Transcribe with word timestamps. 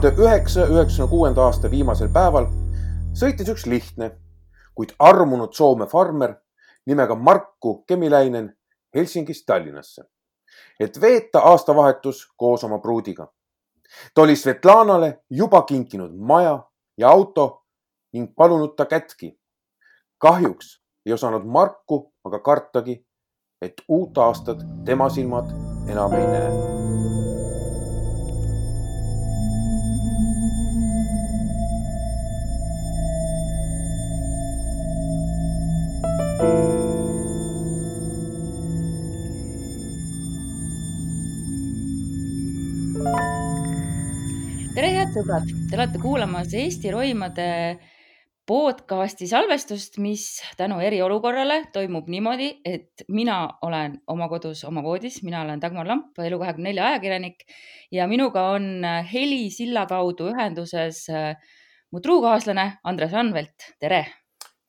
tuhande 0.00 0.22
üheksasaja 0.22 0.66
üheksakümne 0.66 1.10
kuuenda 1.10 1.42
aasta 1.42 1.70
viimasel 1.70 2.08
päeval 2.12 2.46
sõitis 3.18 3.48
üks 3.50 3.66
lihtne, 3.66 4.12
kuid 4.74 4.92
armunud 4.98 5.52
Soome 5.52 5.86
farmer 5.86 6.36
nimega 6.86 7.14
Markku 7.14 7.82
Kemiläinen 7.86 8.52
Helsingist 8.94 9.46
Tallinnasse, 9.46 10.04
et 10.80 11.00
veeta 11.00 11.40
aastavahetus 11.40 12.28
koos 12.36 12.64
oma 12.64 12.78
pruudiga. 12.78 13.28
ta 14.14 14.22
oli 14.22 14.36
Svetlanale 14.36 15.24
juba 15.30 15.62
kinkinud 15.62 16.14
maja 16.14 16.64
ja 16.98 17.08
auto 17.08 17.64
ning 18.12 18.34
palunud 18.36 18.76
ta 18.76 18.86
kätki. 18.86 19.38
kahjuks 20.18 20.82
ei 21.06 21.12
osanud 21.12 21.44
Marku 21.44 22.12
aga 22.24 22.38
kartagi, 22.38 23.06
et 23.62 23.82
uut 23.88 24.18
aastat 24.18 24.58
tema 24.84 25.08
silmad 25.08 25.50
enam 25.88 26.12
ei 26.12 26.26
näe 26.26 26.77
head 45.08 45.22
sõbrad, 45.22 45.52
te 45.70 45.76
olete 45.76 45.98
kuulamas 46.02 46.50
Eesti 46.56 46.90
roimade 46.92 47.44
podcasti 48.48 49.28
salvestust, 49.30 49.96
mis 50.04 50.24
tänu 50.58 50.82
eriolukorrale 50.84 51.62
toimub 51.72 52.10
niimoodi, 52.12 52.48
et 52.66 53.04
mina 53.14 53.38
olen 53.64 53.94
oma 54.12 54.28
kodus 54.28 54.64
oma 54.68 54.82
voodis, 54.84 55.22
mina 55.24 55.40
olen 55.46 55.62
Dagmar 55.62 55.88
Lamp, 55.88 56.20
Elu24 56.20 56.84
ajakirjanik 56.90 57.46
ja 57.94 58.08
minuga 58.10 58.50
on 58.58 58.84
helisilla 59.12 59.86
kaudu 59.88 60.28
ühenduses 60.34 61.06
äh, 61.08 61.32
mu 61.92 62.04
truukaaslane 62.04 62.68
Andres 62.84 63.16
Anvelt, 63.16 63.70
tere. 63.80 64.04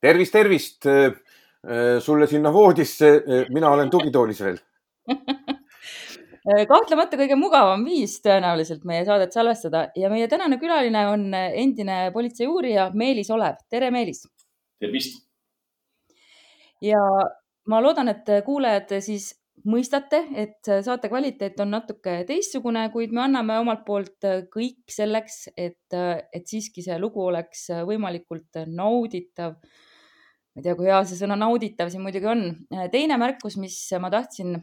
tervist, 0.00 0.32
tervist! 0.32 0.88
Äh, 0.88 1.98
sulle 2.00 2.30
sinna 2.30 2.52
voodisse, 2.52 3.18
mina 3.52 3.76
olen 3.76 3.92
tugitoolis 3.92 4.40
veel. 4.46 4.62
Äh, 5.10 5.56
kahtlemata 6.68 7.18
kõige 7.20 7.36
mugavam 7.38 7.82
viis 7.86 8.16
tõenäoliselt 8.24 8.84
meie 8.88 9.04
saadet 9.06 9.34
salvestada 9.34 9.86
ja 9.96 10.10
meie 10.12 10.28
tänane 10.28 10.58
külaline 10.60 11.06
on 11.10 11.26
endine 11.34 11.98
politseiuurija 12.14 12.90
Meelis 12.94 13.30
Olev. 13.30 13.60
tere, 13.70 13.90
Meelis. 13.90 14.24
tervist. 14.80 15.26
ja 16.82 17.00
ma 17.68 17.82
loodan, 17.82 18.08
et 18.08 18.26
kuulajad 18.44 18.96
siis 19.04 19.34
mõistate, 19.68 20.22
et 20.40 20.70
saate 20.84 21.10
kvaliteet 21.12 21.60
on 21.60 21.74
natuke 21.74 22.22
teistsugune, 22.28 22.86
kuid 22.94 23.12
me 23.12 23.24
anname 23.26 23.58
omalt 23.60 23.84
poolt 23.84 24.26
kõik 24.54 24.88
selleks, 24.90 25.50
et, 25.56 25.96
et 26.32 26.46
siiski 26.48 26.82
see 26.82 26.96
lugu 26.98 27.22
oleks 27.26 27.68
võimalikult 27.86 28.62
nauditav. 28.66 29.58
ma 29.60 30.62
ei 30.62 30.64
tea, 30.64 30.74
kui 30.74 30.88
hea 30.88 31.02
see 31.04 31.20
sõna 31.20 31.36
nauditav 31.38 31.92
siin 31.92 32.02
muidugi 32.02 32.26
on. 32.26 32.44
teine 32.90 33.20
märkus, 33.20 33.56
mis 33.60 33.76
ma 34.00 34.10
tahtsin 34.10 34.56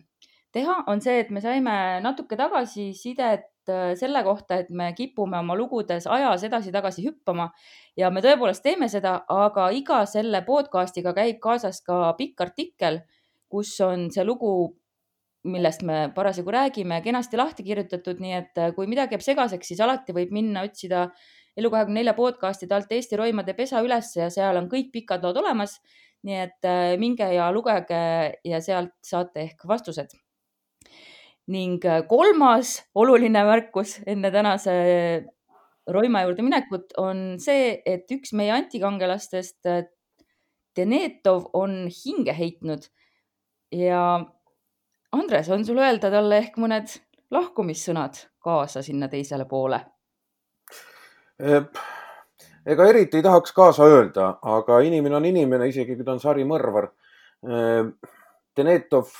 teha, 0.57 0.79
on 0.91 1.01
see, 1.03 1.21
et 1.21 1.29
me 1.33 1.41
saime 1.43 1.73
natuke 2.03 2.37
tagasisidet 2.39 3.71
äh, 3.71 3.91
selle 3.99 4.23
kohta, 4.25 4.61
et 4.63 4.71
me 4.73 4.89
kipume 4.97 5.37
oma 5.39 5.55
lugudes 5.59 6.07
ajas 6.09 6.43
edasi-tagasi 6.47 7.05
hüppama 7.05 7.51
ja 7.99 8.09
me 8.13 8.23
tõepoolest 8.25 8.65
teeme 8.65 8.89
seda, 8.91 9.19
aga 9.29 9.69
iga 9.75 10.01
selle 10.09 10.41
podcast'iga 10.47 11.13
käib 11.17 11.39
kaasas 11.43 11.83
ka 11.85 12.15
pikk 12.19 12.43
artikkel, 12.47 13.01
kus 13.51 13.75
on 13.85 14.09
see 14.13 14.25
lugu, 14.27 14.51
millest 15.47 15.85
me 15.87 16.07
parasjagu 16.15 16.51
räägime, 16.51 16.99
kenasti 17.05 17.39
lahti 17.39 17.63
kirjutatud, 17.67 18.19
nii 18.23 18.37
et 18.41 18.61
äh, 18.63 18.73
kui 18.75 18.89
midagi 18.89 19.15
jääb 19.15 19.25
segaseks, 19.29 19.71
siis 19.71 19.83
alati 19.85 20.15
võib 20.17 20.33
minna 20.35 20.65
otsida 20.67 21.07
Elu24 21.57 22.13
podcast'ide 22.13 22.75
alt 22.77 22.91
Eesti 22.93 23.17
roimade 23.17 23.55
pesa 23.57 23.81
ülesse 23.81 24.21
ja 24.21 24.29
seal 24.33 24.59
on 24.59 24.67
kõik 24.69 24.91
pikad 24.93 25.23
lood 25.25 25.39
olemas. 25.41 25.79
nii 26.25 26.37
et 26.43 26.65
äh, 26.65 26.95
minge 26.99 27.27
ja 27.29 27.51
lugege 27.53 27.99
ja 28.43 28.61
sealt 28.61 28.95
saate 29.05 29.43
ehk 29.45 29.67
vastused 29.69 30.15
ning 31.47 31.83
äh, 31.85 32.03
kolmas 32.07 32.77
oluline 32.95 33.43
märkus 33.47 33.97
enne 34.05 34.31
tänase 34.31 34.73
Roima 35.87 36.25
juurde 36.25 36.43
minekut 36.43 36.91
on 36.99 37.37
see, 37.39 37.77
et 37.87 38.11
üks 38.11 38.33
meie 38.35 38.51
antikangelastest, 38.51 39.61
äh, 39.69 39.85
Denetov, 40.77 41.47
on 41.57 41.87
hinge 41.89 42.35
heitnud 42.37 42.83
ja 43.73 44.01
Andres, 45.15 45.47
on 45.49 45.63
sul 45.65 45.79
öelda 45.81 46.11
talle 46.13 46.37
ehk 46.43 46.59
mõned 46.61 46.91
lahkumissõnad 47.33 48.19
kaasa 48.43 48.83
sinna 48.85 49.07
teisele 49.09 49.47
poole? 49.49 49.79
ega 51.37 52.85
eriti 52.89 53.19
ei 53.19 53.23
tahaks 53.25 53.55
kaasa 53.55 53.87
öelda, 53.87 54.27
aga 54.41 54.79
inimene 54.85 55.17
on 55.17 55.25
inimene, 55.29 55.67
isegi 55.69 55.95
kui 55.95 56.05
ta 56.05 56.15
on 56.15 56.21
sarimõrvar. 56.21 56.89
Denetov 58.57 59.11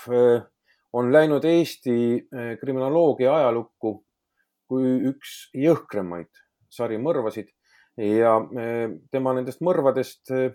on 0.94 1.12
läinud 1.14 1.46
Eesti 1.46 1.98
eh, 2.16 2.58
kriminoloogia 2.60 3.36
ajalukku 3.36 3.94
kui 4.68 4.94
üks 5.12 5.50
jõhkramaid 5.56 6.32
sarimõrvasid 6.74 7.50
ja 7.98 8.36
eh, 8.60 8.88
tema 9.12 9.34
nendest 9.38 9.64
mõrvadest 9.66 10.32
eh, 10.36 10.52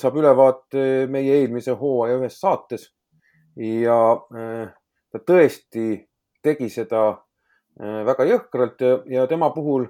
saab 0.00 0.16
ülevaate 0.18 1.06
meie 1.12 1.40
eelmise 1.42 1.74
hooaja 1.76 2.18
ühes 2.18 2.38
saates. 2.40 2.88
ja 3.58 3.98
ta 5.12 5.18
tõesti 5.18 5.84
tegi 6.42 6.68
seda 6.72 7.02
väga 7.78 8.24
jõhkralt 8.24 8.80
ja, 8.80 8.94
ja 9.06 9.26
tema 9.26 9.50
puhul 9.50 9.84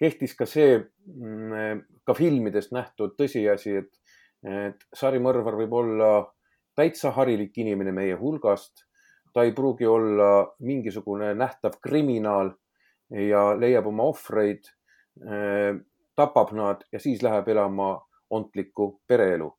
kehtis 0.00 0.36
ka 0.38 0.46
see, 0.46 0.78
mm, 0.78 1.82
ka 2.06 2.14
filmidest 2.14 2.72
nähtud 2.72 3.16
tõsiasi, 3.18 3.74
et, 3.82 3.90
et 4.44 4.86
sarimõrvar 4.96 5.58
võib 5.58 5.72
olla 5.82 6.10
täitsa 6.76 7.10
harilik 7.16 7.58
inimene 7.58 7.92
meie 7.92 8.16
hulgast 8.20 8.86
ta 9.34 9.42
ei 9.42 9.52
pruugi 9.52 9.86
olla 9.86 10.54
mingisugune 10.62 11.34
nähtav 11.34 11.80
kriminaal 11.82 12.52
ja 13.10 13.42
leiab 13.58 13.86
oma 13.90 14.06
ohvreid, 14.12 14.70
äh, 15.22 15.74
tapab 16.16 16.52
nad 16.54 16.84
ja 16.92 17.00
siis 17.02 17.22
läheb 17.22 17.48
elama 17.48 17.96
ontlikku 18.30 19.00
pereelu. 19.06 19.52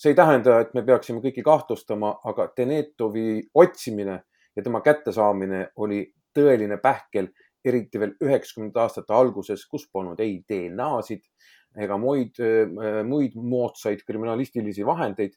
see 0.00 0.10
ei 0.10 0.16
tähenda, 0.16 0.54
et 0.60 0.70
me 0.74 0.80
peaksime 0.82 1.20
kõiki 1.20 1.42
kahtlustama, 1.44 2.14
aga 2.24 2.46
Denetovi 2.56 3.42
otsimine 3.54 4.14
ja 4.56 4.62
tema 4.64 4.80
kättesaamine 4.80 5.66
oli 5.76 5.98
tõeline 6.32 6.78
pähkel, 6.80 7.28
eriti 7.64 8.00
veel 8.00 8.14
üheksakümnendate 8.24 8.80
aastate 8.80 9.12
alguses, 9.12 9.66
kus 9.68 9.84
polnud 9.92 10.20
ei 10.24 10.38
DNA-sid 10.48 11.26
ega 11.84 11.98
muid, 12.00 12.40
äh, 12.40 13.04
muid 13.06 13.36
moodsaid 13.36 14.00
kriminalistilisi 14.06 14.86
vahendeid 14.86 15.36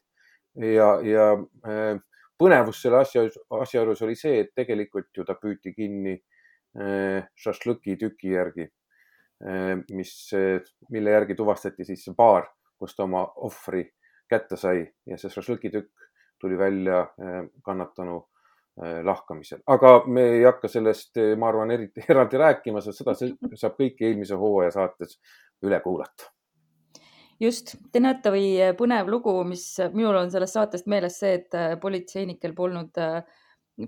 ja, 0.56 0.88
ja 1.04 1.28
äh, 1.68 2.00
põnevus 2.38 2.80
selle 2.82 3.00
asja, 3.02 3.24
asja 3.60 3.80
juures 3.82 4.02
oli 4.06 4.16
see, 4.18 4.40
et 4.42 4.52
tegelikult 4.56 5.10
ju 5.16 5.26
ta 5.26 5.36
püüti 5.38 5.74
kinni 5.76 6.14
äh, 6.16 7.24
šašlõki 7.40 7.96
tüki 8.00 8.34
järgi, 8.34 8.68
äh, 9.46 9.74
mis, 9.94 10.14
mille 10.94 11.16
järgi 11.16 11.38
tuvastati 11.38 11.86
siis 11.86 12.04
see 12.06 12.16
baar, 12.18 12.48
kus 12.78 12.96
ta 12.96 13.06
oma 13.06 13.24
ohvri 13.46 13.86
kätte 14.30 14.58
sai. 14.60 14.84
Ja 15.06 15.18
see 15.20 15.32
šašlõki 15.32 15.72
tükk 15.74 16.08
tuli 16.42 16.58
välja 16.60 17.04
äh, 17.04 17.42
kannatanu 17.64 18.24
lahkamisel, 19.06 19.60
aga 19.70 20.00
me 20.10 20.24
ei 20.32 20.40
hakka 20.42 20.66
sellest, 20.66 21.20
ma 21.38 21.46
arvan, 21.46 21.70
eriti 21.70 22.02
eraldi 22.10 22.40
rääkima, 22.42 22.82
sest 22.82 23.04
seda 23.04 23.14
saab 23.60 23.78
kõike 23.78 24.08
eelmise 24.08 24.34
hooaja 24.34 24.72
saates 24.74 25.20
üle 25.62 25.78
kuulata 25.84 26.33
just, 27.40 27.74
Denetovi 27.94 28.74
põnev 28.78 29.08
lugu, 29.10 29.36
mis 29.48 29.66
minul 29.94 30.18
on 30.22 30.32
sellest 30.32 30.58
saatest 30.58 30.90
meeles 30.90 31.18
see, 31.20 31.38
et 31.40 31.56
äh, 31.58 31.74
politseinikel 31.80 32.54
polnud 32.56 33.00
äh, 33.02 33.22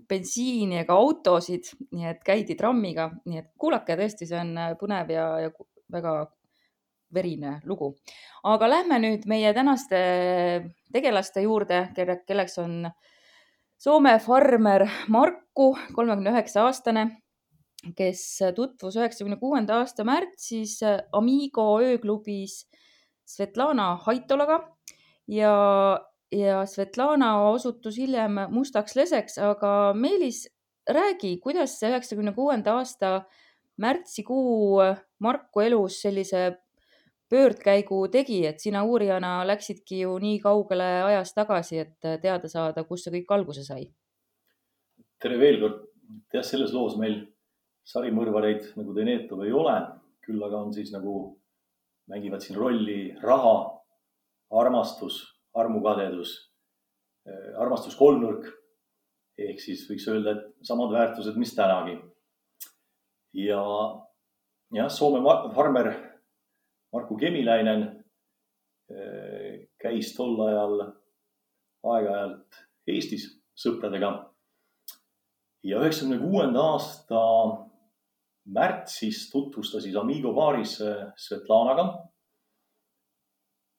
bensiini 0.08 0.81
ega 0.82 0.96
autosid, 0.98 1.70
nii 1.94 2.08
et 2.10 2.25
käidi 2.26 2.56
trammiga, 2.58 3.10
nii 3.26 3.43
et 3.43 3.52
kuulake, 3.58 3.96
tõesti, 3.98 4.28
see 4.28 4.40
on 4.40 4.54
äh, 4.60 4.72
põnev 4.81 5.12
ja, 5.14 5.26
ja 5.46 5.52
väga 5.93 6.16
verine 7.14 7.60
lugu. 7.64 7.94
aga 8.44 8.69
lähme 8.69 8.98
nüüd 8.98 9.28
meie 9.31 9.52
tänaste 9.54 9.98
tegelaste 10.93 11.46
juurde, 11.46 11.87
kelleks 11.94 12.58
on 12.62 12.88
Soome 13.76 14.14
farmer 14.25 14.87
Marku, 15.12 15.75
kolmekümne 15.94 16.32
üheksa 16.32 16.62
aastane 16.64 17.04
kes 17.96 18.22
tutvus 18.56 18.96
üheksakümne 18.96 19.37
kuuenda 19.38 19.82
aasta 19.82 20.04
märtsis 20.04 20.78
Amigo 21.12 21.66
ööklubis 21.84 22.64
Svetlana 23.26 23.94
Haitolaga 24.06 24.61
ja, 25.28 25.55
ja 26.32 26.61
Svetlana 26.67 27.32
osutus 27.50 27.99
hiljem 27.99 28.38
mustaks 28.50 28.96
leseks, 28.96 29.38
aga 29.43 29.93
Meelis, 29.94 30.44
räägi, 30.87 31.37
kuidas 31.43 31.78
see 31.81 31.90
üheksakümne 31.90 32.32
kuuenda 32.37 32.76
aasta 32.78 33.17
märtsikuu 33.82 34.78
Marku 35.20 35.61
elus 35.61 36.00
sellise 36.02 36.52
pöördkäigu 37.31 38.06
tegi, 38.08 38.44
et 38.46 38.61
sina 38.62 38.84
uurijana 38.87 39.40
läksidki 39.46 40.00
ju 40.05 40.14
nii 40.22 40.38
kaugele 40.40 40.87
ajas 41.08 41.34
tagasi, 41.34 41.81
et 41.82 42.11
teada 42.22 42.49
saada, 42.49 42.84
kust 42.87 43.08
see 43.08 43.19
kõik 43.19 43.32
alguse 43.34 43.64
sai. 43.67 43.88
tere 45.22 45.38
veel 45.40 45.58
kord. 45.61 45.82
jah, 46.32 46.44
selles 46.44 46.72
loos 46.72 46.94
meil 47.00 47.25
sarimõrvareid 47.90 48.76
nagu 48.79 48.94
Denetov 48.94 49.43
ei 49.43 49.52
ole, 49.52 49.75
küll 50.22 50.43
aga 50.43 50.61
on 50.62 50.72
siis 50.75 50.93
nagu, 50.94 51.34
mängivad 52.11 52.44
siin 52.44 52.58
rolli 52.58 53.14
raha, 53.23 53.56
armastus, 54.50 55.23
armukadedus, 55.55 56.37
armastus 57.58 57.97
kolmnurk 57.99 58.47
ehk 59.38 59.61
siis 59.61 59.85
võiks 59.91 60.06
öelda, 60.08 60.37
et 60.37 60.67
samad 60.67 60.93
väärtused, 60.94 61.37
mis 61.37 61.55
tänagi. 61.55 61.97
ja 63.37 63.62
jah, 64.73 64.88
Soome 64.91 65.20
farmer 65.55 65.93
Marku 66.93 67.17
Kemiläinen 67.20 67.82
eh, 68.91 69.67
käis 69.82 70.14
tol 70.17 70.38
ajal 70.47 70.79
aeg-ajalt 71.85 72.62
Eestis 72.88 73.26
sõpradega. 73.58 74.31
ja 75.67 75.81
üheksakümne 75.82 76.19
kuuenda 76.23 76.62
aasta 76.73 77.20
märtsis 78.46 79.26
tutvus 79.31 79.72
ta 79.72 79.81
siis 79.81 79.96
Amigo 79.96 80.32
baaris 80.34 80.78
Svetlanaga. 81.16 81.87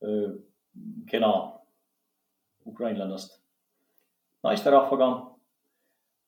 Eh, 0.03 0.29
kena 1.09 1.31
ukrainlannast 2.67 3.39
naisterahvaga 4.43 5.37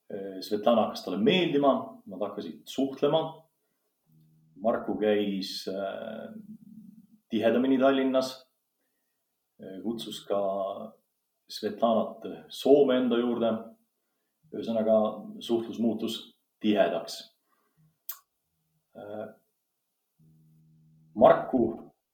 Äh, 0.10 0.42
Svetlana 0.42 0.88
hakkas 0.88 1.04
talle 1.06 1.20
meeldima, 1.22 1.72
nad 2.10 2.22
hakkasid 2.26 2.64
suhtlema. 2.66 3.22
Marku 4.60 4.96
käis 4.98 5.68
äh, 5.70 6.32
tihedamini 7.30 7.78
Tallinnas. 7.78 8.32
Äh, 9.62 9.78
kutsus 9.84 10.24
ka 10.26 10.40
Svetlanat 11.50 12.26
Soome 12.50 12.98
enda 13.04 13.22
juurde. 13.22 13.58
ühesõnaga 14.50 14.96
suhtlus 15.46 15.78
muutus 15.78 16.14
tihedaks. 16.58 17.20
Marku 21.20 21.62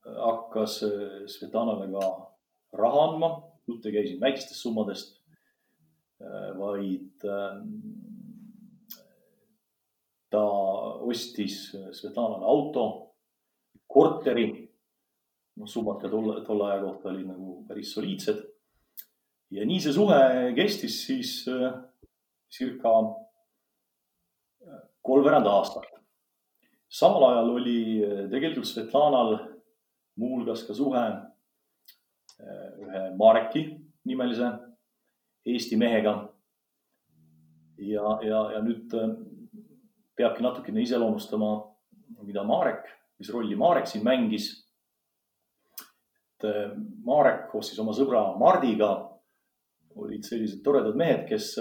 hakkas 0.05 0.79
Svetlanale 1.31 1.87
ka 1.93 2.09
raha 2.77 3.03
andma, 3.09 3.29
jutt 3.67 3.85
ei 3.85 3.95
käi 3.95 4.07
siin 4.07 4.21
väikestest 4.21 4.61
summadest 4.61 5.15
Äh, 6.21 6.51
vaid 6.55 7.23
ta 10.31 10.43
ostis 11.03 11.57
Svetlanale 11.91 12.45
auto, 12.45 12.85
korteri. 13.87 14.47
noh, 15.55 15.67
summad 15.67 16.01
ka 16.01 16.09
tolle, 16.11 16.41
tolle 16.43 16.65
aja 16.67 16.81
kohta 16.83 17.09
olid 17.09 17.27
nagu 17.29 17.61
päris 17.67 17.93
soliidsed. 17.95 18.41
ja 19.51 19.65
nii 19.65 19.79
see 19.79 19.93
suhe 19.93 20.17
kestis 20.55 20.97
siis 21.05 21.33
äh, 21.47 21.75
circa 22.51 22.95
äh, 24.63 24.81
kolmveerand 25.01 25.47
aastat. 25.47 25.94
Samal 26.95 27.25
ajal 27.29 27.49
oli 27.57 27.79
tegelikult 28.31 28.67
Svetlanal 28.69 29.33
muuhulgas 30.19 30.63
ka 30.67 30.73
suhe 30.73 31.03
ühe 32.85 33.01
Mareki 33.19 33.65
nimelise 34.05 34.51
Eesti 35.45 35.77
mehega. 35.77 36.33
ja, 37.77 38.19
ja, 38.23 38.39
ja 38.51 38.61
nüüd 38.63 38.93
äh, 38.95 39.09
peabki 40.15 40.43
natukene 40.43 40.81
iseloomustama, 40.81 41.49
mida 42.23 42.43
Marek, 42.43 42.87
mis 43.19 43.29
rolli 43.33 43.55
Marek 43.55 43.87
siin 43.87 44.03
mängis. 44.03 44.47
et 46.35 46.47
Marek 47.03 47.49
koos 47.51 47.67
siis 47.69 47.79
oma 47.79 47.93
sõbra 47.93 48.37
Mardiga 48.39 48.89
olid 49.95 50.23
sellised 50.23 50.63
toredad 50.63 50.95
mehed, 50.95 51.27
kes 51.27 51.53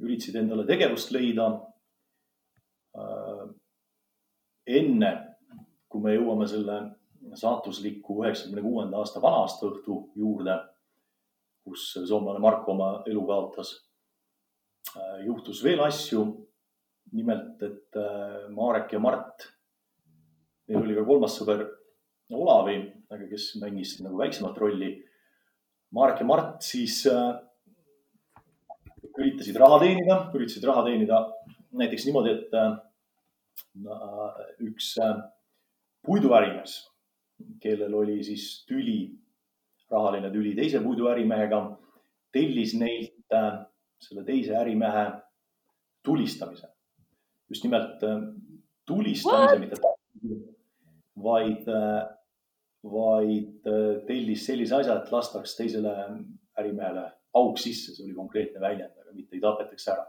üritasid 0.00 0.38
endale 0.40 0.64
tegevust 0.66 1.12
leida. 1.12 1.48
Enne, 4.68 5.12
kui 5.88 6.04
me 6.04 6.14
jõuame 6.14 6.46
selle 6.48 6.80
saatusliku 7.34 8.22
üheksakümne 8.22 8.62
kuuenda 8.62 9.00
aasta 9.00 9.22
vana-aasta 9.22 9.66
õhtu 9.70 10.02
juurde 10.16 10.58
kus 11.68 11.92
soomlane 12.08 12.40
Marko 12.42 12.72
oma 12.72 12.90
elu 13.08 13.24
kaotas. 13.28 13.74
Äh, 14.96 15.24
juhtus 15.26 15.62
veel 15.64 15.84
asju. 15.84 16.26
nimelt, 17.08 17.62
et 17.64 17.96
äh, 17.96 18.50
Marek 18.52 18.90
ja 18.92 18.98
Mart, 19.00 19.46
neil 20.68 20.82
oli 20.82 20.92
ka 20.92 21.06
kolmas 21.08 21.38
sõber 21.38 21.62
Olavi, 22.36 22.74
aga 23.08 23.28
kes 23.30 23.46
mängis 23.62 23.94
nagu 24.04 24.18
väiksemat 24.20 24.58
rolli. 24.60 24.90
Marek 25.96 26.20
ja 26.20 26.26
Mart 26.28 26.66
siis 26.66 26.98
äh, 27.08 27.30
üritasid 29.16 29.56
raha 29.56 29.78
teenida, 29.80 30.18
üritasid 30.36 30.68
raha 30.68 30.84
teenida 30.90 31.22
näiteks 31.80 32.04
niimoodi, 32.10 32.34
et 32.36 32.58
üks 34.64 34.94
puiduärimees, 36.06 36.76
kellel 37.62 37.94
oli 37.94 38.22
siis 38.24 38.50
tüli 38.68 39.00
rahaline 39.90 40.30
tüli 40.32 40.54
teise 40.56 40.80
puiduärimehega, 40.84 41.60
tellis 42.32 42.74
neilt 42.78 43.34
äh, 43.34 43.62
selle 44.02 44.24
teise 44.24 44.56
ärimehe 44.56 45.06
tulistamise. 46.04 46.68
just 47.48 47.64
nimelt 47.64 48.02
äh, 48.02 48.20
tulistamise, 48.86 49.58
mitte 49.58 49.76
vaid, 51.22 51.68
äh, 51.68 52.02
vaid 52.84 53.70
tellis 54.06 54.44
sellise 54.46 54.76
asja, 54.76 54.98
et 54.98 55.12
lastaks 55.12 55.56
teisele 55.56 55.94
ärimehele 56.58 57.08
auk 57.38 57.58
sisse, 57.58 57.94
see 57.94 58.04
oli 58.04 58.14
konkreetne 58.16 58.60
väljend, 58.60 58.94
aga 59.00 59.14
mitte 59.14 59.36
ei 59.36 59.42
tapetaks 59.42 59.88
ära. 59.94 60.04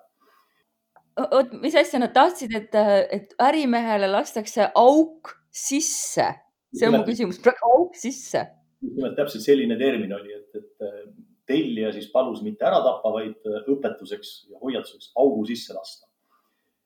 Oot, 1.19 1.51
mis 1.61 1.75
asja 1.79 1.99
nad 1.99 2.13
tahtsid, 2.15 2.53
et, 2.55 2.75
et 3.11 3.35
ärimehele 3.41 4.07
lastakse 4.11 4.71
auk 4.75 5.35
sisse? 5.51 6.27
see 6.69 6.85
on 6.85 6.99
mu 6.99 7.05
küsimus, 7.07 7.39
auk 7.65 7.95
sisse 7.97 8.45
nimelt 8.85 9.17
täpselt 9.17 9.43
selline 9.43 9.77
termin 9.79 10.13
oli, 10.15 10.33
et, 10.35 10.55
et 10.55 10.85
äh, 10.85 11.01
tellija 11.49 11.91
siis 11.95 12.09
palus 12.13 12.43
mitte 12.45 12.67
ära 12.67 12.79
tappa, 12.85 13.11
vaid 13.15 13.49
äh, 13.49 13.61
õpetuseks 13.73 14.33
ja 14.51 14.61
hoiatuseks 14.63 15.11
augu 15.19 15.45
sisse 15.49 15.75
lasta. 15.75 16.07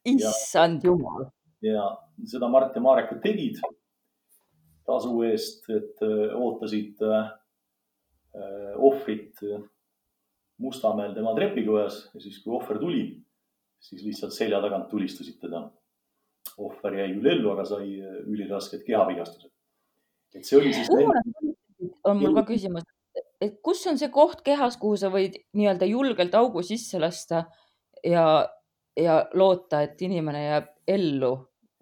issand 0.10 0.84
jumal. 0.84 1.30
ja 1.64 1.86
seda 2.28 2.50
Mart 2.52 2.76
ja 2.76 2.84
Marek 2.84 3.14
tegid 3.24 3.62
tasu 4.88 5.22
eest, 5.30 5.70
et 5.72 6.02
äh, 6.04 6.34
ootasid 6.36 7.02
ohvrit 8.82 9.38
Mustamäel 10.64 11.12
tema 11.14 11.36
trepikojas 11.38 12.00
ja 12.16 12.22
siis, 12.24 12.40
kui 12.42 12.56
ohver 12.58 12.80
tuli, 12.82 13.04
siis 13.84 14.04
lihtsalt 14.08 14.36
selja 14.36 14.62
tagant 14.64 14.90
tulistasid 14.92 15.40
teda. 15.42 15.70
ohver 16.58 16.94
jäi 16.94 17.14
küll 17.16 17.30
ellu, 17.32 17.50
aga 17.54 17.64
sai 17.66 17.88
ülirasked 18.30 18.84
kehavigastused. 18.86 19.52
et 20.36 20.46
see 20.46 20.58
oli 20.60 20.74
siis 20.74 20.90
on 22.04 22.20
mul 22.20 22.36
ka 22.36 22.44
küsimus, 22.48 22.86
et 23.42 23.60
kus 23.66 23.86
on 23.90 23.98
see 24.00 24.12
koht 24.14 24.44
kehas, 24.46 24.78
kuhu 24.82 24.98
sa 25.00 25.10
võid 25.14 25.38
nii-öelda 25.58 25.88
julgelt 25.90 26.36
augu 26.40 26.64
sisse 26.66 27.00
lasta 27.02 27.46
ja, 28.06 28.26
ja 29.00 29.18
loota, 29.34 29.84
et 29.88 30.02
inimene 30.02 30.44
jääb 30.46 30.70
ellu 30.96 31.34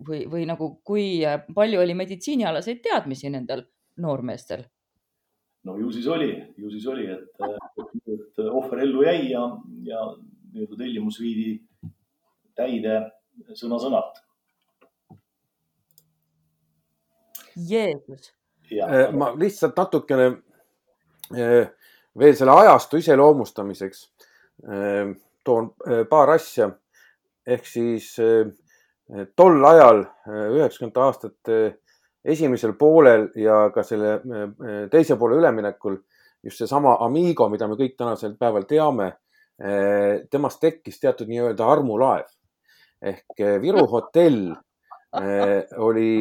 või, 0.07 0.25
või 0.29 0.45
nagu, 0.49 0.73
kui 0.87 1.21
palju 1.55 1.81
oli 1.81 1.97
meditsiinialaseid 1.97 2.81
teadmisi 2.85 3.33
nendel 3.33 3.65
noormeestel? 4.01 4.65
no 5.67 5.77
ju 5.77 5.91
siis 5.93 6.07
oli, 6.09 6.31
ju 6.57 6.71
siis 6.73 6.87
oli, 6.89 7.05
et, 7.13 7.27
et 8.15 8.45
ohver 8.47 8.85
ellu 8.87 9.03
jäi 9.05 9.29
ja, 9.33 9.43
ja 9.85 10.05
nii-öelda 10.51 10.79
tellimus 10.79 11.19
viidi 11.21 11.59
täide 12.55 12.99
sõna-sõnalt. 13.55 14.21
Jeesus 17.55 18.31
Äh, 18.71 19.11
ma 19.11 19.33
lihtsalt 19.35 19.75
natukene 19.75 20.27
äh, 21.35 21.67
veel 22.19 22.35
selle 22.39 22.55
ajastu 22.63 23.01
iseloomustamiseks 23.01 24.03
äh, 24.63 25.11
toon 25.43 25.73
paar 26.09 26.37
asja. 26.37 26.71
ehk 27.47 27.65
siis 27.65 28.11
tol 29.35 29.63
ajal, 29.65 30.03
üheksakümnendate 30.29 31.01
aastate 31.01 31.55
esimesel 32.21 32.75
poolel 32.77 33.23
ja 33.35 33.71
ka 33.73 33.81
selle 33.83 34.11
teise 34.93 35.17
poole 35.17 35.39
üleminekul 35.39 35.97
just 36.45 36.61
seesama 36.61 36.93
Amigo, 37.01 37.47
mida 37.49 37.65
me 37.67 37.79
kõik 37.79 37.95
tänasel 37.97 38.35
päeval 38.37 38.67
teame, 38.69 39.07
temast 40.29 40.61
tekkis 40.61 41.01
teatud 41.01 41.33
nii-öelda 41.33 41.65
armulaev. 41.65 42.29
Ehk 43.01 43.41
Viru 43.63 43.85
hotell 43.89 44.51
oli 45.81 46.11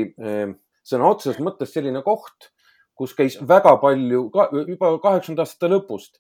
sõna 0.90 1.10
otseses 1.12 1.38
mõttes 1.44 1.72
selline 1.74 2.02
koht, 2.02 2.50
kus 2.96 3.14
käis 3.16 3.36
väga 3.40 3.76
palju, 3.80 4.28
juba 4.68 4.94
kaheksakümnenda 5.02 5.46
aastate 5.46 5.70
lõpust 5.70 6.18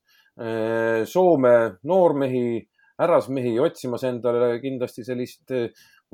Soome 1.10 1.54
noormehi, 1.84 2.60
härrasmehi 3.00 3.58
otsimas 3.60 4.04
endale 4.08 4.54
kindlasti 4.62 5.04
sellist 5.04 5.52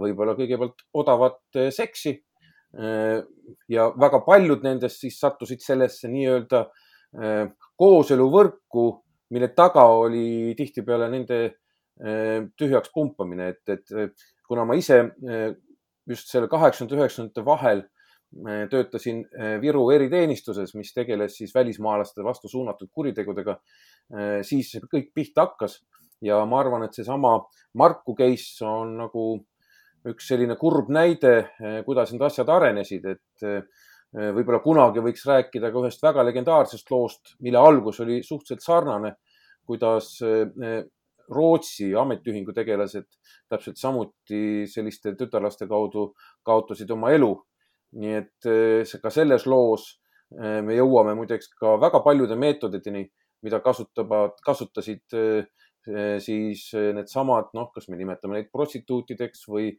võib-olla 0.00 0.34
kõigepealt 0.38 0.86
odavat 0.94 1.60
seksi. 1.74 2.16
ja 3.68 3.84
väga 3.96 4.20
paljud 4.26 4.64
nendest 4.64 5.00
siis 5.00 5.20
sattusid 5.20 5.62
sellesse 5.62 6.08
nii-öelda 6.12 6.64
kooseluvõrku, 7.76 8.86
mille 9.30 9.48
taga 9.54 9.84
oli 9.96 10.54
tihtipeale 10.58 11.08
nende 11.08 11.38
tühjaks 12.58 12.90
pumpamine, 12.92 13.54
et, 13.54 13.62
et 13.94 14.26
kuna 14.48 14.64
ma 14.64 14.76
ise 14.78 15.02
just 16.06 16.30
selle 16.30 16.48
kaheksakümnendate, 16.48 17.02
üheksakümnendate 17.02 17.46
vahel 17.46 17.84
töötasin 18.70 19.22
Viru 19.62 19.86
eriteenistuses, 19.94 20.74
mis 20.74 20.92
tegeles 20.94 21.36
siis 21.38 21.54
välismaalaste 21.54 22.24
vastu 22.24 22.50
suunatud 22.50 22.90
kuritegudega, 22.94 23.54
siis 24.44 24.74
kõik 24.92 25.12
pihta 25.14 25.46
hakkas. 25.46 25.80
Ja 26.24 26.40
ma 26.48 26.60
arvan, 26.62 26.86
et 26.86 26.96
seesama 26.96 27.36
Marku 27.76 28.14
case 28.16 28.64
on 28.64 28.96
nagu 29.02 29.26
üks 30.06 30.28
selline 30.30 30.56
kurb 30.56 30.88
näide, 30.92 31.50
kuidas 31.86 32.12
need 32.12 32.24
asjad 32.24 32.50
arenesid, 32.52 33.04
et 33.04 33.46
võib-olla 34.16 34.62
kunagi 34.64 35.02
võiks 35.04 35.26
rääkida 35.28 35.70
ka 35.72 35.82
ühest 35.82 36.02
väga 36.02 36.24
legendaarsest 36.26 36.90
loost, 36.90 37.34
mille 37.44 37.60
algus 37.60 38.00
oli 38.04 38.22
suhteliselt 38.24 38.64
sarnane, 38.64 39.16
kuidas 39.66 40.16
Rootsi 41.32 41.90
ametiühingu 41.98 42.54
tegelased 42.54 43.08
täpselt 43.50 43.80
samuti 43.80 44.66
selliste 44.70 45.14
tütarlaste 45.18 45.68
kaudu 45.70 46.12
kaotasid 46.46 46.90
oma 46.90 47.12
elu. 47.16 47.34
nii 47.96 48.14
et 48.18 48.46
ka 49.00 49.10
selles 49.14 49.46
loos 49.46 49.84
me 50.36 50.74
jõuame 50.74 51.14
muideks 51.16 51.48
ka 51.54 51.76
väga 51.80 52.00
paljude 52.04 52.36
meetoditeni, 52.36 53.04
mida 53.46 53.60
kasutavad, 53.64 54.34
kasutasid 54.44 55.14
siis 56.20 56.66
needsamad, 56.74 57.52
noh, 57.54 57.70
kas 57.72 57.86
me 57.88 57.96
nimetame 57.96 58.40
neid 58.40 58.50
prostituutideks 58.52 59.46
või 59.48 59.70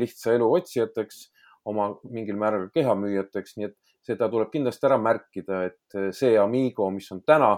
lihtsa 0.00 0.32
elu 0.38 0.48
otsijateks 0.56 1.20
oma 1.68 1.90
mingil 2.10 2.40
määral 2.40 2.70
kehamüüjateks, 2.74 3.58
nii 3.58 3.68
et 3.68 3.76
seda 4.02 4.26
tuleb 4.32 4.50
kindlasti 4.50 4.88
ära 4.88 4.96
märkida, 4.98 5.60
et 5.68 6.14
see 6.16 6.32
Amigo, 6.40 6.88
mis 6.90 7.06
on 7.14 7.20
täna, 7.22 7.54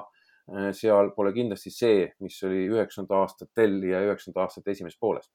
seal 0.76 1.10
pole 1.16 1.32
kindlasti 1.32 1.72
see, 1.72 2.04
mis 2.20 2.36
oli 2.44 2.66
üheksakümnenda 2.68 3.20
aastatel 3.22 3.78
ja 3.88 4.02
üheksakümnenda 4.04 4.44
aastate 4.44 4.74
esimeses 4.74 4.98
pooles. 5.00 5.30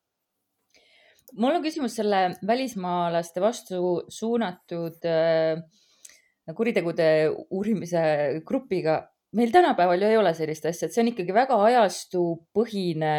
mul 1.37 1.57
on 1.57 1.63
küsimus 1.63 1.95
selle 1.97 2.35
välismaalaste 2.47 3.41
vastu 3.41 4.03
suunatud 4.09 5.05
äh, 5.05 5.63
kuritegude 6.55 7.09
uurimise 7.49 8.03
grupiga. 8.45 9.01
meil 9.33 9.51
tänapäeval 9.51 10.01
ju 10.01 10.07
ei 10.07 10.17
ole 10.17 10.33
sellist 10.33 10.65
asja, 10.65 10.87
et 10.87 10.93
see 10.93 11.01
on 11.01 11.13
ikkagi 11.13 11.33
väga 11.33 11.57
ajastupõhine 11.69 13.15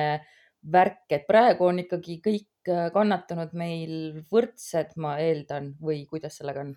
värk, 0.72 1.04
et 1.10 1.26
praegu 1.26 1.70
on 1.70 1.78
ikkagi 1.82 2.20
kõik 2.22 2.50
Äh, 2.68 2.90
kannatanud 2.92 3.54
meil 3.56 3.92
võrdsed, 4.28 4.92
ma 5.00 5.14
eeldan, 5.22 5.72
või 5.80 6.02
kuidas 6.08 6.36
sellega 6.40 6.66
on? 6.66 6.74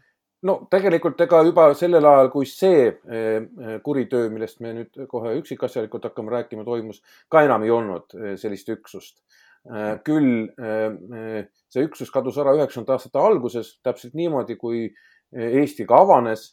No 0.47 0.55
tegelikult 0.71 1.21
ega 1.23 1.41
juba 1.47 1.69
sellel 1.77 2.05
ajal, 2.07 2.29
kui 2.33 2.47
see 2.49 2.87
äh, 2.89 2.97
äh, 3.13 3.77
kuritöö, 3.85 4.29
millest 4.33 4.59
me 4.63 4.73
nüüd 4.79 5.05
kohe 5.11 5.35
üksikasjalikult 5.39 6.09
hakkame 6.09 6.33
rääkima, 6.35 6.65
toimus, 6.67 7.01
ka 7.31 7.45
enam 7.47 7.65
ei 7.65 7.73
olnud 7.73 8.17
sellist 8.39 8.69
üksust. 8.73 9.17
küll 10.03 10.49
see 11.71 11.83
üksus 11.87 12.09
kadus 12.11 12.35
ära 12.41 12.51
üheksakümnendate 12.57 12.97
aastate 12.97 13.19
alguses, 13.21 13.69
täpselt 13.79 14.11
niimoodi, 14.19 14.57
kui 14.59 14.89
Eesti 15.31 15.85
ka 15.87 16.01
avanes 16.03 16.49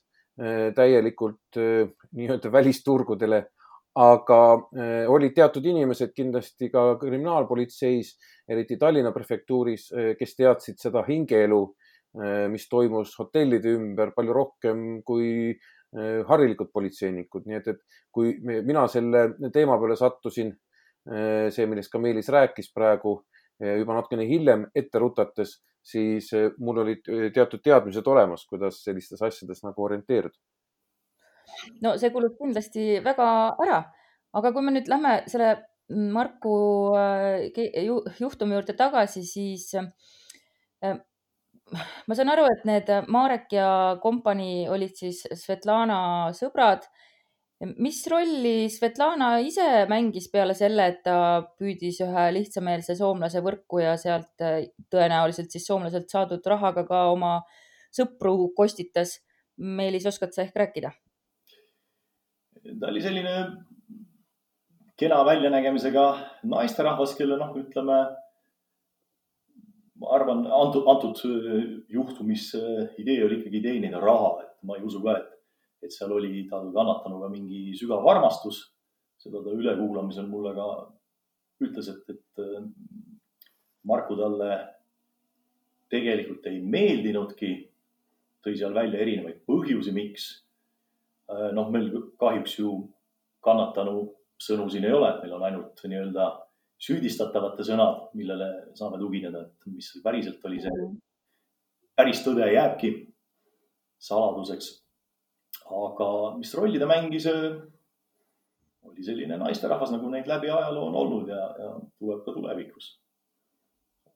täielikult 0.77 1.59
nii-öelda 1.59 2.53
välisturgudele 2.59 3.41
aga 3.99 4.39
olid 5.11 5.35
teatud 5.35 5.67
inimesed 5.67 6.15
kindlasti 6.15 6.71
ka 6.71 6.95
kriminaalpolitseis, 7.01 8.13
eriti 8.49 8.79
Tallinna 8.79 9.11
prefektuuris, 9.11 9.91
kes 10.19 10.37
teadsid 10.39 10.79
seda 10.79 11.03
hingeelu, 11.09 11.65
mis 12.51 12.65
toimus 12.67 13.13
hotellide 13.19 13.71
ümber 13.77 14.11
palju 14.17 14.35
rohkem 14.35 14.81
kui 15.07 15.53
harilikud 16.27 16.71
politseinikud, 16.75 17.45
nii 17.47 17.59
et, 17.59 17.69
et 17.71 18.01
kui 18.15 18.33
mina 18.43 18.83
selle 18.91 19.25
teema 19.55 19.77
peale 19.79 19.97
sattusin, 19.99 20.51
see, 21.07 21.67
millest 21.71 21.91
ka 21.93 22.01
Meelis 22.03 22.31
rääkis 22.31 22.71
praegu 22.75 23.21
juba 23.63 23.97
natukene 23.97 24.27
hiljem 24.27 24.67
ette 24.75 25.03
rutates, 25.03 25.57
siis 25.87 26.31
mul 26.59 26.83
olid 26.83 27.07
teatud 27.35 27.63
teadmised 27.63 28.07
olemas, 28.11 28.47
kuidas 28.51 28.83
sellistes 28.85 29.23
asjades 29.23 29.63
nagu 29.67 29.87
orienteeruda. 29.87 30.39
No 31.83 31.97
see 31.99 32.11
kulub 32.15 32.37
kindlasti 32.39 33.01
väga 33.05 33.27
ära, 33.65 33.83
aga 34.39 34.53
kui 34.55 34.67
me 34.67 34.75
nüüd 34.75 34.91
lähme 34.91 35.21
selle 35.31 35.57
Marku 35.91 36.53
äh, 36.95 37.51
juhtumi 38.21 38.55
juurde 38.55 38.77
tagasi, 38.79 39.25
siis 39.27 39.73
äh, 39.75 41.01
ma 42.09 42.17
saan 42.17 42.33
aru, 42.33 42.47
et 42.51 42.65
need 42.69 42.91
Marek 43.13 43.53
ja 43.55 43.69
kompanii 44.03 44.67
olid 44.73 44.97
siis 44.99 45.23
Svetlana 45.39 46.01
sõbrad. 46.37 46.87
mis 47.77 47.99
rolli 48.09 48.71
Svetlana 48.73 49.35
ise 49.45 49.85
mängis 49.89 50.31
peale 50.33 50.55
selle, 50.57 50.87
et 50.89 51.03
ta 51.05 51.43
püüdis 51.59 52.01
ühe 52.01 52.27
lihtsameelse 52.33 52.97
soomlase 52.97 53.43
võrku 53.45 53.83
ja 53.83 53.97
sealt 54.01 54.41
äh, 54.41 54.71
tõenäoliselt 54.91 55.53
siis 55.53 55.67
soomlaselt 55.69 56.09
saadud 56.09 56.47
rahaga 56.47 56.87
ka 56.89 57.05
oma 57.13 57.41
sõpru 57.93 58.53
kostitas? 58.57 59.19
Meelis, 59.61 60.07
oskad 60.09 60.33
sa 60.33 60.47
ehk 60.47 60.57
rääkida? 60.57 60.95
ta 62.81 62.89
oli 62.89 63.01
selline 63.01 63.35
kena 65.01 65.21
väljanägemisega 65.25 66.07
naisterahvas, 66.53 67.15
kelle 67.17 67.39
noh, 67.41 67.55
ütleme, 67.57 68.01
ma 70.01 70.15
arvan, 70.17 70.47
antud, 70.57 70.87
antud 70.89 71.21
juhtumis 71.93 72.51
idee 72.99 73.21
oli 73.27 73.41
ikkagi 73.41 73.61
teenida 73.65 74.01
raha, 74.01 74.33
et 74.45 74.67
ma 74.67 74.79
ei 74.79 74.85
usu 74.87 75.03
ka, 75.05 75.17
et, 75.19 75.31
et 75.85 75.93
seal 75.93 76.13
oli 76.17 76.47
tal 76.51 76.71
kannatanuga 76.75 77.29
mingi 77.33 77.77
sügav 77.79 78.07
armastus. 78.09 78.69
seda 79.21 79.43
ta 79.45 79.53
ülekuulamisel 79.53 80.29
mulle 80.29 80.55
ka 80.57 80.67
ütles, 81.61 81.91
et, 81.93 82.15
et 82.15 82.45
Marku 83.85 84.17
talle 84.17 84.55
tegelikult 85.93 86.47
ei 86.49 86.61
meeldinudki. 86.61 87.51
tõi 88.41 88.57
seal 88.57 88.73
välja 88.73 89.01
erinevaid 89.05 89.43
põhjusi, 89.45 89.93
miks 89.93 90.31
Äh, 91.31 91.51
noh, 91.55 91.69
meil 91.71 91.91
kahjuks 92.19 92.57
ju 92.59 92.71
kannatanu 93.45 94.09
sõnu 94.41 94.67
siin 94.73 94.87
ei 94.89 94.95
ole, 94.97 95.11
meil 95.21 95.35
on 95.37 95.45
ainult 95.47 95.83
nii-öelda 95.87 96.27
süüdistatavate 96.81 97.65
sõnad, 97.67 98.09
millele 98.17 98.49
saame 98.79 98.99
tugineda, 99.01 99.45
et 99.47 99.73
mis 99.73 99.91
päriselt 100.05 100.45
oli 100.49 100.61
see. 100.65 100.91
päris 101.97 102.23
tõde 102.25 102.47
jääbki 102.53 102.93
saladuseks. 104.01 104.71
aga 105.71 106.09
mis 106.39 106.55
rolli 106.55 106.79
ta 106.79 106.87
mängis? 106.87 107.27
oli 108.83 109.05
selline 109.05 109.37
naisterahvas, 109.37 109.91
nagu 109.93 110.09
neid 110.11 110.27
läbi 110.27 110.49
ajaloo 110.51 110.87
on 110.89 110.97
olnud 110.97 111.29
ja, 111.29 111.41
ja 111.59 111.75
tuleb 111.99 112.25
ka 112.25 112.33
tulevikus. 112.33 113.01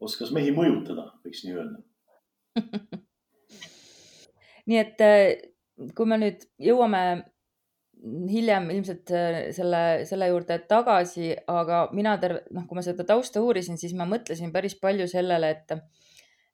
oskas 0.00 0.32
mehi 0.32 0.52
mõjutada, 0.52 1.10
võiks 1.24 1.44
nii 1.44 1.54
öelda 1.54 1.82
nii 4.68 4.78
et 4.80 5.00
äh, 5.04 5.36
kui 5.96 6.08
me 6.08 6.18
nüüd 6.20 6.44
jõuame 6.62 7.24
hiljem 8.04 8.68
ilmselt 8.74 9.10
äh, 9.14 9.40
selle, 9.56 9.82
selle 10.08 10.28
juurde 10.30 10.58
tagasi, 10.68 11.32
aga 11.50 11.86
mina 11.96 12.16
terve, 12.22 12.44
noh, 12.54 12.66
kui 12.68 12.78
ma 12.78 12.84
seda 12.84 13.06
tausta 13.08 13.42
uurisin, 13.44 13.78
siis 13.80 13.94
ma 13.96 14.06
mõtlesin 14.08 14.52
päris 14.54 14.76
palju 14.80 15.08
sellele, 15.10 15.54
et, 15.56 15.76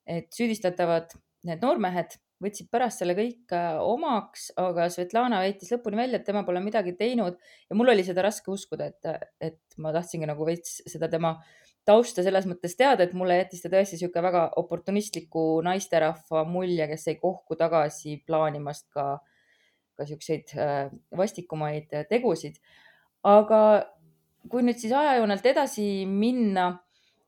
et 0.07 0.29
süüdistatavad 0.37 1.15
need 1.49 1.63
noormehed 1.65 2.19
võtsid 2.41 2.71
pärast 2.73 3.03
selle 3.03 3.15
kõik 3.19 3.53
äh, 3.57 3.79
omaks, 3.85 4.51
aga 4.61 4.89
Svetlana 4.93 5.43
väitis 5.45 5.73
lõpuni 5.75 5.99
välja, 6.01 6.21
et 6.21 6.29
tema 6.29 6.45
pole 6.47 6.63
midagi 6.65 6.95
teinud. 6.97 7.37
Ja 7.69 7.77
mul 7.77 7.93
oli 7.93 8.05
seda 8.07 8.25
raske 8.25 8.53
uskuda, 8.53 8.91
et, 8.93 9.33
et 9.43 9.81
ma 9.83 9.93
tahtsingi 9.97 10.29
nagu 10.31 10.47
veits 10.49 10.81
seda 10.89 11.11
tema 11.13 11.37
tausta 11.89 12.23
selles 12.25 12.47
mõttes 12.49 12.77
teada, 12.79 13.05
et 13.05 13.17
mulle 13.17 13.39
jättis 13.41 13.65
ta 13.65 13.71
tõesti 13.73 13.97
niisugune 13.97 14.25
väga 14.29 14.45
oportunistliku 14.61 15.45
naisterahva 15.67 16.45
mulje, 16.49 16.87
kes 16.93 17.09
ei 17.11 17.19
kohku 17.21 17.57
tagasi 17.61 18.21
plaanimast 18.27 18.89
ka, 18.95 19.15
ka 20.01 20.07
niisuguseid 20.09 20.55
äh, 20.57 20.89
vastikumaid 21.17 21.93
tegusid. 22.09 22.57
aga 23.25 23.61
kui 24.49 24.65
nüüd 24.65 24.81
siis 24.81 24.95
ajajoonelt 24.97 25.47
edasi 25.47 25.87
minna, 26.09 26.71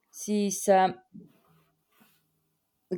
siis 0.09 0.65
äh, 0.73 0.89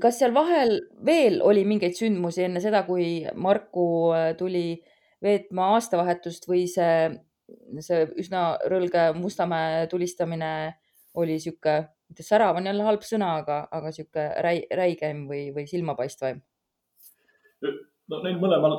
kas 0.01 0.21
seal 0.21 0.35
vahel 0.35 0.79
veel 1.07 1.41
oli 1.43 1.65
mingeid 1.67 1.99
sündmusi 1.99 2.47
enne 2.47 2.63
seda, 2.63 2.85
kui 2.87 3.25
Marku 3.35 3.89
äh, 4.15 4.33
tuli 4.39 4.79
veetma 5.25 5.73
aastavahetust 5.75 6.47
või 6.51 6.67
see, 6.71 7.11
see 7.83 8.07
üsna 8.21 8.55
rõlge 8.71 9.11
Mustamäe 9.19 9.87
tulistamine 9.91 10.55
oli 11.19 11.39
sihuke 11.41 11.81
särav 12.21 12.57
on 12.57 12.67
jälle 12.67 12.85
halb 12.87 13.03
sõna, 13.07 13.35
aga, 13.41 13.65
aga 13.73 13.91
sihuke 13.95 14.27
räi, 14.45 14.61
räigem 14.71 15.25
või, 15.31 15.49
või 15.55 15.67
silmapaistvaim? 15.71 16.43
no 17.65 18.21
neil 18.23 18.37
mõlemal 18.37 18.75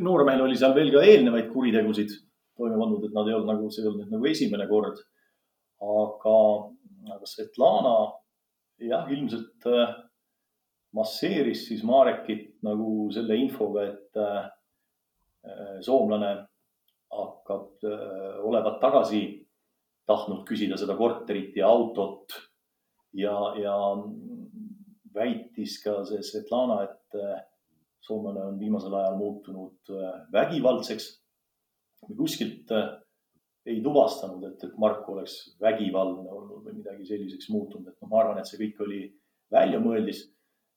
noormehel 0.00 0.44
oli 0.44 0.58
seal 0.58 0.74
veel 0.76 0.92
ka 0.94 1.04
eelnevaid 1.06 1.48
kuritegusid 1.52 2.12
toime 2.60 2.76
pandud, 2.76 3.06
et 3.06 3.16
nad 3.16 3.28
ei 3.28 3.36
olnud 3.36 3.48
nagu, 3.54 3.70
see 3.72 3.84
ei 3.84 3.90
olnud 3.90 4.12
nagu 4.12 4.28
esimene 4.28 4.68
kord. 4.68 5.00
aga, 5.80 6.36
aga 7.14 7.26
Svetlana 7.26 7.94
jah, 8.84 9.06
ilmselt 9.08 9.64
äh, 9.70 9.94
masseeris 10.96 11.62
siis 11.70 11.84
Marekit 11.88 12.58
nagu 12.66 13.08
selle 13.14 13.38
infoga, 13.40 13.86
et 13.88 14.20
äh, 14.20 14.50
soomlane 15.80 16.34
hakkab 17.10 17.86
äh, 17.88 18.36
olevat 18.44 18.76
tagasi 18.82 19.22
tahtnud 20.10 20.44
küsida 20.48 20.76
seda 20.76 20.96
korterit 20.98 21.56
ja 21.56 21.70
autot 21.70 22.36
ja, 23.16 23.34
ja 23.56 23.76
väitis 25.14 25.78
ka 25.84 26.00
see 26.08 26.20
Svetlana, 26.26 26.82
et 26.84 27.18
äh, 27.18 27.40
soomlane 28.00 28.42
on 28.44 28.58
viimasel 28.60 28.94
ajal 28.94 29.16
muutunud 29.16 29.92
äh, 29.94 30.20
vägivaldseks. 30.32 31.08
kuskilt 32.16 32.72
äh, 32.72 32.88
ei 33.66 33.80
tuvastanud, 33.84 34.44
et, 34.48 34.64
et 34.64 34.76
Marko 34.78 35.12
oleks 35.12 35.56
vägivaldne 35.60 36.30
olnud 36.32 36.64
või 36.64 36.78
midagi 36.78 37.06
selliseks 37.06 37.50
muutunud, 37.52 37.90
et 37.90 37.98
noh, 38.00 38.08
ma 38.08 38.22
arvan, 38.22 38.38
et 38.40 38.48
see 38.48 38.60
kõik 38.62 38.80
oli 38.86 39.00
väljamõeldis. 39.52 40.24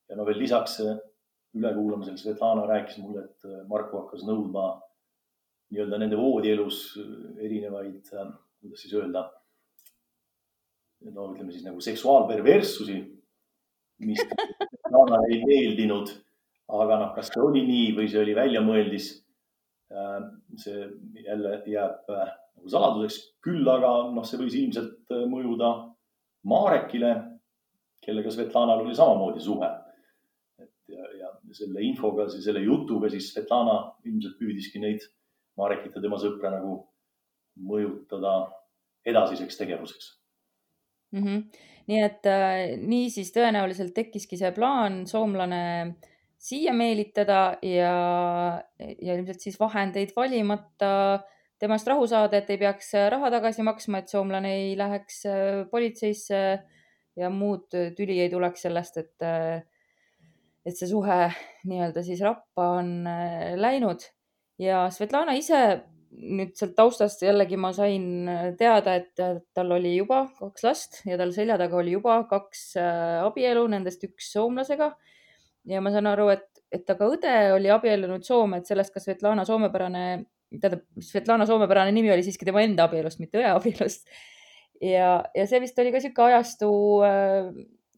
ja 0.10 0.18
no 0.20 0.26
veel 0.28 0.42
lisaks 0.44 0.82
ülekuulamisel 1.56 2.18
Svetlana 2.20 2.66
rääkis 2.68 2.98
mulle, 3.00 3.24
et 3.24 3.68
Marko 3.70 4.04
hakkas 4.04 4.26
nõudma 4.28 4.66
nii-öelda 5.72 6.00
nende 6.02 6.20
voodielus 6.20 6.82
erinevaid, 7.40 8.12
kuidas 8.60 8.84
siis 8.84 8.94
öelda, 9.00 9.24
no 11.14 11.30
ütleme 11.32 11.56
siis 11.56 11.64
nagu 11.66 11.82
seksuaalperverssusi, 11.82 13.00
mis 14.04 14.22
Svetlana 14.28 15.24
ei 15.30 15.40
meeldinud 15.48 16.12
aga 16.74 17.00
noh, 17.02 17.12
kas 17.16 17.30
see 17.32 17.42
oli 17.44 17.64
nii 17.68 17.92
või 17.98 18.08
see 18.10 18.22
oli 18.24 18.36
väljamõeldis, 18.38 19.10
äh, 19.94 20.22
see 20.60 20.88
jälle 21.26 21.58
jääb 21.70 22.10
äh, 22.14 22.32
nagu 22.58 22.74
saladuseks, 22.74 23.20
küll 23.44 23.68
aga 23.70 23.94
noh, 24.14 24.26
see 24.28 24.42
võis 24.42 24.58
ilmselt 24.60 25.14
äh, 25.14 25.26
mõjuda 25.30 25.74
Marekile, 26.50 27.14
kellega 28.04 28.32
Svetlanal 28.34 28.84
oli 28.84 28.96
samamoodi 28.96 29.44
suhe. 29.44 29.70
et 30.60 30.72
ja, 30.92 31.06
ja 31.20 31.30
selle 31.56 31.84
infoga, 31.86 32.28
selle 32.30 32.64
jutuga 32.64 33.10
siis 33.12 33.30
Svetlana 33.32 33.78
ilmselt 34.06 34.40
püüdiski 34.40 34.82
neid 34.82 35.06
Marekit 35.58 35.96
ja 35.96 36.02
tema 36.02 36.18
sõpra 36.20 36.52
nagu 36.52 36.82
mõjutada 37.64 38.34
edasiseks 39.06 39.58
tegevuseks 39.60 40.10
mm. 41.14 41.24
-hmm. 41.24 41.44
nii 41.88 42.02
et 42.02 42.26
äh, 42.26 42.74
niisiis 42.82 43.32
tõenäoliselt 43.36 43.94
tekkiski 43.94 44.40
see 44.40 44.52
plaan 44.52 45.06
soomlane 45.08 45.62
äh, 45.82 46.13
siia 46.44 46.74
meelitada 46.76 47.58
ja, 47.64 47.94
ja 48.78 49.16
ilmselt 49.16 49.44
siis 49.44 49.56
vahendeid 49.60 50.12
valimata 50.16 51.24
temast 51.64 51.88
rahu 51.88 52.08
saada, 52.10 52.42
et 52.42 52.50
ei 52.52 52.60
peaks 52.60 52.92
raha 53.14 53.30
tagasi 53.32 53.64
maksma, 53.64 54.02
et 54.02 54.12
soomlane 54.12 54.52
ei 54.58 54.74
läheks 54.80 55.22
äh, 55.30 55.62
politseisse 55.72 56.42
ja 57.20 57.30
muud 57.32 57.70
tüli 57.96 58.20
ei 58.20 58.32
tuleks 58.32 58.66
sellest, 58.68 59.00
et, 59.00 59.24
äh, 59.24 59.64
et 60.66 60.76
see 60.76 60.90
suhe 60.90 61.20
nii-öelda 61.70 62.04
siis 62.04 62.24
rappa 62.26 62.74
on 62.82 63.08
äh, 63.08 63.54
läinud. 63.60 64.04
Ja 64.60 64.86
Svetlana 64.94 65.38
ise 65.40 65.64
nüüd 66.14 66.52
sealt 66.60 66.76
taustast 66.78 67.24
jällegi 67.26 67.58
ma 67.58 67.72
sain 67.74 68.28
teada, 68.60 69.00
et 69.00 69.18
tal 69.56 69.72
oli 69.74 69.96
juba 69.96 70.28
kaks 70.38 70.66
last 70.68 71.00
ja 71.10 71.18
tal 71.18 71.32
selja 71.34 71.56
taga 71.58 71.80
oli 71.80 71.96
juba 71.96 72.20
kaks 72.30 72.76
abielu, 73.24 73.64
nendest 73.72 74.04
üks 74.06 74.30
soomlasega 74.36 74.92
ja 75.70 75.82
ma 75.84 75.92
saan 75.94 76.10
aru, 76.12 76.30
et, 76.34 76.48
et 76.74 76.90
aga 76.94 77.10
õde 77.16 77.36
oli 77.56 77.72
abiellunud 77.74 78.26
Soome, 78.28 78.60
et 78.60 78.70
sellest 78.70 78.94
ka 78.94 79.04
Svetlana 79.04 79.46
soomepärane, 79.48 80.06
tähendab, 80.54 80.84
Svetlana 81.04 81.48
soomepärane 81.50 81.94
nimi 81.96 82.12
oli 82.14 82.26
siiski 82.26 82.48
tema 82.48 82.64
enda 82.66 82.88
abielust, 82.90 83.22
mitte 83.24 83.42
õe 83.42 83.52
abielust. 83.54 84.10
ja, 84.82 85.16
ja 85.36 85.48
see 85.50 85.62
vist 85.64 85.80
oli 85.80 85.94
ka 85.94 86.04
sihuke 86.04 86.26
ajastu 86.28 86.74
äh, 87.08 87.54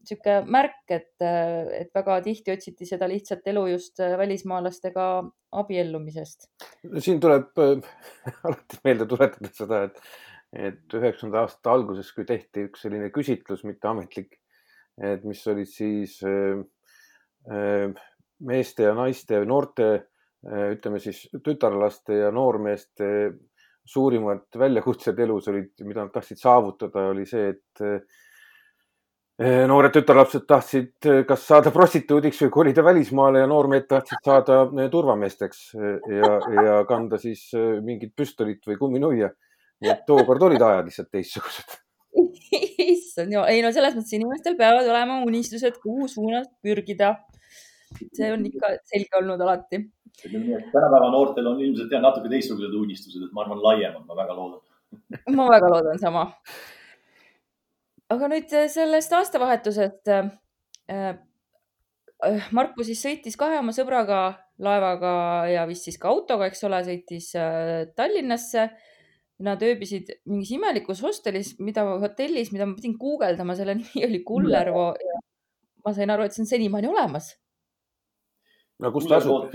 sihuke 0.06 0.36
märk, 0.46 0.84
et, 0.94 1.14
et 1.18 1.90
väga 1.94 2.20
tihti 2.22 2.54
otsiti 2.54 2.86
seda 2.86 3.08
lihtsat 3.10 3.48
elu 3.50 3.64
just 3.72 3.98
välismaalastega 3.98 5.08
abiellumisest. 5.62 6.48
siin 7.02 7.20
tuleb 7.22 7.50
äh, 7.62 7.90
alati 8.46 8.80
meelde 8.86 9.10
tuletada 9.10 9.52
seda, 9.52 9.82
et, 9.90 10.00
et 10.70 10.98
üheksakümnenda 11.00 11.44
aasta 11.44 11.74
alguses, 11.74 12.14
kui 12.14 12.28
tehti 12.28 12.68
üks 12.70 12.86
selline 12.86 13.10
küsitlus, 13.14 13.66
mitte 13.66 13.90
ametlik, 13.90 14.38
et 15.02 15.26
mis 15.28 15.42
olid 15.50 15.68
siis 15.68 16.20
äh, 16.24 16.62
Äh, 16.62 16.75
meeste 18.44 18.82
ja 18.88 18.94
naiste, 18.96 19.40
noorte, 19.48 19.88
äh, 20.46 20.70
ütleme 20.76 21.00
siis 21.02 21.26
tütarlaste 21.44 22.20
ja 22.20 22.30
noormeeste 22.34 23.08
suurimad 23.86 24.48
väljakutsed 24.58 25.18
elus 25.22 25.48
olid, 25.48 25.72
mida 25.86 26.04
nad 26.04 26.14
tahtsid 26.14 26.40
saavutada, 26.40 27.06
oli 27.12 27.26
see, 27.28 27.52
et 27.54 27.84
äh, 27.86 29.62
noored 29.68 29.92
tütarlapsed 29.94 30.46
tahtsid 30.48 31.08
kas 31.28 31.42
saada 31.46 31.70
prostituudiks 31.70 32.40
või 32.46 32.52
kolida 32.54 32.84
välismaale 32.84 33.42
ja 33.44 33.48
noormehed 33.50 33.84
tahtsid 33.90 34.24
saada 34.24 34.62
turvameesteks 34.90 35.58
ja, 35.76 36.30
ja 36.56 36.78
kanda 36.88 37.20
siis 37.20 37.50
mingit 37.84 38.14
püstolit 38.16 38.64
või 38.64 38.78
kumminuia. 38.80 39.28
nii 39.84 39.90
et 39.92 40.06
tookord 40.08 40.40
olid 40.48 40.62
ajad 40.64 40.88
lihtsalt 40.88 41.10
teistsugused. 41.12 41.76
Issand 42.86 43.36
ei 43.44 43.60
no 43.60 43.74
selles 43.76 43.92
mõttes 43.98 44.16
inimestel 44.16 44.56
peavad 44.56 44.88
olema 44.88 45.20
unistused, 45.28 45.76
kuhu 45.84 46.08
suunas 46.08 46.48
pürgida 46.64 47.12
see 48.16 48.30
on 48.32 48.46
ikka 48.48 48.72
selge 48.88 49.20
olnud 49.20 49.40
alati. 49.40 49.82
tänapäeva 50.22 51.10
noortel 51.12 51.50
on 51.50 51.60
ilmselt 51.60 51.92
jah 51.92 52.02
natuke 52.04 52.30
teistsugused 52.32 52.74
unistused, 52.78 53.26
et 53.26 53.36
ma 53.36 53.44
arvan, 53.44 53.60
laiemad, 53.62 54.06
ma 54.08 54.16
väga 54.16 54.36
loodan. 54.38 54.62
ma 55.36 55.48
väga 55.52 55.70
loodan 55.74 56.00
sama. 56.00 56.24
aga 58.14 58.32
nüüd 58.32 58.56
äh, 58.56 58.66
sellest 58.72 59.12
aastavahetusest. 59.18 60.08
Äh, 60.08 60.32
äh, 60.92 62.50
Marku 62.56 62.84
siis 62.86 63.02
sõitis 63.04 63.36
kahe 63.36 63.58
oma 63.60 63.74
sõbraga 63.76 64.20
laevaga 64.62 65.14
ja 65.52 65.66
vist 65.68 65.84
siis 65.84 65.98
ka 66.00 66.08
autoga, 66.08 66.46
eks 66.48 66.64
ole, 66.64 66.80
sõitis 66.86 67.32
Tallinnasse. 67.98 68.70
Nad 69.44 69.60
ööbisid 69.60 70.08
mingis 70.24 70.54
imelikus 70.56 71.02
hostelis, 71.04 71.50
mida 71.60 71.82
hotellis, 72.00 72.48
mida 72.54 72.64
ma 72.64 72.72
pidin 72.72 72.94
guugeldama, 72.96 73.52
selle 73.58 73.74
nimi 73.76 74.06
oli 74.06 74.22
Kullervo. 74.24 74.86
ma 75.84 75.92
sain 75.92 76.10
aru, 76.14 76.24
et 76.24 76.32
see 76.32 76.46
on 76.46 76.48
senimaani 76.48 76.88
olemas 76.88 77.34
no 78.82 78.92
kus 78.94 79.08
ta 79.10 79.20
asub? 79.20 79.52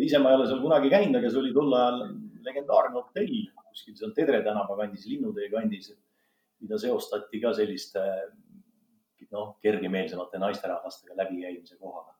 ise 0.00 0.18
ma 0.18 0.30
ei 0.32 0.38
ole 0.38 0.46
seal 0.48 0.62
kunagi 0.62 0.92
käinud, 0.92 1.18
aga 1.18 1.30
see 1.30 1.40
oli 1.42 1.54
tol 1.56 1.74
ajal 1.76 2.04
legendaarne 2.46 2.96
hotell 2.96 3.40
kuskil 3.70 3.96
seal 3.96 4.14
Tedre 4.16 4.42
tänava 4.46 4.76
kandis, 4.78 5.06
Linnutee 5.08 5.50
kandis, 5.52 5.90
mida 6.62 6.78
seostati 6.80 7.40
ka 7.42 7.52
selliste 7.56 8.04
noh, 9.30 9.54
kergemeelsemate 9.62 10.40
naisterahvastega 10.42 11.16
läbikäimise 11.18 11.76
kohaga. 11.78 12.16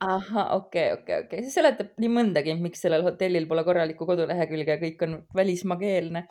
ahah, 0.00 0.54
okei 0.56 0.92
okay,, 0.92 0.92
okei 0.92 0.92
okay,, 0.92 1.24
okei 1.26 1.38
okay., 1.38 1.46
see 1.46 1.58
seletab 1.58 1.92
nii 2.00 2.12
mõndagi, 2.12 2.54
miks 2.60 2.82
sellel 2.84 3.04
hotellil 3.06 3.48
pole 3.50 3.64
korralikku 3.66 4.08
kodulehekülge 4.08 4.76
ja 4.76 4.80
kõik 4.80 5.04
on 5.06 5.18
välismaakeelne. 5.36 6.24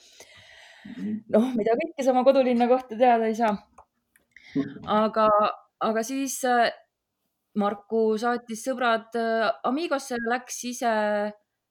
Noh, 1.32 1.46
mida 1.56 1.78
kõike 1.80 2.04
sa 2.04 2.12
oma 2.12 2.26
kodulinna 2.28 2.68
kohta 2.68 2.98
teada 3.00 3.30
ei 3.30 3.38
saa. 3.38 3.54
aga, 5.04 5.30
aga 5.86 6.04
siis 6.06 6.42
Marku 7.60 8.16
saatis 8.18 8.64
sõbrad 8.66 9.14
äh, 9.20 9.52
Amigosse, 9.70 10.18
läks 10.26 10.58
ise 10.66 10.94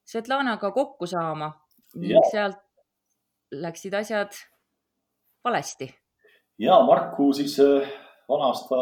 Svetlanaga 0.07 0.71
kokku 0.75 1.09
saama 1.11 1.51
ning 1.99 2.23
sealt 2.31 2.61
läksid 3.53 3.95
asjad 3.99 4.37
valesti. 5.45 5.91
ja 6.59 6.79
Marku 6.87 7.33
siis 7.35 7.59
äh, 7.61 7.89
vana 8.29 8.53
aasta, 8.53 8.79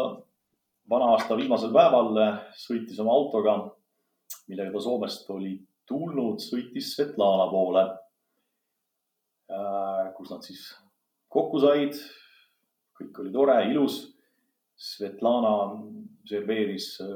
vana 0.89 1.09
aasta 1.15 1.37
viimasel 1.37 1.73
päeval 1.73 2.21
äh, 2.21 2.37
sõitis 2.53 3.01
oma 3.01 3.17
autoga, 3.17 3.57
millega 4.47 4.71
ta 4.75 4.85
Soomest 4.85 5.29
oli 5.33 5.57
tulnud, 5.89 6.37
sõitis 6.39 6.93
Svetlana 6.95 7.49
poole, 7.51 7.83
kus 10.15 10.29
nad 10.31 10.45
siis 10.45 10.61
kokku 11.27 11.59
said. 11.59 11.97
kõik 12.95 13.17
oli 13.19 13.31
tore, 13.33 13.57
ilus. 13.73 13.97
Svetlana 14.77 15.51
serveeris 16.29 16.97
äh, 17.01 17.07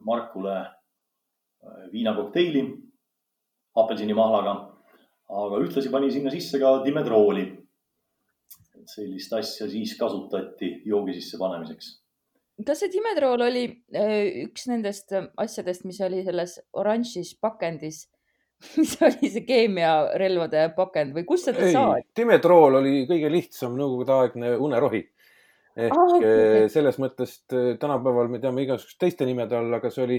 Markule 0.00 0.58
äh, 0.60 1.88
viinakokteili 1.92 2.64
apelsinimahlaga, 3.78 4.54
aga 5.32 5.60
ühtlasi 5.64 5.90
pani 5.92 6.10
sinna 6.12 6.32
sisse 6.34 6.60
ka 6.60 6.78
dimedrooli. 6.84 7.50
sellist 8.82 9.32
asja 9.32 9.68
siis 9.70 9.92
kasutati 9.94 10.72
joogi 10.84 11.14
sisse 11.14 11.38
panemiseks. 11.38 11.92
kas 12.66 12.80
see 12.82 12.90
dimedrool 12.92 13.44
oli 13.46 13.64
äh, 13.94 14.46
üks 14.46 14.66
nendest 14.70 15.14
asjadest, 15.36 15.84
mis 15.84 16.00
oli 16.00 16.24
selles 16.26 16.58
oranžis 16.72 17.36
pakendis? 17.40 18.08
mis 18.78 18.94
oli 19.02 19.30
see 19.30 19.42
keemiarelvade 19.46 20.68
pakend 20.76 21.16
või 21.16 21.24
kust 21.26 21.48
seda 21.50 21.70
saadi? 21.72 22.06
dimedrool 22.16 22.78
oli 22.82 23.02
kõige 23.10 23.30
lihtsam 23.32 23.74
nõukogudeaegne 23.78 24.54
unerohi 24.62 25.02
ehk 25.76 25.96
ah, 25.96 26.14
okay. 26.18 26.68
selles 26.72 26.98
mõttes 27.00 27.38
tänapäeval 27.50 28.30
me 28.32 28.40
teame 28.42 28.64
igasuguste 28.66 29.06
teiste 29.06 29.28
nimede 29.28 29.56
all, 29.58 29.72
aga 29.78 29.90
see 29.92 30.04
oli 30.06 30.18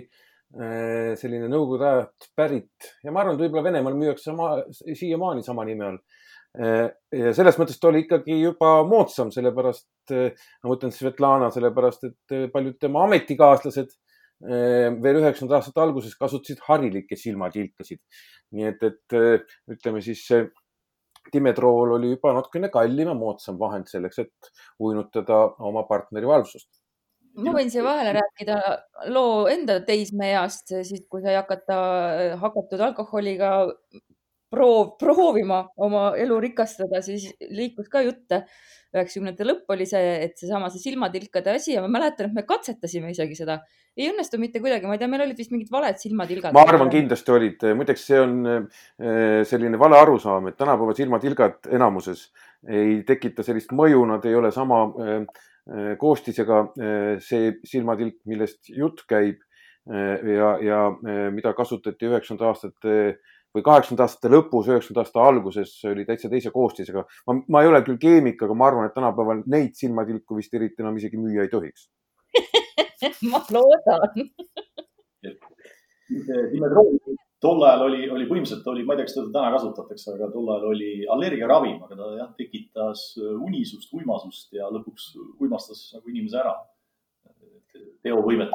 selline 0.53 1.47
nõukogude 1.49 1.85
ajast 1.89 2.27
pärit 2.37 2.89
ja 3.01 3.09
ma 3.09 3.23
arvan, 3.23 3.39
et 3.39 3.41
võib-olla 3.41 3.63
Venemaal 3.65 3.95
müüakse 3.97 4.29
sama, 4.29 4.51
siiamaani 4.69 5.41
sama 5.45 5.65
nime 5.65 5.87
all. 5.87 5.97
ja 7.09 7.31
selles 7.33 7.57
mõttes 7.57 7.79
ta 7.81 7.89
oli 7.89 8.03
ikkagi 8.03 8.35
juba 8.37 8.75
moodsam, 8.85 9.31
sellepärast, 9.33 9.87
ma 10.13 10.69
mõtlen 10.69 10.93
Svetlana, 10.93 11.49
sellepärast 11.55 12.05
et 12.05 12.35
paljud 12.53 12.77
tema 12.77 13.07
ametikaaslased 13.07 13.95
veel 14.43 15.19
üheksakümnendate 15.21 15.57
aastate 15.57 15.81
alguses 15.81 16.15
kasutasid 16.19 16.61
harilikke 16.67 17.17
silmatilkasid. 17.17 18.01
nii 18.53 18.69
et, 18.69 18.83
et 18.85 19.17
ütleme 19.73 20.01
siis 20.05 20.21
see 20.27 20.43
Dimetrool 21.33 21.95
oli 21.97 22.13
juba 22.13 22.33
natukene 22.35 22.69
kallim 22.73 23.11
ja 23.11 23.17
moodsam 23.17 23.59
vahend 23.59 23.87
selleks, 23.91 24.19
et 24.19 24.51
uinutada 24.79 25.43
oma 25.59 25.85
partneri 25.89 26.27
valvsust. 26.29 26.69
ma 27.43 27.53
võin 27.55 27.71
siia 27.73 27.83
vahele 27.85 28.11
rääkida 28.19 28.57
loo 29.13 29.47
enda 29.49 29.79
teismeeast, 29.87 30.75
siis 30.89 31.05
kui 31.09 31.23
sai 31.23 31.37
hakata 31.39 31.77
hakatud 32.41 32.83
alkoholiga 32.89 33.53
proov, 34.53 34.93
proovima 35.01 35.63
oma 35.81 36.11
elu 36.19 36.39
rikastada, 36.47 37.01
siis 37.05 37.31
liikus 37.49 37.89
ka 37.91 38.03
jutt 38.05 38.37
üheksakümnendate 38.93 39.45
lõpp 39.47 39.71
oli 39.73 39.85
see, 39.89 40.09
et 40.27 40.35
seesama 40.37 40.69
see 40.71 40.81
silmatilkade 40.83 41.55
asi 41.55 41.73
ja 41.73 41.81
ma 41.81 41.89
mäletan, 41.91 42.29
et 42.29 42.37
me 42.37 42.43
katsetasime 42.47 43.09
isegi 43.13 43.37
seda. 43.37 43.59
ei 43.97 44.09
õnnestu 44.09 44.39
mitte 44.41 44.61
kuidagi, 44.61 44.87
ma 44.89 44.97
ei 44.97 45.01
tea, 45.01 45.09
meil 45.09 45.25
olid 45.25 45.37
vist 45.37 45.53
mingid 45.53 45.71
valed 45.73 45.97
silmatilgad. 46.01 46.53
ma 46.53 46.65
arvan, 46.67 46.91
kindlasti 46.93 47.33
olid. 47.33 47.65
muideks 47.79 48.05
see 48.09 48.19
on 48.21 48.35
eh, 48.49 49.39
selline 49.49 49.79
vale 49.81 49.97
arusaam, 49.97 50.51
et 50.51 50.59
tänapäeva 50.59 50.93
silmatilgad 50.97 51.71
enamuses 51.73 52.27
ei 52.69 53.01
tekita 53.07 53.45
sellist 53.45 53.73
mõju, 53.75 54.05
nad 54.09 54.25
ei 54.29 54.37
ole 54.37 54.53
sama 54.53 54.83
eh, 54.93 55.17
eh, 55.73 55.89
koostisega 55.97 56.61
see 57.23 57.55
silmatilk, 57.65 58.21
millest 58.29 58.69
jutt 58.69 59.07
käib 59.09 59.41
ja, 59.83 60.53
ja 60.63 60.77
mida 61.35 61.51
kasutati 61.57 62.07
üheksakümnendate 62.07 62.47
aastate 62.47 62.93
või 63.53 63.65
kaheksakümnendate 63.65 64.09
aastate 64.09 64.31
lõpus, 64.33 64.69
üheksakümnendate 64.69 65.07
aastate 65.07 65.25
alguses 65.25 65.73
oli 65.89 66.05
täitsa 66.07 66.29
teise 66.31 66.51
koostisega. 66.53 67.05
ma, 67.27 67.37
ma 67.47 67.61
ei 67.63 67.69
ole 67.71 67.83
küll 67.87 67.99
keemik, 68.01 68.41
aga 68.43 68.57
ma 68.57 68.69
arvan, 68.69 68.89
et 68.89 68.95
tänapäeval 68.97 69.43
neid 69.53 69.75
silmatilku 69.79 70.39
vist 70.39 70.53
eriti 70.53 70.85
enam 70.85 70.97
isegi 70.97 71.19
müüa 71.21 71.45
ei 71.45 71.51
tohiks 71.53 71.89
ma 73.31 73.43
loodan 73.53 74.27
tol 77.43 77.63
ajal 77.67 77.85
oli, 77.89 78.05
oli 78.07 78.25
põhimõtteliselt 78.29 78.67
oli, 78.71 78.85
ma 78.87 78.95
ei 78.95 79.01
tea, 79.01 79.07
kas 79.09 79.17
teda 79.17 79.31
täna 79.35 79.49
kasutatakse, 79.51 80.13
aga 80.15 80.29
tol 80.31 80.47
ajal 80.53 80.69
oli 80.71 80.91
allergiaravim, 81.15 81.81
aga 81.83 81.97
ta 81.99 82.11
jah, 82.15 82.29
tekitas 82.39 83.05
unisust, 83.19 83.89
uimasust 83.97 84.55
ja 84.55 84.69
lõpuks 84.71 85.09
uimastas 85.43 85.89
nagu 85.97 86.13
inimese 86.13 86.39
ära. 86.39 86.55
teovõimet 88.03 88.51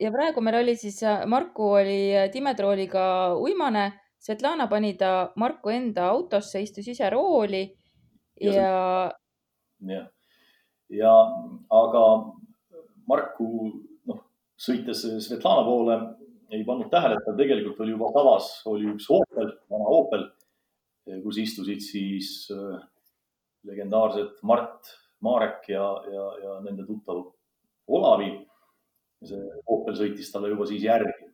ja 0.00 0.10
praegu 0.12 0.42
meil 0.44 0.60
oli 0.60 0.74
siis, 0.76 1.00
äh, 1.02 1.24
Marku 1.26 1.72
oli 1.78 2.00
äh, 2.16 2.28
Dimetrooliga 2.32 3.34
uimane, 3.38 3.92
Svetlana 4.18 4.66
pani 4.68 4.94
ta 4.98 5.32
Marku 5.36 5.70
enda 5.70 6.08
autosse, 6.12 6.62
istus 6.62 6.88
ise 6.88 7.10
rooli 7.10 7.62
ja, 8.40 8.52
ja.... 8.52 8.72
jah, 9.92 10.08
ja 10.90 11.14
aga 11.80 12.04
Marku, 13.08 13.48
noh, 14.10 14.22
sõites 14.58 15.04
Svetlana 15.26 15.64
poole, 15.66 15.98
ei 16.52 16.64
pannud 16.64 16.90
tähele, 16.92 17.18
et 17.18 17.26
tal 17.28 17.36
tegelikult 17.38 17.80
oli 17.84 17.94
juba 17.94 18.12
tavas, 18.16 18.52
oli 18.68 18.88
üks 18.94 19.08
Opel, 19.12 19.52
vana 19.70 19.90
Opel, 19.92 20.28
kus 21.24 21.38
istusid 21.40 21.80
siis 21.84 22.48
äh, 22.52 22.78
legendaarsed 23.68 24.40
Mart 24.42 24.96
Marek 25.24 25.68
ja, 25.68 25.84
ja, 26.12 26.26
ja 26.42 26.58
nende 26.62 26.86
tuttav 26.86 27.24
Olavi 27.88 28.30
see 29.26 29.40
Opel 29.66 29.96
sõitis 29.98 30.30
talle 30.32 30.52
juba 30.52 30.66
siis 30.68 30.84
järgi. 30.84 31.30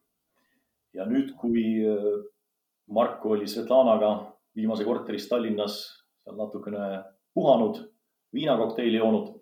ja 0.94 1.06
nüüd, 1.08 1.34
kui 1.40 1.82
äh, 1.84 2.10
Marko 2.94 3.34
oli 3.34 3.48
Svetlanaga 3.50 4.12
viimase 4.56 4.84
korteris 4.86 5.26
Tallinnas 5.28 5.78
seal 6.22 6.36
natukene 6.38 7.02
puhanud, 7.34 7.80
viinakokteili 8.34 9.00
joonud, 9.00 9.32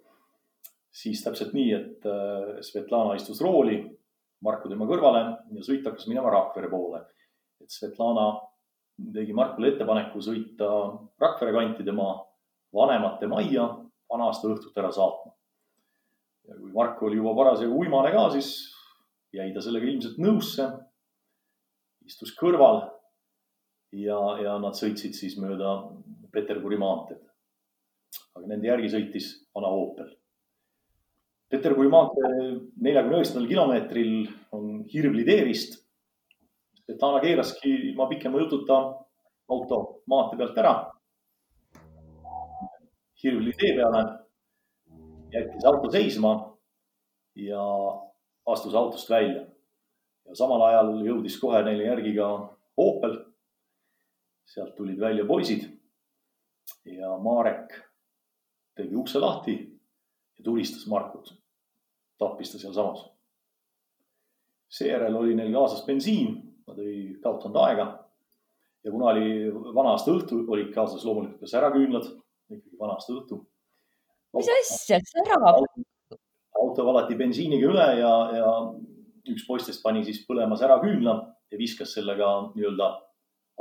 siis 0.91 1.21
täpselt 1.25 1.53
nii, 1.53 1.73
et 1.77 2.07
äh, 2.09 2.55
Svetlana 2.65 3.19
istus 3.19 3.43
rooli, 3.45 3.83
Marko 4.43 4.69
tema 4.69 4.89
kõrvale 4.91 5.21
ja 5.55 5.63
sõit 5.63 5.85
hakkas 5.87 6.09
minema 6.11 6.33
Rakvere 6.33 6.71
poole. 6.71 7.05
et 7.63 7.71
Svetlana 7.71 8.33
tegi 9.15 9.33
Markule 9.33 9.71
ettepaneku 9.71 10.21
sõita 10.21 10.71
Rakvere 11.21 11.53
kanti 11.55 11.85
tema 11.87 12.17
vanemate 12.75 13.29
majja 13.31 13.69
vana 14.11 14.27
aasta 14.29 14.51
õhtut 14.51 14.77
ära 14.83 14.91
saatma 14.93 15.33
ja 16.49 16.57
kui 16.59 16.73
Marko 16.75 17.07
oli 17.07 17.19
juba 17.21 17.35
parasjagu 17.39 17.79
uimane 17.79 18.13
ka, 18.15 18.29
siis 18.35 18.53
jäi 19.35 19.53
ta 19.55 19.63
sellega 19.65 19.89
ilmselt 19.89 20.19
nõusse. 20.23 20.71
istus 22.03 22.33
kõrval 22.35 22.81
ja, 23.95 24.19
ja 24.43 24.57
nad 24.59 24.75
sõitsid 24.75 25.15
siis 25.15 25.37
mööda 25.39 25.77
Peterburi 26.33 26.79
maanteed. 26.81 27.23
aga 28.35 28.47
nende 28.49 28.69
järgi 28.69 28.91
sõitis 28.93 29.29
vana 29.55 29.69
Opel. 29.69 30.11
Peterburi 31.53 31.91
maantee 31.93 32.31
neljakümne 32.81 33.19
üheksandal 33.21 33.49
kilomeetril 33.49 34.13
on 34.57 34.85
Hirvli 34.89 35.25
tee 35.29 35.45
vist. 35.45 35.77
Svetlana 36.81 37.21
keeraski 37.21 37.73
ilma 37.91 38.09
pikema 38.09 38.41
jututa 38.41 38.79
auto 39.53 40.03
maantee 40.09 40.41
pealt 40.41 40.59
ära. 40.59 40.75
Hirvli 43.23 43.53
tee 43.61 43.77
peale 43.77 44.22
jättis 45.33 45.65
auto 45.65 45.91
seisma 45.91 46.59
ja 47.35 47.63
astus 48.47 48.75
autost 48.75 49.11
välja. 49.11 49.47
ja 50.29 50.35
samal 50.35 50.63
ajal 50.63 50.93
jõudis 51.07 51.39
kohe 51.41 51.63
neile 51.63 51.85
järgi 51.85 52.15
ka 52.17 52.29
Opel. 52.77 53.19
sealt 54.45 54.75
tulid 54.77 55.01
välja 55.01 55.25
poisid 55.25 55.65
ja 56.85 57.17
Marek 57.19 57.73
tegi 58.77 58.97
ukse 58.97 59.19
lahti 59.19 59.57
ja 60.39 60.45
tulistas 60.45 60.87
Markut. 60.87 61.35
tappis 62.19 62.53
ta 62.53 62.59
sealsamas. 62.59 63.09
seejärel 64.69 65.17
oli 65.17 65.35
neil 65.35 65.53
kaasas 65.53 65.87
bensiin, 65.87 66.37
nad 66.67 66.79
ei 66.79 67.19
kaotanud 67.23 67.57
aega. 67.57 68.09
ja 68.85 68.91
kuna 68.91 69.05
oli 69.05 69.55
vana 69.75 69.91
aasta 69.97 70.11
õhtu, 70.11 70.45
olid 70.49 70.75
kaasas 70.75 71.05
loomulikult 71.05 71.41
ka 71.41 71.47
säraküünlad, 71.47 72.13
ikkagi 72.51 72.79
vana 72.79 72.93
aasta 72.93 73.13
õhtu 73.13 73.47
mis 74.37 74.49
asja, 74.59 75.01
särav? 75.13 75.63
auto 76.63 76.87
valati 76.87 77.17
bensiiniga 77.19 77.69
üle 77.69 77.87
ja, 77.99 78.13
ja 78.37 78.51
üks 79.33 79.45
poistest 79.47 79.83
pani 79.85 80.05
siis 80.07 80.23
põlema 80.29 80.57
säraküünla 80.59 81.15
ja 81.53 81.59
viskas 81.61 81.95
sellega 81.97 82.29
nii-öelda 82.55 82.89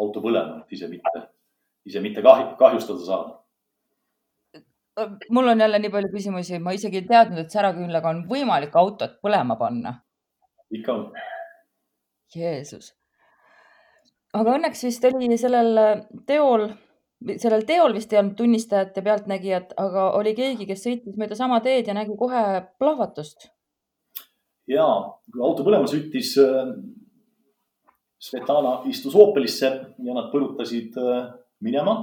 auto 0.02 0.24
põlema, 0.24 0.62
et 0.62 0.76
ise 0.78 0.90
mitte, 0.92 1.24
ise 1.88 2.02
mitte 2.04 2.24
kahju, 2.26 2.56
kahjustada 2.60 3.06
saada. 3.06 3.38
mul 5.30 5.48
on 5.48 5.60
jälle 5.60 5.80
nii 5.80 5.92
palju 5.92 6.12
küsimusi, 6.14 6.60
ma 6.60 6.76
isegi 6.78 7.02
ei 7.02 7.08
teadnud, 7.10 7.44
et 7.44 7.54
säraküünlaga 7.54 8.10
on 8.10 8.24
võimalik 8.30 8.76
autot 8.76 9.20
põlema 9.24 9.58
panna. 9.60 9.96
ikka 10.72 10.94
on. 10.94 11.06
Jeesus. 12.36 12.94
aga 14.34 14.56
õnneks 14.58 14.86
vist 14.88 15.06
oli 15.06 15.38
sellel 15.38 16.06
teol 16.28 16.70
sellel 17.22 17.66
teol 17.68 17.94
vist 17.96 18.14
ei 18.14 18.20
olnud 18.22 18.38
tunnistajat 18.38 18.98
ja 18.98 19.04
pealtnägijat, 19.06 19.76
aga 19.80 20.08
oli 20.18 20.34
keegi, 20.38 20.68
kes 20.70 20.86
sõitis 20.86 21.20
mööda 21.20 21.38
sama 21.38 21.60
teed 21.64 21.90
ja 21.90 21.96
nägi 21.98 22.18
kohe 22.18 22.44
plahvatust. 22.82 23.50
ja, 24.68 24.88
kui 25.32 25.44
auto 25.44 25.66
põlema 25.68 25.90
süttis, 25.90 26.34
äh, 26.42 26.74
Svetlana 28.22 28.82
istus 28.90 29.16
Opelisse 29.18 29.70
ja 30.06 30.14
nad 30.18 30.30
põrutasid 30.34 30.98
äh, 31.02 31.32
minema, 31.66 31.96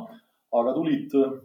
aga 0.55 0.75
tulid 0.75 1.15
äh, 1.19 1.37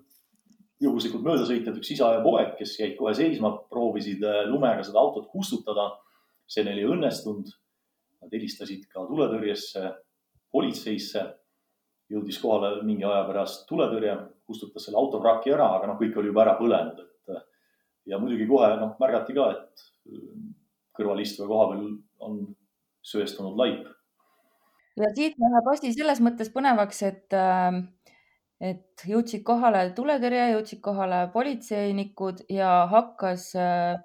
juhuslikult 0.83 1.23
möödasõitjad, 1.25 1.77
üks 1.79 1.93
isa 1.95 2.09
ja 2.15 2.23
poeg, 2.23 2.55
kes 2.59 2.77
jäid 2.79 2.97
kohe 2.97 3.13
seisma, 3.15 3.53
proovisid 3.71 4.25
lumega 4.49 4.83
seda 4.83 4.99
autot 4.99 5.29
kustutada. 5.31 5.93
see 6.47 6.63
neil 6.63 6.81
ei 6.81 6.89
õnnestunud. 6.91 7.47
Nad 8.21 8.33
helistasid 8.35 8.83
ka 8.91 9.05
tuletõrjesse, 9.07 9.93
politseisse 10.51 11.23
jõudis 12.11 12.39
kohale 12.41 12.75
mingi 12.85 13.05
aja 13.07 13.23
pärast 13.27 13.65
tuletõrje, 13.69 14.15
kustutas 14.47 14.85
selle 14.85 14.99
auto 14.99 15.21
vraki 15.23 15.53
ära, 15.53 15.69
aga 15.77 15.89
noh, 15.89 15.97
kõik 15.99 16.17
oli 16.19 16.31
juba 16.31 16.43
ära 16.43 16.57
põlenud, 16.59 16.99
et 16.99 17.13
ja 18.09 18.19
muidugi 18.19 18.47
kohe 18.49 18.69
noh, 18.79 18.95
märgati 18.99 19.35
ka, 19.37 19.49
et 19.55 19.85
kõrval 20.97 21.23
istuva 21.23 21.49
koha 21.49 21.67
peal 21.71 21.89
on 22.27 22.39
söestunud 23.03 23.57
laip. 23.59 23.87
ja 24.99 25.09
siit 25.15 25.39
läheb 25.41 25.69
asi 25.71 25.93
selles 25.95 26.21
mõttes 26.23 26.51
põnevaks, 26.53 27.01
et, 27.07 27.37
et 28.61 29.05
jõudsid 29.09 29.43
kohale 29.47 29.85
tuletõrje, 29.97 30.49
jõudsid 30.53 30.81
kohale 30.83 31.25
politseinikud 31.33 32.45
ja 32.51 32.83
hakkas 32.91 33.51
äh, 33.57 33.95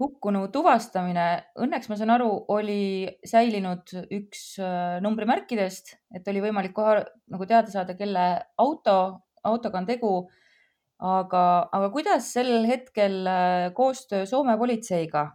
hukkunu 0.00 0.48
tuvastamine, 0.52 1.26
õnneks 1.62 1.88
ma 1.90 1.98
saan 1.98 2.12
aru, 2.16 2.30
oli 2.54 3.06
säilinud 3.26 3.92
üks 4.16 4.56
äh, 4.62 4.96
numbrimärkidest, 5.04 5.94
et 6.14 6.26
oli 6.30 6.42
võimalik 6.42 6.74
kohe 6.74 6.98
nagu 7.30 7.46
teada 7.46 7.70
saada, 7.70 7.94
kelle 7.98 8.24
auto, 8.58 8.96
autoga 9.46 9.82
on 9.82 9.86
tegu. 9.90 10.14
aga, 11.04 11.68
aga 11.74 11.88
kuidas 11.92 12.28
sel 12.32 12.64
hetkel 12.66 13.26
äh, 13.26 13.72
koostöö 13.74 14.26
Soome 14.26 14.56
politseiga 14.58 15.26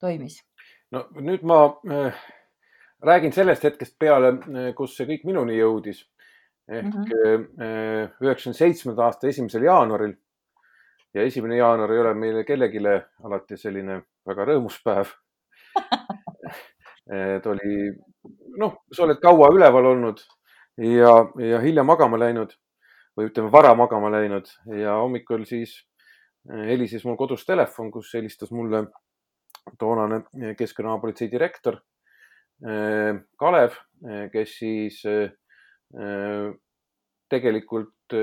toimis? 0.00 0.42
no 0.90 1.06
nüüd 1.14 1.42
ma 1.46 1.60
äh, 1.90 2.18
räägin 3.02 3.32
sellest 3.32 3.64
hetkest 3.64 3.98
peale, 3.98 4.36
kus 4.76 4.96
see 4.96 5.06
kõik 5.06 5.24
minuni 5.26 5.58
jõudis 5.58 6.04
ehk 6.66 6.90
mhm. 6.90 8.14
üheksakümne 8.22 8.58
seitsmenda 8.58 9.04
aasta 9.06 9.28
esimesel 9.30 9.62
jaanuaril. 9.62 10.16
Ja 11.16 11.24
esimene 11.24 11.56
jaanuar 11.56 11.92
ei 11.92 12.02
ole 12.02 12.14
meile 12.14 12.44
kellelegi 12.44 12.82
alati 13.24 13.56
selline 13.56 14.02
väga 14.28 14.44
rõõmus 14.50 14.76
päev. 14.84 15.14
Ta 17.42 17.50
oli, 17.52 17.92
noh, 18.58 18.80
sa 18.92 19.04
oled 19.04 19.20
kaua 19.22 19.52
üleval 19.54 19.92
olnud 19.92 20.20
ja, 20.82 21.12
ja 21.38 21.60
hilja 21.62 21.84
magama 21.86 22.18
läinud 22.18 22.56
või 23.16 23.30
ütleme, 23.30 23.50
vara 23.52 23.72
magama 23.78 24.10
läinud. 24.12 24.50
Ja 24.76 24.98
hommikul 25.00 25.46
siis 25.48 25.76
eh, 26.50 26.66
helises 26.72 27.06
mul 27.06 27.16
kodus 27.16 27.46
telefon, 27.48 27.90
kus 27.94 28.12
helistas 28.18 28.52
mulle 28.52 28.86
toonane 29.78 30.22
Keskkonnaapolitsei 30.58 31.30
direktor 31.32 31.80
eh, 32.66 33.16
Kalev, 33.38 33.78
eh, 34.06 34.26
kes 34.34 34.58
siis 34.60 35.00
tegelikult 37.30 38.14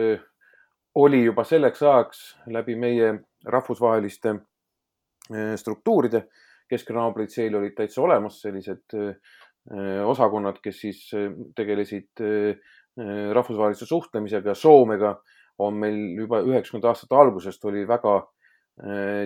oli 0.95 1.23
juba 1.23 1.43
selleks 1.43 1.82
ajaks 1.84 2.23
läbi 2.53 2.75
meie 2.75 3.13
rahvusvaheliste 3.45 4.36
struktuuride 5.56 6.27
Keskkonnaapolitseil 6.69 7.56
olid 7.56 7.75
täitsa 7.77 8.01
olemas 8.01 8.39
sellised 8.41 8.95
osakonnad, 10.06 10.58
kes 10.63 10.79
siis 10.82 11.01
tegelesid 11.56 12.21
rahvusvahelise 13.34 13.86
suhtlemisega 13.86 14.56
Soomega 14.56 15.15
on 15.60 15.77
meil 15.77 15.99
juba 16.17 16.41
üheksakümnenda 16.41 16.93
aastate 16.93 17.15
algusest 17.15 17.65
oli 17.69 17.86
väga 17.88 18.15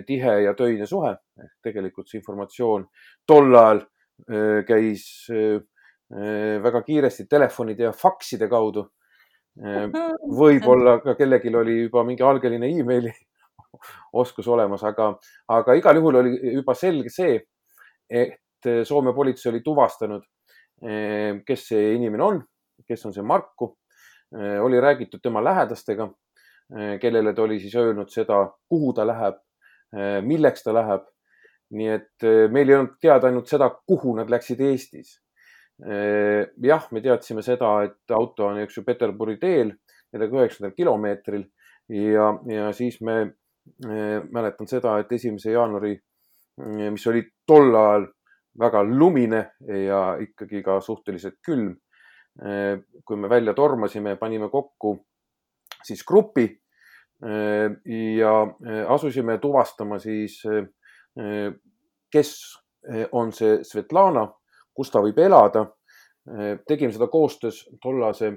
tihe 0.07 0.33
ja 0.43 0.53
töine 0.53 0.85
suhe. 0.85 1.15
tegelikult 1.63 2.09
see 2.09 2.19
informatsioon 2.19 2.87
tol 3.27 3.55
ajal 3.55 3.81
käis 4.67 5.27
väga 6.63 6.81
kiiresti 6.81 7.27
telefonide 7.29 7.83
ja 7.83 7.91
fakside 7.91 8.47
kaudu. 8.47 8.89
võib-olla 10.41 10.99
ka 11.01 11.15
kellelgi 11.17 11.53
oli 11.55 11.79
juba 11.85 12.03
mingi 12.05 12.25
algeline 12.25 12.69
emaili 12.69 13.13
oskus 14.21 14.47
olemas, 14.47 14.83
aga, 14.85 15.11
aga 15.53 15.77
igal 15.77 15.97
juhul 15.99 16.19
oli 16.21 16.35
juba 16.57 16.75
selge 16.77 17.13
see, 17.13 17.39
et 18.09 18.37
Soome 18.87 19.13
politsei 19.13 19.51
oli 19.51 19.61
tuvastanud, 19.63 20.23
eh, 20.81 21.41
kes 21.45 21.67
see 21.69 21.91
inimene 21.95 22.23
on, 22.25 22.39
kes 22.87 23.05
on 23.05 23.13
see 23.13 23.23
Marku. 23.23 23.75
Eh, 24.33 24.57
oli 24.59 24.79
räägitud 24.83 25.21
tema 25.23 25.43
lähedastega, 25.43 26.09
kellele 26.99 27.31
ta 27.31 27.45
oli 27.45 27.61
siis 27.63 27.75
öelnud 27.79 28.09
seda, 28.11 28.41
kuhu 28.67 28.89
ta 28.93 29.05
läheb, 29.07 29.37
milleks 30.27 30.65
ta 30.65 30.73
läheb. 30.75 31.05
nii 31.71 31.87
et 31.91 32.23
meil 32.51 32.69
ei 32.69 32.75
olnud 32.75 32.97
teada 32.99 33.27
ainult 33.27 33.47
seda, 33.47 33.69
kuhu 33.87 34.13
nad 34.15 34.29
läksid 34.31 34.59
Eestis. 34.63 35.17
Jah, 35.77 36.87
me 36.91 37.01
teadsime 37.05 37.43
seda, 37.45 37.71
et 37.85 38.15
auto 38.15 38.47
on, 38.47 38.57
eks 38.63 38.79
ju, 38.79 38.83
Peterburi 38.85 39.37
teel 39.37 39.75
neljakümne 40.13 40.45
üheksandal 40.45 40.73
kilomeetril 40.73 41.43
ja, 41.93 42.31
ja 42.49 42.71
siis 42.73 42.99
me 43.05 43.17
mäletan 44.31 44.69
seda, 44.69 44.97
et 45.01 45.11
esimese 45.11 45.51
jaanuari, 45.51 45.93
mis 46.93 47.07
oli 47.11 47.23
tol 47.47 47.75
ajal 47.75 48.07
väga 48.57 48.83
lumine 48.87 49.41
ja 49.85 50.01
ikkagi 50.21 50.63
ka 50.65 50.79
suhteliselt 50.81 51.37
külm. 51.45 51.75
kui 53.05 53.17
me 53.17 53.29
välja 53.29 53.53
tormasime, 53.53 54.15
panime 54.15 54.49
kokku 54.49 54.91
siis 55.83 56.03
grupi 56.05 56.45
ja 58.21 58.33
asusime 58.93 59.37
tuvastama 59.41 59.97
siis, 59.99 60.43
kes 62.11 62.33
on 63.11 63.31
see 63.33 63.63
Svetlana, 63.63 64.27
kus 64.77 64.93
ta 64.93 65.01
võib 65.01 65.17
elada. 65.19 65.65
tegime 66.67 66.91
seda 66.91 67.07
koostöös 67.07 67.63
tollase 67.81 68.33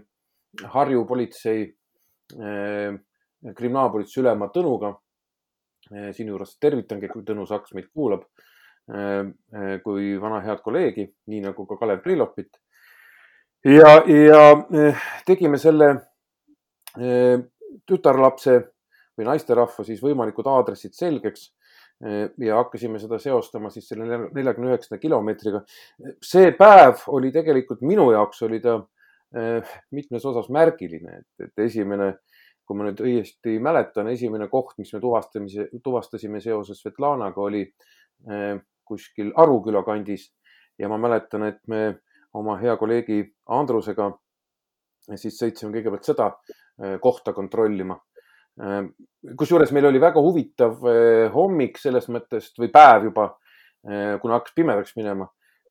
Harju 0.73 1.05
politsei 1.05 1.65
kriminaalpolitsei 3.57 4.23
ülema 4.23 4.47
Tõnuga 4.55 4.93
Eh, 5.91 6.13
sinu 6.15 6.37
juures 6.37 6.53
tervitangi, 6.63 7.09
kui 7.11 7.25
Tõnu 7.27 7.47
Saks 7.51 7.73
meid 7.75 7.89
kuulab, 7.91 8.23
eh, 8.95 9.25
eh, 9.59 9.73
kui 9.83 10.13
vana 10.23 10.39
head 10.45 10.61
kolleegi, 10.63 11.09
nii 11.27 11.41
nagu 11.49 11.65
ka 11.67 11.79
Kalev 11.81 12.03
Krillopit. 12.05 12.61
ja, 13.65 13.91
ja 14.09 14.45
tegime 15.27 15.59
selle 15.61 15.89
tütarlapse 17.87 18.55
või 19.19 19.27
naisterahva 19.29 19.85
siis 19.85 20.01
võimalikud 20.01 20.49
aadressid 20.49 20.97
selgeks 20.97 21.51
ja 22.41 22.57
hakkasime 22.57 22.99
seda 22.99 23.19
seostama 23.21 23.69
siis 23.71 23.91
selle 23.91 24.07
neljakümne 24.33 24.71
üheksanda 24.71 24.97
kilomeetriga. 25.03 25.61
see 26.25 26.53
päev 26.57 27.03
oli 27.13 27.29
tegelikult 27.35 27.83
minu 27.85 28.07
jaoks 28.15 28.41
oli 28.47 28.61
ta 28.65 28.79
mitmes 29.93 30.25
osas 30.27 30.49
märgiline, 30.51 31.21
et, 31.21 31.45
et 31.45 31.65
esimene 31.67 32.15
kui 32.67 32.79
ma 32.79 32.87
nüüd 32.87 33.03
õiesti 33.03 33.59
mäletan, 33.63 34.09
esimene 34.15 34.49
koht, 34.49 34.77
mis 34.79 34.93
me 34.95 35.01
tuvastamise, 35.03 35.69
tuvastasime 35.85 36.41
seoses 36.41 36.81
Svetlanaga 36.81 37.43
oli 37.43 37.65
eh, 37.67 38.57
kuskil 38.87 39.33
Aruküla 39.37 39.83
kandis 39.87 40.31
ja 40.79 40.89
ma 40.89 40.99
mäletan, 40.99 41.45
et 41.51 41.61
me 41.69 42.01
oma 42.39 42.57
hea 42.63 42.77
kolleegi 42.79 43.25
Andrusega 43.51 44.09
siis 45.19 45.39
sõitsime 45.39 45.73
kõigepealt 45.75 46.07
seda 46.07 46.31
kohta 47.03 47.33
kontrollima. 47.37 47.97
Eh, 48.61 48.81
kusjuures 49.37 49.73
meil 49.77 49.91
oli 49.91 50.01
väga 50.03 50.21
huvitav 50.21 50.81
hommik 51.35 51.79
selles 51.79 52.09
mõttes 52.09 52.51
või 52.59 52.71
päev 52.73 53.11
juba, 53.11 53.27
kuna 53.85 54.39
hakkas 54.39 54.55
pimedaks 54.57 54.97
minema 54.97 55.27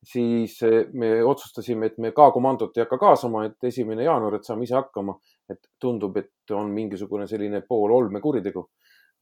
siis 0.06 0.54
me 0.96 1.10
otsustasime, 1.26 1.90
et 1.90 1.98
me 1.98 2.12
K-komandot 2.14 2.78
ei 2.78 2.84
hakka 2.84 2.98
kaasama, 2.98 3.42
et 3.48 3.66
esimene 3.68 4.06
jaanuar, 4.06 4.38
et 4.38 4.46
saame 4.46 4.64
ise 4.64 4.78
hakkama 4.78 5.16
et 5.50 5.60
tundub, 5.82 6.16
et 6.20 6.54
on 6.54 6.70
mingisugune 6.72 7.26
selline 7.30 7.62
poololmekuritegu, 7.66 8.64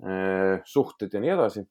äh, 0.05 0.61
suhted 0.69 1.15
ja 1.15 1.23
nii 1.23 1.35
edasi. 1.35 1.65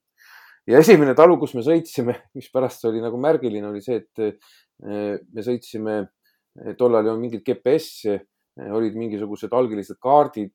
ja 0.68 0.82
esimene 0.82 1.14
talu, 1.16 1.38
kus 1.40 1.54
me 1.56 1.62
sõitsime, 1.64 2.14
mis 2.36 2.50
pärast 2.52 2.84
oli 2.90 3.02
nagu 3.04 3.20
märgiline, 3.20 3.68
oli 3.70 3.82
see, 3.84 4.02
et 4.02 4.24
äh, 4.24 5.14
me 5.32 5.44
sõitsime, 5.44 6.00
tollal 6.78 7.06
ei 7.06 7.12
olnud 7.12 7.24
mingit 7.28 7.46
GPS-i, 7.46 8.18
äh, 8.18 8.26
olid 8.74 8.96
mingisugused 8.98 9.52
algilised 9.54 10.00
kaardid, 10.02 10.52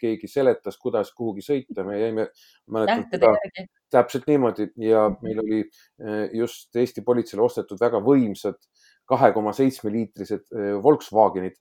keegi 0.00 0.28
seletas, 0.28 0.76
kuidas 0.80 1.12
kuhugi 1.16 1.44
sõita, 1.44 1.84
me 1.86 1.98
jäime, 2.00 2.26
mäletan 2.72 3.06
seda 3.12 3.32
täpselt 3.92 4.26
niimoodi 4.28 4.68
ja 4.82 5.06
meil 5.22 5.40
oli 5.40 5.62
just 6.36 6.76
Eesti 6.76 7.04
politseile 7.06 7.44
ostetud 7.46 7.80
väga 7.80 8.02
võimsad 8.04 8.58
kahe 9.08 9.30
koma 9.32 9.54
seitsme 9.56 9.92
liitrised 9.94 10.50
Volkswagenid. 10.82 11.56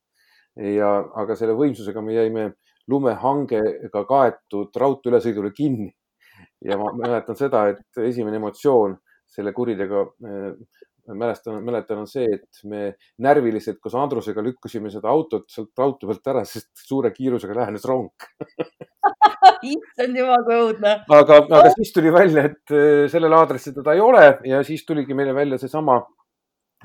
Ja, 0.55 0.89
aga 1.19 1.35
selle 1.35 1.55
võimsusega 1.57 2.01
me 2.01 2.15
jäime 2.15 2.45
lumehangega 2.91 4.03
kaetud 4.07 4.75
raudteeülesõidule 4.81 5.51
kinni. 5.55 5.91
ja 6.65 6.77
ma 6.79 6.91
mäletan 6.95 7.37
seda, 7.37 7.67
et 7.71 7.99
esimene 8.01 8.39
emotsioon 8.39 8.95
selle 9.29 9.51
kuritega 9.53 10.01
äh, 10.01 10.53
mäletan, 11.13 11.59
mäletan, 11.65 12.01
on 12.03 12.09
see, 12.09 12.25
et 12.37 12.63
me 12.69 12.95
närviliselt 13.21 13.79
koos 13.83 13.95
Andrusega 13.99 14.43
lükkasime 14.45 14.91
seda 14.93 15.11
autot 15.11 15.45
sealt 15.51 15.73
raudtee 15.77 16.09
pealt 16.09 16.31
ära, 16.33 16.45
sest 16.49 16.71
suure 16.87 17.11
kiirusega 17.15 17.57
lähenes 17.57 17.85
rong 17.89 18.09
issand 19.75 20.17
jumal, 20.17 20.43
kui 20.47 20.57
õudne. 20.57 20.95
aga, 21.17 21.39
aga 21.45 21.73
siis 21.75 21.93
tuli 21.95 22.13
välja, 22.13 22.47
et 22.49 22.73
äh, 22.75 23.05
sellel 23.11 23.37
aadressil 23.37 23.75
teda 23.77 23.95
ei 23.95 24.03
ole 24.03 24.25
ja 24.49 24.63
siis 24.67 24.85
tuligi 24.87 25.17
meile 25.17 25.35
välja 25.37 25.59
seesama 25.61 26.01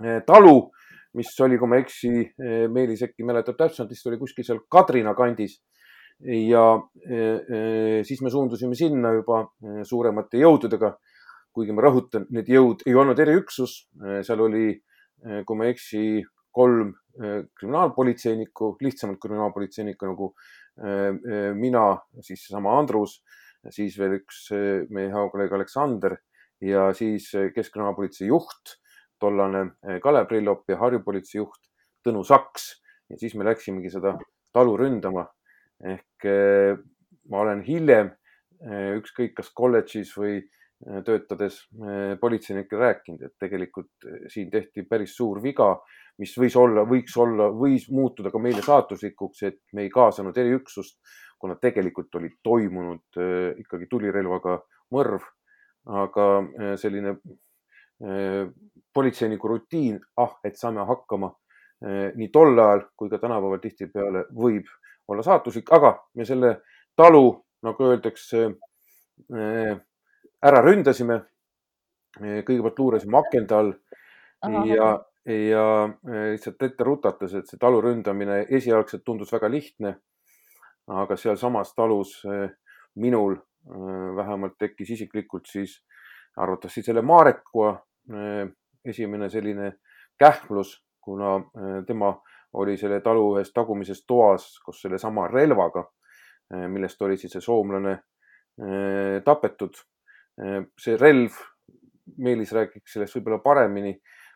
äh, 0.01 0.21
talu 0.27 0.71
mis 1.19 1.33
oli, 1.43 1.59
kui 1.59 1.67
ma 1.67 1.79
ei 1.79 1.83
eksi, 1.83 2.11
eh, 2.39 2.67
Meelis 2.71 3.03
äkki 3.03 3.25
mäletab 3.27 3.57
täpsemalt, 3.59 3.91
vist 3.91 4.07
oli 4.07 4.19
kuskil 4.21 4.47
seal 4.47 4.61
Kadrina 4.71 5.15
kandis. 5.19 5.61
ja 6.21 6.63
siis 8.05 8.19
me 8.21 8.29
suundusime 8.29 8.77
sinna 8.77 9.15
juba 9.15 9.39
suuremate 9.89 10.43
jõududega. 10.43 10.91
Kuigi 11.55 11.75
ma 11.75 11.85
rõhutan, 11.87 12.27
need 12.31 12.49
jõud 12.51 12.85
ei 12.87 12.95
olnud 12.95 13.19
eriüksus, 13.19 13.77
seal 14.27 14.41
oli, 14.45 14.73
kui 15.47 15.59
ma 15.59 15.67
ei 15.67 15.75
eksi, 15.75 16.03
kolm 16.55 16.93
kriminaalpolitseinikku, 17.19 18.77
lihtsamat 18.81 19.19
kriminaalpolitseinikku 19.21 20.09
nagu 20.09 20.31
mina, 21.59 21.85
siis 22.23 22.47
seesama 22.47 22.77
Andrus, 22.79 23.19
siis 23.75 23.99
veel 23.99 24.21
üks 24.21 24.47
meie 24.95 25.11
hea 25.11 25.25
kolleeg 25.33 25.53
Aleksander 25.59 26.17
ja 26.65 26.87
siis 26.97 27.29
keskkriminaalpolitsei 27.55 28.31
juht 28.31 28.79
tollane 29.21 29.71
eh, 29.85 30.01
Kalev 30.01 30.27
Prillop 30.29 30.69
ja 30.69 30.79
Harju 30.81 31.03
politseijuht 31.05 31.69
Tõnu 32.07 32.25
Saks 32.27 32.71
ja 33.11 33.19
siis 33.21 33.37
me 33.37 33.45
läksimegi 33.49 33.93
seda 33.93 34.17
talu 34.55 34.77
ründama. 34.81 35.27
ehk 35.81 36.25
eh, 36.29 36.77
ma 37.33 37.45
olen 37.45 37.63
hiljem 37.65 38.11
eh, 38.11 38.97
ükskõik 38.99 39.37
kas 39.39 39.53
kolledžis 39.57 40.13
või 40.17 40.41
töötades 41.05 41.59
politseinikele 42.21 42.81
rääkinud, 42.81 43.23
et 43.27 43.35
tegelikult 43.39 44.07
siin 44.33 44.51
tehti 44.51 44.87
päris 44.89 45.13
suur 45.17 45.43
viga, 45.43 45.75
mis 46.21 46.33
võis 46.41 46.57
olla, 46.57 46.87
võiks 46.89 47.17
olla, 47.21 47.51
võis 47.53 47.89
muutuda 47.93 48.33
ka 48.33 48.41
meile 48.41 48.63
saatuslikuks, 48.65 49.43
et 49.49 49.61
me 49.77 49.85
ei 49.85 49.91
kaasanud 49.93 50.37
eriüksust, 50.41 50.97
kuna 51.41 51.57
tegelikult 51.61 52.15
oli 52.21 52.31
toimunud 52.45 53.21
ikkagi 53.61 53.91
tulirelvaga 53.93 54.57
mõrv, 54.97 55.25
aga 56.01 56.27
selline 56.81 57.17
politseiniku 58.95 59.49
rutiin, 59.49 60.01
ah, 60.17 60.33
et 60.45 60.57
saame 60.57 60.85
hakkama 60.89 61.33
nii 62.17 62.29
tol 62.33 62.59
ajal 62.59 62.83
kui 62.97 63.09
ka 63.09 63.21
tänapäeval 63.21 63.61
tihtipeale 63.61 64.27
võib 64.37 64.69
olla 65.09 65.25
saatuslik, 65.25 65.73
aga 65.73 65.95
me 66.15 66.27
selle 66.29 66.57
talu, 66.97 67.33
nagu 67.65 67.87
öeldakse, 67.89 68.51
ära 70.43 70.63
ründasime. 70.65 71.21
kõigepealt 72.21 72.79
luurasime 72.79 73.19
akende 73.19 73.55
all 73.55 73.69
ja, 74.67 74.87
ja 75.31 75.67
lihtsalt 76.03 76.63
ette 76.67 76.85
rutates, 76.85 77.35
et 77.39 77.47
see 77.47 77.61
talu 77.61 77.79
ründamine 77.85 78.41
esialgselt 78.49 79.05
tundus 79.05 79.33
väga 79.33 79.51
lihtne. 79.51 79.95
aga 80.91 81.17
sealsamas 81.17 81.75
talus 81.75 82.23
minul 82.97 83.37
vähemalt 84.17 84.57
tekkis 84.59 84.91
isiklikult 84.91 85.47
siis 85.47 85.77
arvatavasti 86.37 86.83
selle 86.83 87.03
Marekua 87.03 87.77
esimene 88.85 89.29
selline 89.31 89.73
kähmlus, 90.19 90.83
kuna 91.01 91.39
tema 91.87 92.15
oli 92.53 92.77
selle 92.77 93.01
talu 93.01 93.37
ühes 93.37 93.53
tagumises 93.53 94.03
toas 94.07 94.59
koos 94.65 94.83
sellesama 94.83 95.29
relvaga, 95.29 95.85
millest 96.69 97.03
oli 97.03 97.17
siis 97.17 97.33
see 97.33 97.45
soomlane 97.45 98.01
tapetud 99.25 99.77
see 100.81 100.97
relv, 100.97 101.37
Meelis 102.21 102.53
räägiks 102.53 102.97
sellest 102.97 103.17
võib-olla 103.17 103.39
paremini, 103.45 103.93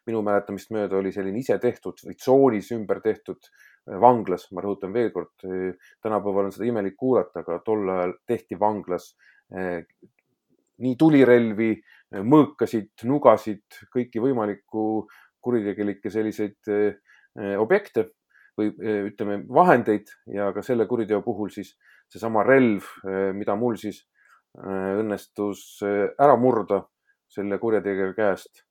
minu 0.09 0.21
mäletamist 0.25 0.73
mööda 0.75 0.99
oli 0.99 1.13
selline 1.15 1.41
ise 1.41 1.57
tehtud 1.61 2.01
või 2.05 2.17
tsoonis 2.19 2.71
ümber 2.77 3.01
tehtud 3.05 3.41
äh, 3.41 3.97
vanglas, 4.01 4.47
ma 4.53 4.65
rõhutan 4.65 4.93
veel 4.95 5.11
kord, 5.15 5.33
äh, 5.49 5.73
tänapäeval 6.05 6.51
on 6.51 6.55
seda 6.55 6.69
imelik 6.69 6.97
kuulata, 7.01 7.43
aga 7.43 7.61
tol 7.65 7.89
ajal 7.89 8.17
tehti 8.29 8.59
vanglas 8.61 9.13
äh, 9.55 9.81
nii 10.85 10.97
tulirelvi, 10.99 11.71
mõõkasid, 12.27 12.93
nugasid, 13.07 13.63
kõiki 13.95 14.21
võimalikku 14.23 14.83
kuritegelikke 15.43 16.11
selliseid 16.11 16.71
objekte 17.63 18.05
või 18.59 18.73
ütleme 19.11 19.37
vahendeid. 19.55 20.11
Ja 20.35 20.49
ka 20.55 20.63
selle 20.67 20.87
kuriteo 20.91 21.21
puhul 21.23 21.53
siis 21.55 21.73
seesama 22.11 22.43
relv, 22.47 22.87
mida 23.39 23.55
mul 23.59 23.79
siis 23.79 24.03
Äh, 24.03 24.14
õnnestus 24.63 25.83
äh, 25.83 26.13
ära 26.21 26.37
murda 26.39 26.85
selle 27.33 27.59
kurjategija 27.59 28.13
käest. 28.17 28.65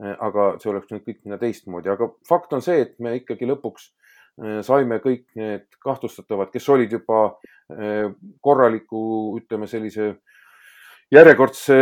Äh, 0.00 0.14
aga 0.20 0.54
see 0.60 0.70
oleks 0.72 0.90
nüüd 0.92 1.04
kõik 1.04 1.20
minna 1.24 1.38
teistmoodi, 1.40 1.92
aga 1.92 2.08
fakt 2.28 2.56
on 2.56 2.64
see, 2.64 2.80
et 2.86 2.96
me 3.00 3.16
ikkagi 3.20 3.48
lõpuks 3.48 3.92
saime 4.36 4.98
kõik 5.00 5.30
need 5.40 5.78
kahtlustatavad, 5.80 6.50
kes 6.52 6.66
olid 6.68 6.90
juba 6.92 7.38
korraliku, 8.44 8.98
ütleme 9.38 9.64
sellise 9.64 10.10
järjekordse 11.08 11.78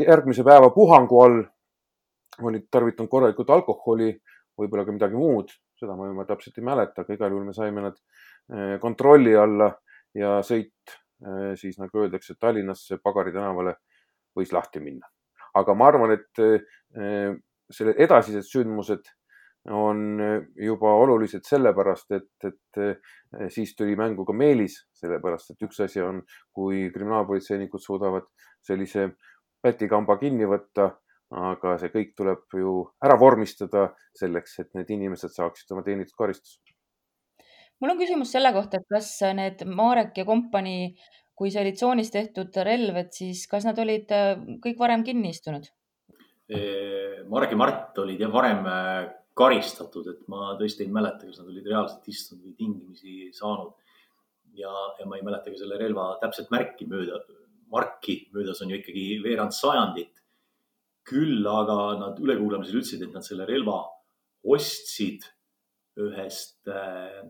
järgmise 0.00 0.40
päeva 0.46 0.70
puhangu 0.72 1.20
all, 1.20 1.36
olid 2.48 2.64
tarvitanud 2.72 3.12
korralikult 3.12 3.52
alkoholi, 3.58 4.08
võib-olla 4.56 4.86
ka 4.88 4.94
midagi 4.96 5.20
muud, 5.20 5.52
seda 5.76 5.98
ma 6.00 6.24
täpselt 6.24 6.56
ei 6.56 6.64
mäleta, 6.64 7.04
aga 7.04 7.12
igal 7.12 7.36
juhul 7.36 7.44
me 7.50 7.52
saime 7.52 7.84
nad 7.90 8.80
kontrolli 8.80 9.36
alla 9.36 9.68
ja 10.16 10.38
sõit 10.48 10.96
Äh, 10.96 11.05
siis 11.56 11.78
nagu 11.80 12.02
öeldakse, 12.02 12.34
Tallinnasse 12.40 12.98
Pagari 13.02 13.32
tänavale 13.32 13.76
võis 14.36 14.52
lahti 14.52 14.82
minna. 14.84 15.08
aga 15.56 15.74
ma 15.74 15.86
arvan, 15.88 16.12
et 16.12 16.40
äh, 16.44 17.30
selle 17.72 17.94
edasised 17.96 18.44
sündmused 18.44 19.08
on 19.72 20.20
äh, 20.20 20.42
juba 20.60 20.92
olulised 21.00 21.46
sellepärast, 21.48 22.12
et, 22.12 22.28
et 22.44 23.50
siis 23.52 23.72
tuli 23.76 23.96
mängu 23.96 24.26
ka 24.28 24.36
Meelis, 24.36 24.76
sellepärast 25.00 25.54
et 25.54 25.64
üks 25.64 25.80
asi 25.80 26.04
on, 26.04 26.20
kui 26.52 26.90
kriminaalpolitseinikud 26.92 27.80
suudavad 27.80 28.28
sellise 28.66 29.08
pätikamba 29.64 30.18
kinni 30.20 30.46
võtta, 30.46 30.90
aga 31.32 31.78
see 31.80 31.90
kõik 31.90 32.12
tuleb 32.18 32.60
ju 32.60 32.78
ära 33.02 33.16
vormistada 33.18 33.88
selleks, 34.14 34.60
et 34.62 34.74
need 34.76 34.92
inimesed 34.94 35.32
saaksid 35.32 35.72
oma 35.74 35.82
teenitud 35.86 36.14
karistuse 36.18 36.75
mul 37.80 37.92
on 37.92 38.00
küsimus 38.00 38.32
selle 38.32 38.52
kohta, 38.56 38.80
et 38.80 38.88
kas 38.92 39.10
need 39.36 39.64
Marek 39.68 40.16
ja 40.20 40.26
kompanii, 40.28 40.90
kui 41.36 41.52
see 41.52 41.60
oli 41.62 41.74
tsoonis 41.76 42.12
tehtud 42.14 42.54
relv, 42.64 42.96
et 42.96 43.12
siis 43.12 43.44
kas 43.50 43.66
nad 43.68 43.78
olid 43.82 44.12
äh, 44.14 44.34
kõik 44.64 44.78
varem 44.80 45.04
kinni 45.04 45.34
istunud? 45.34 45.68
Marek 47.26 47.52
ja 47.52 47.58
Mart 47.58 47.98
olid 47.98 48.20
jah 48.22 48.30
varem 48.30 48.66
äh, 48.70 49.08
karistatud, 49.36 50.06
et 50.12 50.22
ma 50.32 50.54
tõesti 50.60 50.86
ei 50.86 50.92
mäleta, 50.92 51.28
kas 51.28 51.40
nad 51.40 51.50
olid 51.52 51.66
reaalselt 51.68 52.06
istunud 52.08 52.46
või 52.46 52.54
tingimisi 52.58 53.32
saanud. 53.36 53.74
ja, 54.56 54.72
ja 54.98 55.04
ma 55.04 55.18
ei 55.18 55.24
mäleta 55.26 55.52
ka 55.52 55.58
selle 55.60 55.76
relva 55.76 56.14
täpset 56.22 56.48
märki 56.50 56.86
mööda, 56.88 57.18
marki 57.72 58.22
möödas 58.32 58.62
on 58.64 58.70
ju 58.72 58.78
ikkagi 58.78 59.20
veerand 59.24 59.52
sajandit. 59.52 60.12
küll 61.06 61.46
aga 61.46 61.98
nad 62.00 62.16
ülekuulamisel 62.18 62.80
ütlesid, 62.80 63.02
et 63.04 63.12
nad 63.14 63.22
selle 63.22 63.44
relva 63.46 63.76
ostsid 64.42 65.22
ühest 66.02 66.66
äh, 66.66 67.20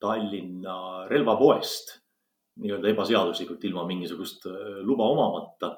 Tallinna 0.00 1.06
relvapoest 1.10 1.96
nii-öelda 2.62 2.90
ebaseaduslikult 2.92 3.64
ilma 3.68 3.84
mingisugust 3.86 4.48
äh, 4.50 4.80
luba 4.86 5.06
omamata. 5.12 5.76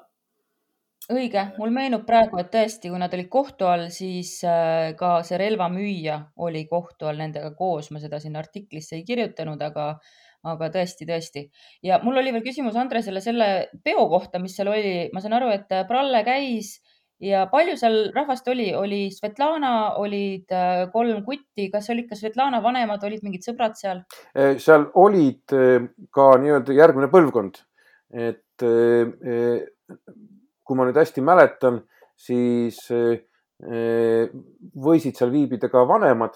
õige, 1.11 1.43
mul 1.59 1.73
meenub 1.75 2.05
praegu, 2.07 2.39
et 2.39 2.51
tõesti, 2.53 2.89
kui 2.89 2.99
nad 3.01 3.13
olid 3.13 3.27
kohtu 3.29 3.67
all, 3.67 3.89
siis 3.93 4.37
äh, 4.47 4.93
ka 4.97 5.19
see 5.27 5.39
relvamüüja 5.41 6.17
oli 6.45 6.65
kohtu 6.69 7.09
all 7.09 7.19
nendega 7.19 7.53
koos, 7.57 7.91
ma 7.91 7.99
seda 7.99 8.21
sinna 8.21 8.39
artiklisse 8.41 8.99
ei 8.99 9.07
kirjutanud, 9.07 9.61
aga 9.61 9.93
aga 10.47 10.71
tõesti, 10.73 11.05
tõesti. 11.05 11.43
ja 11.85 11.99
mul 12.01 12.17
oli 12.17 12.31
veel 12.33 12.41
küsimus 12.45 12.77
Andresele 12.79 13.21
selle 13.21 13.49
peo 13.85 14.07
kohta, 14.09 14.39
mis 14.41 14.55
seal 14.57 14.71
oli. 14.71 15.09
ma 15.13 15.21
saan 15.21 15.37
aru, 15.37 15.51
et 15.53 15.69
Pralle 15.89 16.23
käis 16.25 16.79
ja 17.21 17.45
palju 17.51 17.75
seal 17.79 17.97
rahvast 18.15 18.47
oli, 18.51 18.71
oli 18.75 19.01
Svetlana, 19.13 19.93
olid 20.01 20.51
äh, 20.55 20.85
kolm 20.93 21.23
kutti, 21.25 21.69
kas 21.73 21.89
olid 21.93 22.09
ka 22.09 22.17
Svetlana 22.17 22.61
vanemad, 22.63 23.03
olid 23.07 23.23
mingid 23.25 23.45
sõbrad 23.45 23.77
seal? 23.79 24.03
Äh, 24.33 24.57
seal 24.61 24.87
olid 24.99 25.55
äh, 25.55 25.87
ka 26.13 26.31
nii-öelda 26.41 26.77
järgmine 26.77 27.11
põlvkond, 27.13 27.61
et 28.11 28.61
kui 30.61 30.77
ma 30.77 30.85
nüüd 30.85 30.97
hästi 30.99 31.23
mäletan, 31.25 31.79
siis 32.19 32.77
võisid 34.85 35.17
seal 35.17 35.31
viibida 35.33 35.69
ka 35.71 35.81
vanemad, 35.89 36.35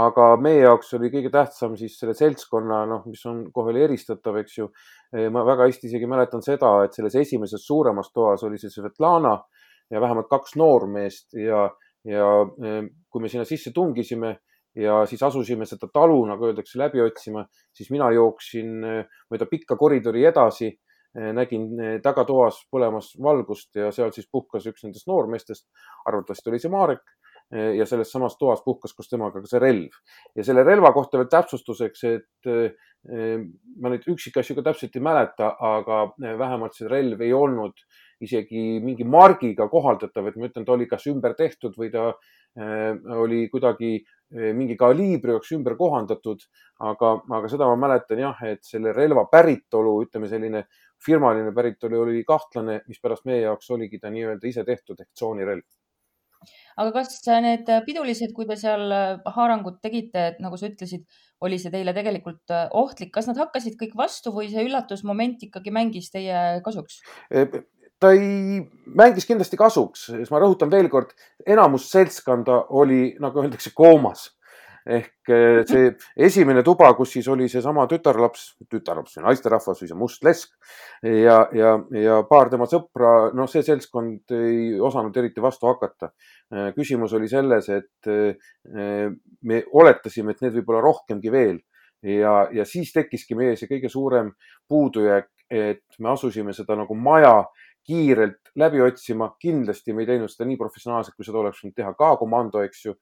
aga 0.00 0.30
meie 0.40 0.62
jaoks 0.62 0.94
oli 0.96 1.10
kõige 1.12 1.32
tähtsam 1.34 1.74
siis 1.76 1.98
selle 2.00 2.14
seltskonna, 2.16 2.84
noh, 2.88 3.02
mis 3.10 3.20
on 3.28 3.42
kohe 3.52 3.68
veel 3.68 3.82
eristatav, 3.88 4.38
eks 4.40 4.56
ju. 4.60 4.70
ma 5.34 5.44
väga 5.44 5.66
hästi 5.68 5.90
isegi 5.90 6.08
mäletan 6.08 6.44
seda, 6.44 6.72
et 6.86 6.96
selles 6.96 7.18
esimeses 7.20 7.66
suuremas 7.66 8.08
toas 8.14 8.46
oli 8.48 8.62
see 8.62 8.72
Svetlana 8.72 9.34
ja 9.90 10.00
vähemalt 10.00 10.28
kaks 10.30 10.56
noormeest 10.56 11.34
ja, 11.38 11.68
ja 12.04 12.28
e, 12.44 12.74
kui 13.10 13.22
me 13.22 13.30
sinna 13.32 13.46
sisse 13.48 13.72
tungisime 13.74 14.36
ja 14.78 15.00
siis 15.10 15.22
asusime 15.22 15.66
seda 15.66 15.88
talu, 15.92 16.20
nagu 16.28 16.48
öeldakse, 16.48 16.78
läbi 16.78 17.02
otsima, 17.02 17.46
siis 17.74 17.90
mina 17.94 18.10
jooksin 18.14 18.84
e, 18.84 18.98
mööda 19.32 19.48
pikka 19.50 19.78
koridori 19.80 20.26
edasi, 20.28 20.70
e, 21.16 21.32
nägin 21.36 21.70
tagatoas 22.04 22.60
põlemas 22.72 23.14
valgust 23.22 23.80
ja 23.80 23.92
seal 23.94 24.12
siis 24.14 24.28
puhkas 24.30 24.68
üks 24.70 24.84
nendest 24.86 25.08
noormeestest, 25.10 25.66
arvatavasti 26.06 26.52
oli 26.52 26.62
see 26.62 26.72
Marek 26.72 27.04
ja 27.50 27.86
selles 27.88 28.10
samas 28.12 28.34
toas 28.36 28.60
puhkas 28.60 28.92
koos 28.92 29.08
temaga 29.08 29.40
ka 29.40 29.48
see 29.48 29.60
relv. 29.62 29.94
ja 30.36 30.44
selle 30.44 30.64
relva 30.66 30.90
kohta 30.92 31.16
veel 31.16 31.30
täpsustuseks, 31.32 32.02
et 32.04 32.50
ma 33.08 33.88
neid 33.88 34.04
üksikasju 34.04 34.58
ka 34.58 34.66
täpselt 34.66 34.98
ei 34.98 35.04
mäleta, 35.06 35.54
aga 35.56 36.02
vähemalt 36.18 36.76
see 36.76 36.90
relv 36.92 37.22
ei 37.24 37.32
olnud 37.32 37.80
isegi 38.24 38.80
mingi 38.82 39.06
margiga 39.06 39.68
kohaldatav, 39.70 40.28
et 40.28 40.36
ma 40.38 40.48
ütlen, 40.48 40.66
ta 40.66 40.74
oli 40.74 40.88
kas 40.90 41.06
ümber 41.10 41.36
tehtud 41.38 41.76
või 41.78 41.90
ta 41.94 42.08
äh, 42.10 42.90
oli 43.18 43.44
kuidagi 43.52 43.92
äh, 44.00 44.50
mingi 44.56 44.76
kaliibri 44.78 45.36
jaoks 45.36 45.54
ümber 45.56 45.76
kohandatud. 45.78 46.42
aga, 46.78 47.14
aga 47.38 47.48
seda 47.50 47.66
ma 47.70 47.78
mäletan 47.86 48.22
jah, 48.22 48.42
et 48.46 48.62
selle 48.66 48.92
relva 48.94 49.26
päritolu, 49.30 49.96
ütleme 50.06 50.28
selline 50.30 50.66
firmaline 51.04 51.52
päritolu 51.54 52.02
oli 52.02 52.24
kahtlane, 52.26 52.82
mispärast 52.88 53.26
meie 53.26 53.44
jaoks 53.46 53.70
oligi 53.70 53.98
ta 53.98 54.10
nii-öelda 54.10 54.46
ise 54.50 54.64
tehtud 54.66 55.00
ehk 55.00 55.12
tsoonirelv 55.14 55.66
aga 56.78 56.92
kas 56.94 57.16
need 57.44 57.70
pidulised, 57.86 58.34
kui 58.36 58.46
te 58.48 58.56
seal 58.58 58.92
haarangut 59.36 59.80
tegite, 59.84 60.28
et 60.32 60.44
nagu 60.44 60.58
sa 60.60 60.70
ütlesid, 60.70 61.06
oli 61.44 61.58
see 61.62 61.70
teile 61.70 61.94
tegelikult 61.94 62.54
ohtlik, 62.74 63.12
kas 63.14 63.28
nad 63.30 63.38
hakkasid 63.38 63.78
kõik 63.80 63.96
vastu 63.98 64.32
või 64.34 64.50
see 64.50 64.66
üllatusmoment 64.66 65.42
ikkagi 65.48 65.74
mängis 65.74 66.10
teie 66.14 66.60
kasuks? 66.66 67.02
ta 67.98 68.12
ei, 68.14 68.62
mängis 68.98 69.26
kindlasti 69.26 69.58
kasuks, 69.58 70.08
siis 70.12 70.30
ma 70.30 70.40
rõhutan 70.42 70.70
veel 70.70 70.88
kord, 70.92 71.14
enamus 71.46 71.88
seltskonda 71.90 72.60
oli, 72.78 73.16
nagu 73.22 73.42
öeldakse, 73.42 73.72
koomas. 73.74 74.28
Ehk 74.88 75.32
eh, 75.34 75.60
see 75.68 75.90
esimene 76.28 76.62
tuba, 76.64 76.88
kus 76.96 77.12
siis 77.16 77.28
oli 77.28 77.48
seesama 77.52 77.84
tütarlaps, 77.90 78.44
tütarlaps 78.72 79.18
või 79.18 79.26
naisterahvas 79.26 79.82
või 79.82 79.90
see 79.90 79.98
must 80.00 80.24
lesk 80.24 80.54
ja, 81.04 81.42
ja, 81.52 81.74
ja 81.92 82.18
paar 82.28 82.48
tema 82.52 82.68
sõpra, 82.70 83.30
noh, 83.36 83.50
see 83.50 83.64
seltskond 83.66 84.36
ei 84.36 84.78
osanud 84.80 85.16
eriti 85.20 85.44
vastu 85.44 85.68
hakata. 85.68 86.12
Eh, 86.54 86.70
küsimus 86.76 87.12
oli 87.18 87.28
selles, 87.30 87.68
et 87.68 88.12
eh, 88.12 89.10
me 89.44 89.64
oletasime, 89.76 90.32
et 90.32 90.46
need 90.46 90.56
võib 90.60 90.72
olla 90.72 90.86
rohkemgi 90.88 91.32
veel 91.32 91.58
ja, 92.02 92.48
ja 92.52 92.64
siis 92.68 92.92
tekkiski 92.94 93.36
meie 93.38 93.56
see 93.58 93.68
kõige 93.70 93.90
suurem 93.92 94.32
puudujääk, 94.68 95.30
et 95.50 96.00
me 96.00 96.12
asusime 96.12 96.52
seda 96.56 96.76
nagu 96.78 96.96
maja 96.96 97.42
kiirelt 97.88 98.47
läbi 98.58 98.80
otsima. 98.82 99.28
kindlasti 99.40 99.94
me 99.94 100.02
ei 100.02 100.08
teinud 100.10 100.30
seda 100.32 100.46
nii 100.48 100.58
professionaalselt, 100.60 101.16
kui 101.16 101.26
seda 101.26 101.40
oleks 101.42 101.60
võinud 101.62 101.76
teha 101.78 101.92
ka 101.98 102.08
komando, 102.20 102.62
eks 102.66 102.84
ju. 102.86 102.94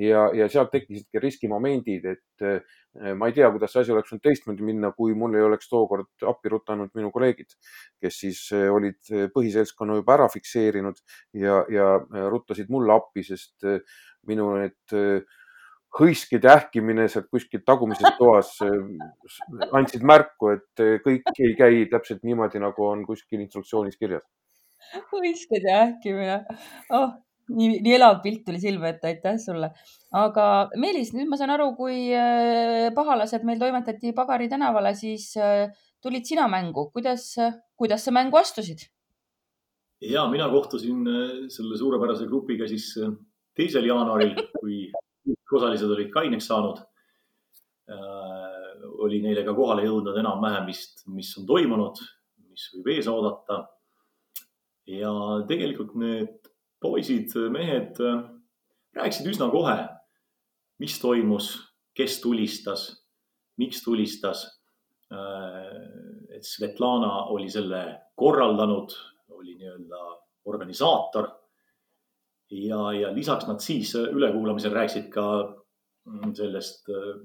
ja, 0.00 0.28
ja 0.36 0.48
sealt 0.52 0.72
tekkisidki 0.72 1.20
riskimomendid, 1.22 2.06
et 2.14 2.46
eh, 2.46 2.78
ma 3.18 3.28
ei 3.28 3.36
tea, 3.36 3.50
kuidas 3.52 3.74
see 3.74 3.84
asi 3.84 3.92
oleks 3.94 4.12
võinud 4.12 4.24
teistmoodi 4.24 4.66
minna, 4.66 4.92
kui 4.96 5.16
mul 5.18 5.36
ei 5.36 5.44
oleks 5.44 5.68
tookord 5.68 6.26
appi 6.32 6.52
rutanud 6.52 6.92
minu 6.98 7.12
kolleegid, 7.14 7.52
kes 8.00 8.22
siis 8.24 8.40
eh, 8.56 8.68
olid 8.72 9.12
eh, 9.12 9.28
põhiseltskonna 9.34 10.00
juba 10.00 10.16
ära 10.16 10.30
fikseerinud 10.32 10.98
ja, 11.44 11.62
ja 11.72 11.92
ruttasid 12.32 12.72
mulle 12.72 12.96
appi, 12.96 13.26
sest 13.26 13.68
minu 14.28 14.52
need 14.56 15.24
hõisked 15.92 16.44
ja 16.46 16.56
ähkimine 16.56 17.04
sealt 17.12 17.26
kuskilt 17.28 17.66
tagumises 17.68 18.14
toas 18.16 18.54
andsid 19.76 20.04
märku, 20.08 20.54
et 20.54 20.84
kõik 21.04 21.34
ei 21.36 21.56
käi 21.58 21.82
täpselt 21.92 22.22
niimoodi, 22.24 22.62
nagu 22.62 22.86
on 22.88 23.04
kuskil 23.04 23.42
instruktsioonis 23.44 23.98
kirjas. 24.00 24.24
Hõisked 25.12 25.68
ja 25.68 25.82
ähkimine 25.86 26.38
oh,, 26.94 27.12
nii, 27.50 27.80
nii 27.84 27.94
elav 27.96 28.20
pilt 28.24 28.44
tuli 28.46 28.60
silme 28.62 28.92
ette, 28.92 29.12
aitäh 29.12 29.38
sulle. 29.42 29.72
aga 30.16 30.46
Meelis, 30.80 31.12
nüüd 31.16 31.30
ma 31.30 31.38
saan 31.40 31.54
aru, 31.54 31.72
kui 31.78 32.08
äh, 32.16 32.90
pahalased 32.96 33.46
meil 33.48 33.60
toimetati 33.62 34.14
Pagari 34.16 34.48
tänavale, 34.52 34.94
siis 34.98 35.32
äh, 35.40 35.68
tulid 36.02 36.28
sina 36.28 36.48
mängu. 36.50 36.90
kuidas, 36.94 37.34
kuidas 37.78 38.04
sa 38.04 38.14
mängu 38.14 38.40
astusid? 38.40 38.88
ja 40.02 40.26
mina 40.30 40.48
kohtusin 40.50 41.06
äh, 41.06 41.34
selle 41.52 41.78
suurepärase 41.78 42.26
grupiga 42.26 42.68
siis 42.68 42.94
teisel 43.56 43.86
jaanuaril, 43.86 44.34
kui 44.58 44.86
osalised 45.52 45.90
olid 45.90 46.10
kaineks 46.14 46.48
saanud 46.50 46.80
äh,. 47.92 48.58
oli 49.02 49.20
neile 49.22 49.44
ka 49.46 49.54
kohale 49.54 49.84
jõudnud 49.86 50.16
enam-vähem 50.18 50.66
vist, 50.66 51.04
mis 51.10 51.30
on 51.38 51.46
toimunud, 51.46 51.98
mis 52.50 52.68
võib 52.74 52.88
ees 52.94 53.08
oodata. 53.10 53.62
Ja 54.92 55.12
tegelikult 55.48 55.94
need 55.98 56.50
poisid, 56.82 57.32
mehed 57.54 58.00
äh, 58.02 58.22
rääkisid 58.96 59.30
üsna 59.32 59.48
kohe, 59.52 59.76
mis 60.82 60.98
toimus, 61.00 61.52
kes 61.96 62.20
tulistas, 62.24 62.88
miks 63.60 63.82
tulistas 63.84 64.46
äh,. 65.12 66.36
et 66.36 66.44
Svetlana 66.48 67.28
oli 67.30 67.50
selle 67.52 67.82
korraldanud, 68.16 68.94
oli 69.36 69.54
nii-öelda 69.60 70.00
organisaator 70.48 71.28
ja, 72.50 72.92
ja 72.92 73.12
lisaks 73.14 73.46
nad 73.46 73.60
siis 73.60 73.94
ülekuulamisel 73.94 74.72
rääkisid 74.72 75.08
ka 75.12 75.26
mm, 76.08 76.34
sellest 76.34 76.88
äh, 76.90 77.20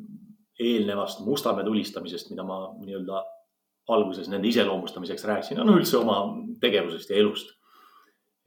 eelnevast 0.59 1.25
Mustamäe 1.25 1.65
tulistamisest, 1.65 2.29
mida 2.31 2.43
ma 2.43 2.59
nii-öelda 2.79 3.23
alguses 3.93 4.27
nende 4.29 4.49
iseloomustamiseks 4.51 5.25
rääkisin, 5.25 5.61
no 5.63 5.77
üldse 5.77 5.99
oma 5.99 6.19
tegevusest 6.61 7.13
ja 7.13 7.21
elust. 7.21 7.53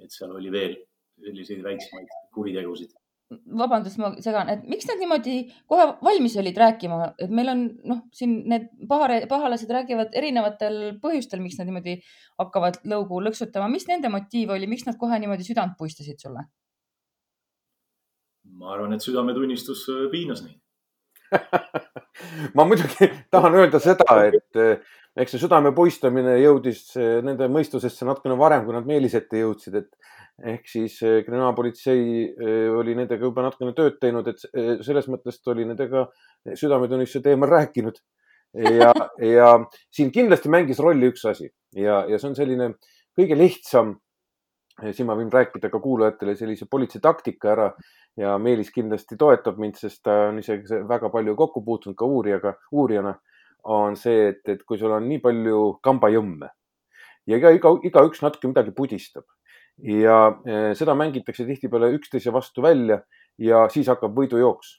Et 0.00 0.14
seal 0.14 0.32
oli 0.36 0.50
veel 0.52 0.76
selliseid 1.20 1.62
väiksemaid 1.64 2.10
kuritegusid. 2.34 2.96
vabandust, 3.30 3.98
ma 4.02 4.08
segan, 4.18 4.48
et 4.50 4.64
miks 4.66 4.88
nad 4.88 4.98
niimoodi 4.98 5.34
kohe 5.70 5.84
valmis 6.02 6.32
olid 6.40 6.56
rääkima, 6.58 6.96
et 7.22 7.30
meil 7.30 7.52
on 7.52 7.60
noh, 7.86 8.00
siin 8.16 8.40
need 8.50 8.64
pahare, 8.90 9.20
pahalased 9.30 9.70
räägivad 9.70 10.16
erinevatel 10.18 10.80
põhjustel, 11.02 11.38
miks 11.44 11.60
nad 11.60 11.70
niimoodi 11.70 12.00
hakkavad 12.42 12.80
lõugu 12.90 13.20
lõksutama. 13.28 13.70
mis 13.70 13.86
nende 13.86 14.10
motiiv 14.10 14.50
oli, 14.56 14.66
miks 14.66 14.88
nad 14.88 14.98
kohe 14.98 15.20
niimoodi 15.22 15.46
südant 15.46 15.78
puistasid 15.78 16.18
sulle? 16.18 16.48
ma 18.60 18.74
arvan, 18.74 18.96
et 18.96 19.04
südametunnistus 19.04 19.86
äh, 19.92 20.08
piinas 20.10 20.42
neid 20.42 20.58
ma 22.56 22.64
muidugi 22.66 23.06
tahan 23.30 23.54
öelda 23.54 23.78
seda, 23.82 24.16
et 24.26 24.58
äh, 24.58 24.98
eks 25.20 25.34
see 25.34 25.42
südame 25.42 25.72
puistamine 25.76 26.36
jõudis 26.40 26.84
äh, 26.98 27.18
nende 27.26 27.48
mõistusesse 27.52 28.08
natukene 28.08 28.38
varem, 28.40 28.64
kui 28.66 28.76
nad 28.76 28.88
Meelis 28.88 29.16
ette 29.18 29.42
jõudsid, 29.42 29.76
et 29.80 29.90
ehk 30.50 30.68
siis 30.72 30.94
kriminaalpolitsei 31.26 32.30
oli 32.72 32.94
nendega 32.96 33.26
juba 33.26 33.42
natukene 33.44 33.74
tööd 33.76 33.98
teinud, 34.00 34.30
et 34.30 34.40
selles 34.86 35.04
mõttes 35.12 35.36
ta 35.36 35.50
oli 35.52 35.66
nendega 35.68 36.06
südametunnistuse 36.56 37.20
teemal 37.26 37.50
rääkinud. 37.52 37.98
ja, 38.80 38.88
ja 39.20 39.50
siin 39.92 40.08
kindlasti 40.10 40.48
mängis 40.50 40.80
rolli 40.80 41.10
üks 41.12 41.26
asi 41.28 41.44
ja, 41.76 42.00
ja 42.08 42.18
see 42.18 42.30
on 42.30 42.38
selline 42.38 42.70
kõige 43.18 43.36
lihtsam. 43.38 43.98
siin 44.80 45.06
ma 45.06 45.14
võin 45.18 45.28
rääkida 45.32 45.68
ka 45.70 45.78
kuulajatele 45.80 46.34
sellise 46.36 46.66
politsei 46.70 47.02
taktika 47.04 47.50
ära 47.52 47.66
ja 48.16 48.38
Meelis 48.38 48.70
kindlasti 48.72 49.18
toetab 49.20 49.58
mind, 49.60 49.76
sest 49.76 50.00
ta 50.02 50.30
on 50.30 50.38
isegi 50.40 50.80
väga 50.88 51.10
palju 51.12 51.34
kokku 51.36 51.62
puutunud 51.64 51.96
ka 51.96 52.08
uurijaga, 52.08 52.54
uurijana, 52.72 53.14
on 53.64 53.96
see, 53.96 54.30
et, 54.30 54.40
et 54.48 54.62
kui 54.64 54.78
sul 54.78 54.92
on 54.94 55.06
nii 55.08 55.20
palju 55.24 55.60
kambajõmme 55.84 56.48
ja 57.28 57.38
iga, 57.38 57.52
iga, 57.54 57.74
igaüks 57.86 58.22
natuke 58.24 58.50
midagi 58.50 58.74
pudistab 58.76 59.26
ja 59.82 60.18
e, 60.44 60.60
seda 60.78 60.94
mängitakse 60.98 61.46
tihtipeale 61.48 61.92
üksteise 61.96 62.32
vastu 62.32 62.62
välja 62.64 63.00
ja 63.40 63.66
siis 63.72 63.88
hakkab 63.88 64.16
võidujooks. 64.16 64.78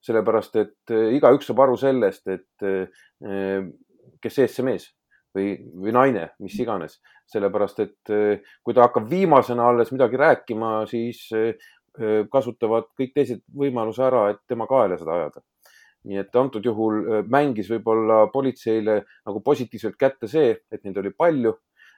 sellepärast, 0.00 0.54
et 0.56 0.92
e, 0.96 1.00
igaüks 1.18 1.50
saab 1.50 1.58
aru 1.60 1.74
sellest, 1.76 2.24
et 2.32 2.64
e, 2.64 2.70
kes 4.24 4.38
ees 4.40 4.54
see 4.56 4.64
mees 4.64 4.86
või, 5.36 5.50
või 5.76 5.92
naine, 5.92 6.22
mis 6.40 6.56
iganes, 6.56 6.96
sellepärast 7.28 7.82
et 7.84 8.12
kui 8.64 8.74
ta 8.74 8.86
hakkab 8.86 9.10
viimasena 9.10 9.68
alles 9.68 9.92
midagi 9.92 10.16
rääkima, 10.16 10.70
siis 10.88 11.28
kasutavad 12.32 12.88
kõik 12.96 13.12
teised 13.12 13.44
võimaluse 13.52 14.02
ära, 14.06 14.30
et 14.32 14.40
tema 14.48 14.64
kaela 14.70 14.96
seda 14.96 15.18
ajada. 15.18 15.44
Nii 16.08 16.20
et 16.22 16.36
antud 16.36 16.64
juhul 16.64 17.02
mängis 17.28 17.68
võib-olla 17.72 18.24
politseile 18.32 19.00
nagu 19.26 19.42
positiivselt 19.44 19.98
kätte 20.00 20.30
see, 20.30 20.54
et 20.72 20.84
neid 20.84 20.98
oli 21.00 21.12
palju, 21.12 21.54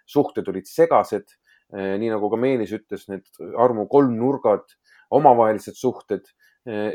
suhted 0.09 0.49
olid 0.51 0.67
segased, 0.67 1.37
nii 1.73 2.11
nagu 2.13 2.31
ka 2.31 2.39
Meelis 2.41 2.73
ütles, 2.77 3.07
need 3.09 3.29
armu 3.61 3.87
kolmnurgad, 3.91 4.65
omavahelised 5.11 5.79
suhted. 5.79 6.27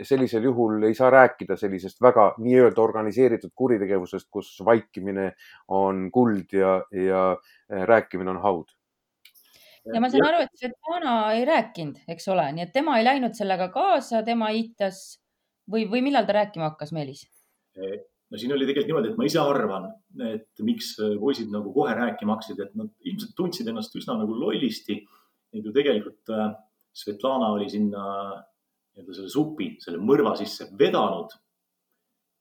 sellisel 0.08 0.46
juhul 0.48 0.84
ei 0.88 0.94
saa 0.96 1.10
rääkida 1.12 1.58
sellisest 1.60 1.98
väga 2.02 2.30
nii-öelda 2.40 2.80
organiseeritud 2.80 3.52
kuritegevusest, 3.52 4.30
kus 4.32 4.54
vaikimine 4.64 5.34
on 5.68 6.06
kuld 6.12 6.56
ja, 6.56 6.78
ja 6.96 7.24
rääkimine 7.68 8.32
on 8.32 8.40
haud 8.40 8.72
ja 9.94 10.00
ma 10.00 10.10
saan 10.12 10.26
aru, 10.28 10.46
et 10.46 10.56
Svetlana 10.56 11.16
ei 11.36 11.46
rääkinud, 11.48 12.00
eks 12.08 12.28
ole, 12.32 12.48
nii 12.56 12.64
et 12.64 12.74
tema 12.76 12.98
ei 13.00 13.06
läinud 13.08 13.36
sellega 13.36 13.68
kaasa, 13.74 14.24
tema 14.24 14.50
eitas 14.56 15.20
või, 15.72 15.88
või 15.90 16.04
millal 16.06 16.28
ta 16.28 16.38
rääkima 16.42 16.72
hakkas, 16.72 16.94
Meelis? 16.96 17.26
no 17.78 18.40
siin 18.40 18.52
oli 18.56 18.66
tegelikult 18.68 18.92
niimoodi, 18.92 19.12
et 19.14 19.20
ma 19.20 19.28
ise 19.28 19.40
arvan, 19.40 19.88
et 20.28 20.64
miks 20.66 20.96
poisid 21.22 21.52
nagu 21.54 21.72
kohe 21.76 21.94
rääkima 21.96 22.36
hakkasid, 22.36 22.62
et 22.64 22.76
nad 22.80 22.90
ilmselt 23.08 23.36
tundsid 23.38 23.70
ennast 23.72 23.96
üsna 23.96 24.18
nagu 24.20 24.36
lollisti. 24.36 25.00
Neid 25.56 25.68
ju 25.68 25.74
tegelikult 25.76 26.32
äh, 26.36 26.50
Svetlana 26.98 27.54
oli 27.56 27.70
sinna 27.72 28.04
nii-öelda 28.98 29.16
selle 29.16 29.32
supi, 29.32 29.70
selle 29.80 30.02
mõrva 30.02 30.34
sisse 30.40 30.68
vedanud. 30.80 31.36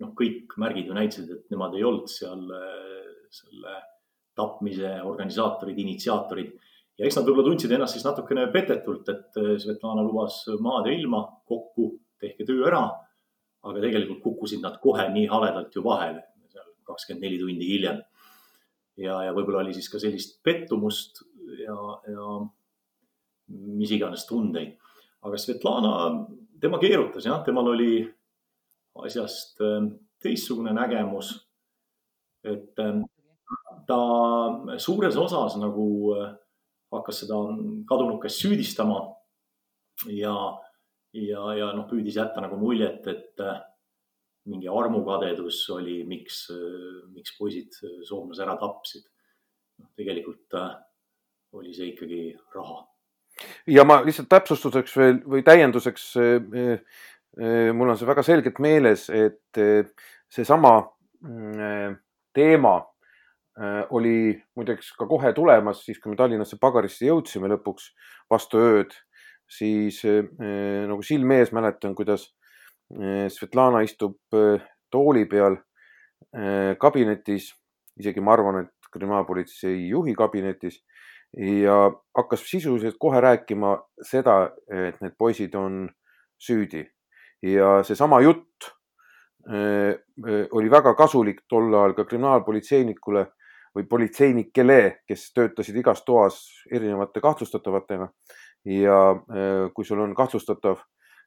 noh, 0.03 0.11
kõik 0.13 0.53
märgid 0.61 0.91
ju 0.91 0.97
näitasid, 0.97 1.29
et 1.33 1.53
nemad 1.53 1.77
ei 1.77 1.85
olnud 1.87 2.11
seal 2.13 2.43
äh, 2.53 3.13
selle 3.33 3.77
tapmise 4.37 4.91
organisaatorid, 5.09 5.79
initsiaatorid 5.81 6.51
ja 6.99 7.07
eks 7.07 7.17
nad 7.17 7.29
võib-olla 7.29 7.53
tundsid 7.53 7.73
ennast 7.73 7.97
siis 7.97 8.05
natukene 8.05 8.49
petetult, 8.53 9.09
et 9.13 9.39
äh, 9.41 9.55
Svetlana 9.63 10.05
lubas 10.05 10.43
maad 10.65 10.89
ja 10.91 10.97
ilma 10.97 11.23
kokku, 11.49 11.95
tehke 12.21 12.45
töö 12.49 12.67
ära. 12.69 12.85
Aga 13.67 13.83
tegelikult 13.83 14.23
kukkusid 14.25 14.63
nad 14.63 14.79
kohe 14.83 15.09
nii 15.13 15.27
haledalt 15.31 15.75
ju 15.75 15.83
vahele, 15.85 16.23
seal 16.53 16.69
kakskümmend 16.87 17.27
neli 17.27 17.41
tundi 17.41 17.71
hiljem. 17.71 18.03
ja, 18.97 19.19
ja 19.27 19.33
võib-olla 19.37 19.65
oli 19.65 19.75
siis 19.77 19.89
ka 19.93 20.01
sellist 20.01 20.39
pettumust 20.47 21.23
ja, 21.61 21.77
ja 22.09 22.29
mis 23.49 23.93
iganes 23.93 24.27
tundeid. 24.29 24.77
aga 25.27 25.41
Svetlana, 25.41 25.93
tema 26.61 26.79
keerutas 26.79 27.27
jah, 27.27 27.43
temal 27.45 27.73
oli 27.75 28.07
asjast 29.03 29.61
äh, 29.61 29.91
teistsugune 30.23 30.73
nägemus. 30.77 31.35
et 32.45 32.79
äh, 32.79 33.03
ta 33.87 34.01
suures 34.83 35.17
osas 35.17 35.55
nagu 35.61 36.15
hakkas 36.93 37.23
seda 37.23 37.39
kadunukest 37.89 38.43
süüdistama. 38.43 39.01
ja, 40.13 40.35
ja, 41.17 41.43
ja 41.57 41.71
noh, 41.77 41.87
püüdis 41.91 42.19
jätta 42.19 42.43
nagu 42.45 42.59
muljet, 42.61 43.07
et 43.11 43.43
äh, 43.45 43.61
mingi 44.51 44.71
armukadedus 44.71 45.63
oli, 45.75 46.01
miks, 46.09 46.47
äh, 46.55 47.07
miks 47.15 47.37
poisid 47.39 47.77
soomlase 48.07 48.45
ära 48.47 48.57
tapsid. 48.61 49.07
noh, 49.81 49.91
tegelikult 49.97 50.57
äh, 50.57 50.75
oli 51.57 51.75
see 51.77 51.93
ikkagi 51.93 52.21
raha. 52.55 52.83
ja 53.69 53.85
ma 53.85 54.01
lihtsalt 54.05 54.31
täpsustuseks 54.33 54.97
veel 54.97 55.23
või 55.29 55.45
täienduseks. 55.45 56.15
mul 57.77 57.91
on 57.93 57.99
see 58.01 58.09
väga 58.09 58.23
selgelt 58.25 58.59
meeles, 58.65 59.11
et 59.13 59.59
seesama 60.33 60.79
mm, 61.21 61.99
teema 62.33 62.79
Äh, 63.57 63.87
oli 63.91 64.37
muideks 64.55 64.91
ka 64.99 65.07
kohe 65.09 65.31
tulemas, 65.33 65.79
siis 65.87 65.97
kui 65.97 66.13
me 66.13 66.17
Tallinnasse 66.19 66.59
pagarisse 66.61 67.07
jõudsime 67.09 67.49
lõpuks 67.49 67.87
vastu 68.29 68.61
ööd, 68.61 68.93
siis 69.49 70.03
äh, 70.05 70.25
nagu 70.89 71.03
silme 71.07 71.41
ees 71.41 71.53
mäletan, 71.55 71.95
kuidas 71.95 72.29
äh, 72.95 73.27
Svetlana 73.33 73.83
istub 73.87 74.19
tooli 74.91 75.27
peal 75.27 75.61
kabinetis, 76.81 77.47
isegi 78.01 78.21
ma 78.21 78.35
arvan, 78.35 78.59
et 78.65 78.89
kriminaalpolitsei 78.93 79.87
juhi 79.89 80.13
kabinetis 80.17 80.79
ja 81.37 81.77
hakkas 82.17 82.43
sisuliselt 82.51 82.97
kohe 83.01 83.21
rääkima 83.21 83.73
seda, 84.05 84.51
et 84.69 85.01
need 85.01 85.17
poisid 85.19 85.55
on 85.57 85.87
süüdi 86.37 86.83
ja 87.45 87.79
seesama 87.87 88.21
jutt 88.25 88.69
oli 89.47 90.71
väga 90.71 90.93
kasulik 90.99 91.45
tol 91.49 91.73
ajal 91.73 91.95
ka 91.97 92.05
kriminaalpolitseinikule 92.11 93.27
või 93.77 93.85
politseinikele, 93.85 95.03
kes 95.09 95.31
töötasid 95.37 95.77
igas 95.77 96.01
toas 96.07 96.39
erinevate 96.73 97.21
kahtlustatavatega. 97.21 98.09
Ja 98.67 99.01
kui 99.75 99.85
sul 99.87 100.01
on 100.03 100.15
kahtlustatav, 100.15 100.81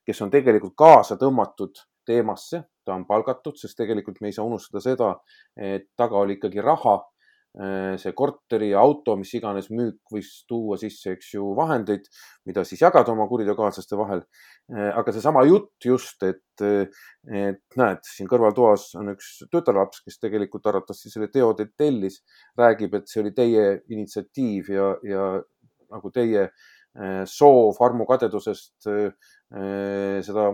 kes 0.05 0.21
on 0.25 0.31
tegelikult 0.33 0.75
kaasa 0.77 1.15
tõmmatud 1.19 1.79
teemasse, 2.07 2.63
ta 2.85 2.95
on 2.97 3.05
palgatud, 3.07 3.55
sest 3.59 3.77
tegelikult 3.77 4.19
me 4.21 4.31
ei 4.31 4.35
saa 4.35 4.47
unustada 4.47 4.81
seda, 4.83 5.13
et 5.55 5.87
taga 5.97 6.19
oli 6.19 6.39
ikkagi 6.39 6.61
raha 6.65 6.97
Äh, 7.57 7.97
see 7.97 8.11
korteri, 8.13 8.67
auto, 8.77 9.15
mis 9.17 9.31
iganes 9.33 9.71
müük 9.73 10.11
võis 10.13 10.27
tuua 10.47 10.75
sisse, 10.77 11.15
eks 11.15 11.31
ju, 11.33 11.47
vahendeid, 11.57 12.05
mida 12.45 12.61
siis 12.61 12.83
jagada 12.83 13.09
oma 13.09 13.25
kuriteokaaslaste 13.27 13.97
vahel. 13.97 14.21
Äh, 14.69 14.91
aga 14.93 15.15
seesama 15.15 15.41
jutt 15.47 15.87
just, 15.89 16.21
et, 16.27 16.61
et 16.61 17.79
näed, 17.81 18.03
siin 18.05 18.29
kõrvaltoas 18.29 18.91
on 19.01 19.15
üks 19.15 19.31
tütarlaps, 19.49 20.03
kes 20.05 20.21
tegelikult 20.21 20.69
arvatavasti 20.69 21.09
selle 21.09 21.31
teo 21.33 21.49
tellis, 21.57 22.21
räägib, 22.59 22.93
et 22.99 23.09
see 23.09 23.23
oli 23.23 23.33
teie 23.33 23.65
initsiatiiv 23.89 24.69
ja, 24.75 24.91
ja 25.09 25.25
nagu 25.89 26.13
teie 26.13 26.45
äh, 26.45 26.67
soov 27.29 27.77
armukadedusest 27.85 28.87
seda 30.25 30.45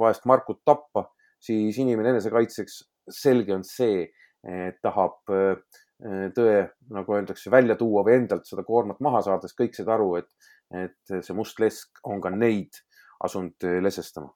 vaest 0.00 0.24
Markut 0.26 0.62
tappa, 0.64 1.04
siis 1.42 1.76
inimene 1.78 2.14
enesekaitseks 2.14 2.78
selge 3.12 3.52
on 3.54 3.62
see, 3.68 4.06
tahab 4.82 5.32
äh, 5.32 5.60
Äh, 6.02 6.30
tõe, 6.34 6.56
nagu 6.92 7.14
öeldakse, 7.14 7.48
välja 7.54 7.76
tuua 7.80 8.02
või 8.04 8.18
endalt 8.18 8.48
seda 8.48 8.64
koormat 8.66 8.98
maha 9.04 9.20
saades 9.24 9.54
kõik 9.56 9.76
said 9.76 9.88
aru, 9.88 10.16
et, 10.18 10.48
et 10.74 11.12
see 11.22 11.36
must 11.38 11.60
lesk 11.62 12.00
on 12.10 12.18
ka 12.20 12.32
neid 12.34 12.80
asunud 13.24 13.64
äh, 13.64 13.78
lesestama. 13.84 14.32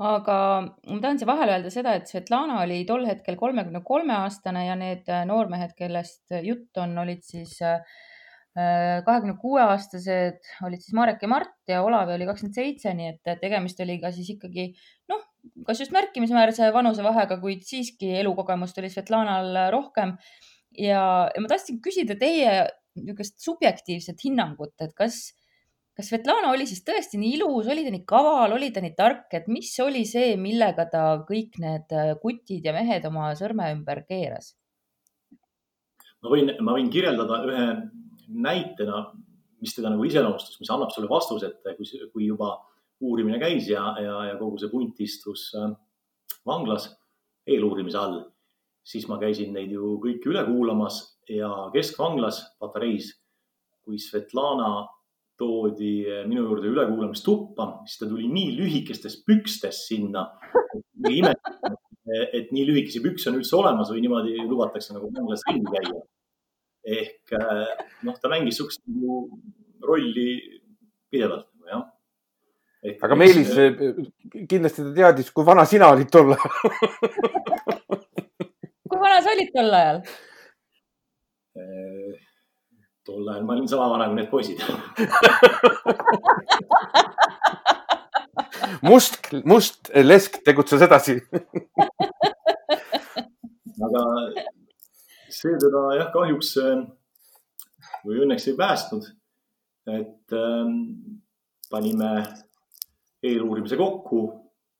aga 0.00 0.36
ma 0.62 1.00
tahan 1.02 1.18
siia 1.18 1.28
vahele 1.28 1.56
öelda 1.58 1.72
seda, 1.74 1.96
et 1.98 2.08
Svetlana 2.08 2.60
oli 2.62 2.84
tol 2.88 3.04
hetkel 3.08 3.36
kolmekümne 3.36 3.82
kolme 3.84 4.14
aastane 4.22 4.64
ja 4.68 4.78
need 4.78 5.10
äh, 5.10 5.26
noormehed, 5.28 5.74
kellest 5.76 6.38
jutt 6.46 6.78
on, 6.78 6.94
olid 7.02 7.26
siis 7.26 7.58
kahekümne 8.54 9.36
kuue 9.38 9.60
aastased 9.62 10.40
olid 10.66 10.82
siis 10.82 10.94
Marek 10.98 11.20
ja 11.22 11.28
Mart 11.30 11.70
ja 11.70 11.84
Olavi 11.86 12.16
oli 12.16 12.26
kakskümmend 12.26 12.56
seitse, 12.58 12.94
nii 12.98 13.12
et 13.12 13.42
tegemist 13.42 13.78
oli 13.84 14.00
ka 14.02 14.10
siis 14.14 14.32
ikkagi 14.34 14.72
noh, 15.12 15.22
kas 15.66 15.82
just 15.84 15.94
märkimisväärse 15.94 16.72
vanusevahega, 16.74 17.38
kuid 17.42 17.62
siiski 17.66 18.10
elukogemust 18.20 18.80
oli 18.82 18.90
Svetlanal 18.90 19.54
rohkem. 19.70 20.16
ja, 20.74 21.30
ja 21.30 21.42
ma 21.42 21.50
tahtsin 21.50 21.78
küsida 21.84 22.18
teie 22.18 22.64
niisugust 22.98 23.38
subjektiivset 23.44 24.18
hinnangut, 24.24 24.74
et 24.82 24.92
kas, 24.98 25.30
kas 25.94 26.10
Svetlana 26.10 26.50
oli 26.50 26.66
siis 26.66 26.82
tõesti 26.86 27.20
nii 27.22 27.36
ilus, 27.38 27.70
oli 27.70 27.86
ta 27.86 27.94
nii 27.94 28.04
kaval, 28.08 28.56
oli 28.56 28.72
ta 28.74 28.82
nii 28.82 28.96
tark, 28.98 29.28
et 29.38 29.46
mis 29.46 29.70
oli 29.82 30.02
see, 30.08 30.34
millega 30.40 30.88
ta 30.90 31.04
kõik 31.28 31.60
need 31.62 31.94
kutid 32.22 32.66
ja 32.66 32.74
mehed 32.74 33.06
oma 33.06 33.30
sõrme 33.38 33.70
ümber 33.76 34.02
keeras? 34.08 34.56
ma 36.20 36.34
võin, 36.34 36.50
ma 36.60 36.74
võin 36.76 36.90
kirjeldada 36.92 37.42
ühe 37.48 37.66
näitena, 38.30 39.04
mis 39.60 39.74
teda 39.76 39.92
nagu 39.92 40.04
iseloomustas, 40.06 40.58
mis 40.60 40.70
annab 40.72 40.92
sulle 40.94 41.10
vastuse, 41.10 41.50
et 41.50 41.76
kui, 41.76 41.86
kui 42.12 42.26
juba 42.28 42.54
uurimine 43.00 43.40
käis 43.40 43.68
ja, 43.70 43.82
ja, 44.00 44.16
ja 44.30 44.36
kogu 44.40 44.60
see 44.60 44.70
punt 44.72 45.00
istus 45.00 45.48
äh, 45.56 45.70
vanglas 46.46 46.90
eeluurimise 47.48 47.98
all, 47.98 48.20
siis 48.84 49.06
ma 49.08 49.18
käisin 49.20 49.54
neid 49.56 49.72
ju 49.72 49.96
kõiki 50.02 50.30
üle 50.32 50.44
kuulamas 50.48 51.02
ja 51.28 51.50
keskvanglas 51.74 52.42
Patareis, 52.60 53.12
kui 53.84 54.00
Svetlana 54.00 54.86
toodi 55.40 55.94
äh, 56.04 56.22
minu 56.28 56.44
juurde 56.44 56.68
ülekuulamistuppa, 56.72 57.70
siis 57.88 58.02
ta 58.02 58.08
tuli 58.10 58.28
nii 58.32 58.54
lühikestes 58.58 59.22
pükstes 59.26 59.86
sinna. 59.88 60.28
et 62.32 62.50
nii 62.52 62.64
lühikesi 62.66 63.00
pükse 63.04 63.30
on 63.30 63.38
üldse 63.38 63.56
olemas 63.56 63.90
või 63.92 64.02
niimoodi 64.04 64.34
lubatakse 64.44 64.94
nagu 64.96 65.08
vanglas 65.14 65.44
ringi 65.48 65.72
käia. 65.72 66.02
Ehk 66.84 67.32
äh, 67.36 67.66
noh, 68.06 68.16
ta 68.20 68.28
mängis 68.32 68.56
sihukest 68.58 68.82
nagu 68.86 69.28
rolli 69.84 70.60
pidevalt, 71.10 71.48
jah. 71.68 71.84
Aga 73.04 73.16
Meelis 73.20 73.52
äh, 73.60 73.76
kindlasti 74.48 74.86
ta 74.86 74.94
teadis, 74.96 75.30
kui 75.34 75.44
vana 75.46 75.66
sina 75.68 75.90
olid 75.92 76.10
tol 76.12 76.32
ajal. 76.32 76.52
Kui 78.88 78.98
vana 78.98 79.20
sa 79.20 79.34
olid 79.34 79.50
tol 79.54 79.78
ajal? 79.80 80.00
Äh, 81.60 82.12
tol 83.04 83.28
ajal 83.28 83.44
ma 83.44 83.56
olin 83.56 83.68
sama 83.68 83.90
vana 83.92 84.08
kui 84.08 84.20
need 84.20 84.30
poisid. 84.32 84.58
Must, 88.82 89.18
must 89.44 89.90
lesk 89.92 90.38
tegutses 90.46 90.80
edasi. 90.84 91.18
Aga 93.80 94.02
see 95.34 95.56
teda 95.60 95.86
jah, 95.96 96.10
kahjuks 96.14 96.54
äh, 96.62 96.84
või 98.04 98.22
õnneks 98.24 98.48
ei 98.50 98.56
päästnud. 98.58 99.08
et 99.90 100.32
ähm, 100.36 101.20
panime 101.70 102.10
eeluurimise 103.22 103.76
kokku, 103.80 104.20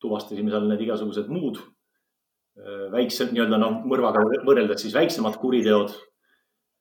tuvastasime 0.01 0.53
seal 0.53 0.69
need 0.69 0.85
igasugused 0.85 1.31
muud 1.33 1.59
äh, 1.61 2.87
väiksed 2.93 3.33
nii-öelda 3.35 3.59
noh, 3.61 3.81
mõrvaga 3.89 4.23
võrreldes 4.47 4.85
siis 4.85 4.95
väiksemad 4.95 5.39
kuriteod. 5.41 5.97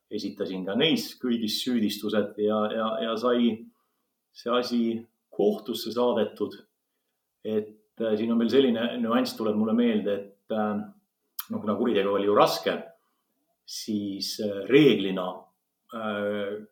esitasin 0.09 0.63
ka 0.65 0.73
neis 0.75 1.11
kõigis 1.21 1.59
süüdistused 1.63 2.37
ja, 2.41 2.59
ja, 2.73 2.87
ja 3.05 3.17
sai 3.17 3.51
see 4.33 4.51
asi 4.53 4.81
kohtusse 5.29 5.91
saadetud. 5.91 6.55
et 7.43 8.01
äh, 8.01 8.15
siin 8.17 8.31
on 8.31 8.39
veel 8.39 8.51
selline 8.51 8.85
nüanss 8.99 9.37
tuleb 9.37 9.55
mulle 9.55 9.73
meelde, 9.73 10.15
et 10.15 10.55
äh, 10.55 10.79
no 11.49 11.59
kuna 11.59 11.75
kuritegu 11.75 12.13
oli 12.13 12.27
ju 12.27 12.35
raske, 12.35 12.75
siis 13.69 14.37
reeglina 14.69 15.27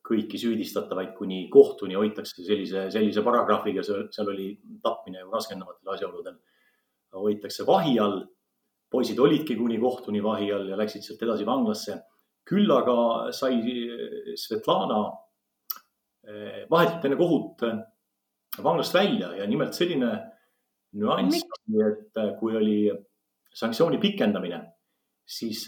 kõiki 0.06 0.38
süüdistatavaid 0.38 1.16
kuni 1.18 1.48
kohtuni 1.50 1.98
hoitakse 1.98 2.44
sellise, 2.46 2.84
sellise 2.94 3.24
paragrahviga, 3.26 3.82
seal 3.86 4.30
oli 4.30 4.52
tapmine 4.84 5.24
ju 5.24 5.32
raskendavatel 5.34 5.94
asjaoludel, 5.96 6.36
hoitakse 7.18 7.66
vahi 7.66 7.98
all. 8.00 8.26
poisid 8.88 9.18
olidki 9.20 9.58
kuni 9.60 9.78
kohtuni 9.80 10.22
vahi 10.24 10.52
all 10.54 10.70
ja 10.70 10.78
läksid 10.80 11.04
sealt 11.04 11.24
edasi 11.26 11.46
vanglasse. 11.46 11.98
küll 12.48 12.72
aga 12.72 13.32
sai 13.36 13.58
Svetlana 14.40 15.02
eh, 16.24 16.64
vahetult 16.70 17.06
enne 17.06 17.18
kohut 17.20 17.66
vanglast 18.64 18.94
välja 18.94 19.34
ja 19.36 19.48
nimelt 19.48 19.74
selline 19.74 20.12
nüanss, 20.94 21.44
et 21.84 22.22
kui 22.40 22.56
oli 22.56 22.78
sanktsiooni 23.54 23.98
pikendamine, 23.98 24.62
siis 25.26 25.68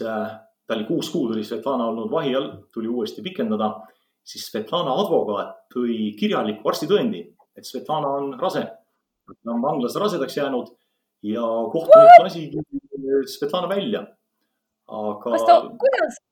ta 0.70 0.76
oli 0.78 0.84
kuus 0.86 1.08
kuud 1.10 1.32
oli 1.34 1.42
Svetlana 1.44 1.88
olnud 1.90 2.10
vahi 2.12 2.30
all, 2.38 2.50
tuli 2.74 2.88
uuesti 2.88 3.24
pikendada, 3.26 3.72
siis 4.22 4.44
Svetlana 4.46 4.92
advokaat 5.02 5.64
tõi 5.74 6.12
kirjaliku 6.18 6.70
arstitõendi, 6.70 7.24
et 7.58 7.66
Svetlana 7.66 8.12
on 8.20 8.36
rase. 8.38 8.62
ta 9.30 9.50
on 9.50 9.62
vanglas 9.62 9.96
rasedaks 9.98 10.36
jäänud 10.36 10.70
ja 11.26 11.42
kohtunik 11.72 12.22
lasigi 12.22 12.62
Svetlana 13.26 13.68
välja. 13.68 14.06
aga. 14.86 15.30
kas 15.34 15.46
ta, 15.48 15.60
kuidas? 15.82 16.22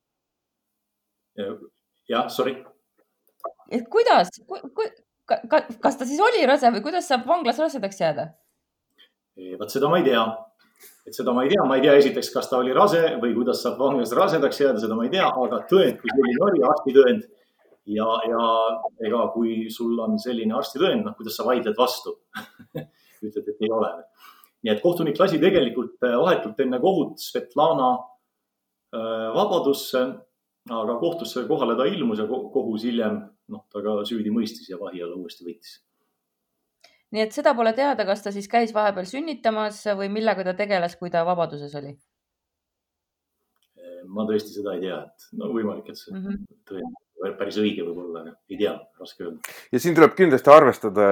jah, 2.08 2.30
sorry. 2.30 2.62
et 3.70 3.88
kuidas 3.90 4.30
ku,, 4.46 4.62
ku, 4.70 4.86
kas 5.82 5.98
ta 5.98 6.06
siis 6.06 6.20
oli 6.20 6.46
rase 6.46 6.70
või 6.70 6.86
kuidas 6.86 7.10
saab 7.10 7.26
vanglas 7.26 7.58
rasedaks 7.58 8.00
jääda? 8.06 8.30
vot 9.58 9.74
seda 9.74 9.90
ma 9.90 9.98
ei 9.98 10.06
tea 10.06 10.22
et 11.08 11.16
seda 11.16 11.32
ma 11.32 11.44
ei 11.46 11.52
tea, 11.52 11.64
ma 11.64 11.78
ei 11.78 11.84
tea 11.84 11.96
esiteks, 11.98 12.30
kas 12.34 12.50
ta 12.50 12.60
oli 12.60 12.74
rase 12.76 13.00
või 13.22 13.32
kuidas 13.36 13.62
saab 13.64 13.80
vanglas 13.80 14.12
rasedaks 14.16 14.60
jääda, 14.60 14.82
seda 14.82 14.98
ma 14.98 15.06
ei 15.06 15.12
tea, 15.14 15.24
aga 15.28 15.62
tõend 15.70 16.00
kui 16.02 16.12
selline 16.12 16.44
oli, 16.48 16.62
arstitõend. 16.68 17.24
ja, 17.88 18.08
ja 18.28 18.42
ega 19.08 19.22
kui 19.32 19.70
sul 19.72 19.96
on 20.04 20.18
selline 20.20 20.56
arstitõend, 20.58 21.06
noh, 21.06 21.16
kuidas 21.16 21.38
sa 21.40 21.46
vaidled 21.48 21.78
vastu 21.78 22.18
ütled, 23.24 23.42
et 23.48 23.64
ei 23.64 23.72
ole. 23.72 23.90
nii 24.62 24.74
et 24.74 24.84
kohtunik 24.84 25.18
lasi 25.20 25.40
tegelikult 25.40 25.96
äh, 26.04 26.18
vahetult 26.20 26.60
enne 26.60 26.80
kohut 26.82 27.16
Svetlana 27.22 27.90
äh, 27.96 29.28
vabadusse, 29.38 30.04
aga 30.68 31.00
kohtusse 31.00 31.46
kohale 31.48 31.78
ta 31.78 31.88
ilmus 31.88 32.20
ja 32.20 32.28
kohus 32.28 32.84
hiljem, 32.84 33.22
noh, 33.48 33.64
ta 33.72 33.80
ka 33.84 34.02
süüdi 34.08 34.34
mõistis 34.34 34.68
ja 34.68 34.80
vahi 34.80 35.00
alla 35.02 35.16
uuesti 35.16 35.48
võttis 35.48 35.78
nii 37.14 37.24
et 37.24 37.34
seda 37.34 37.54
pole 37.56 37.72
teada, 37.76 38.04
kas 38.08 38.22
ta 38.24 38.32
siis 38.34 38.48
käis 38.50 38.74
vahepeal 38.76 39.08
sünnitamas 39.08 39.80
või 39.98 40.10
millega 40.12 40.44
ta 40.44 40.54
tegeles, 40.58 40.96
kui 41.00 41.10
ta 41.10 41.24
vabaduses 41.28 41.74
oli? 41.80 41.96
ma 44.08 44.24
tõesti 44.28 44.54
seda 44.54 44.72
ei 44.76 44.86
tea, 44.86 44.98
et 45.04 45.28
no 45.36 45.50
võimalik, 45.52 45.90
et 45.90 45.98
see 45.98 46.14
mm 46.14 46.22
-hmm. 46.24 46.44
tõenäoliselt 46.70 47.38
päris 47.38 47.58
õige 47.60 47.84
võib-olla, 47.84 48.22
aga 48.22 48.34
ei 48.48 48.58
tea, 48.60 48.74
raske 49.00 49.24
öelda. 49.24 49.56
ja 49.72 49.80
siin 49.84 49.94
tuleb 49.94 50.14
kindlasti 50.16 50.50
arvestada, 50.50 51.08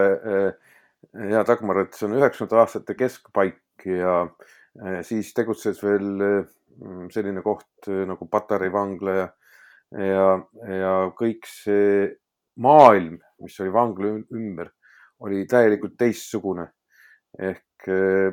hea 1.12 1.40
eh, 1.40 1.46
Dagmar, 1.48 1.82
et 1.84 1.94
see 1.98 2.06
on 2.08 2.16
üheksakümnendate 2.16 2.62
aastate 2.62 2.94
keskpaik 2.96 3.84
ja 3.84 4.14
siis 5.02 5.32
tegutses 5.36 5.82
veel 5.82 6.46
selline 7.12 7.42
koht 7.42 7.88
nagu 7.88 8.28
Patarei 8.28 8.72
vangla 8.72 9.14
ja, 9.14 9.28
ja, 9.92 10.26
ja 10.80 10.94
kõik 11.16 11.48
see 11.48 12.16
maailm, 12.60 13.18
mis 13.40 13.60
oli 13.60 13.72
vangla 13.72 14.16
ümber, 14.32 14.72
oli 15.20 15.44
täielikult 15.48 15.96
teistsugune. 15.98 16.70
ehk 17.36 17.88
äh, 17.92 18.32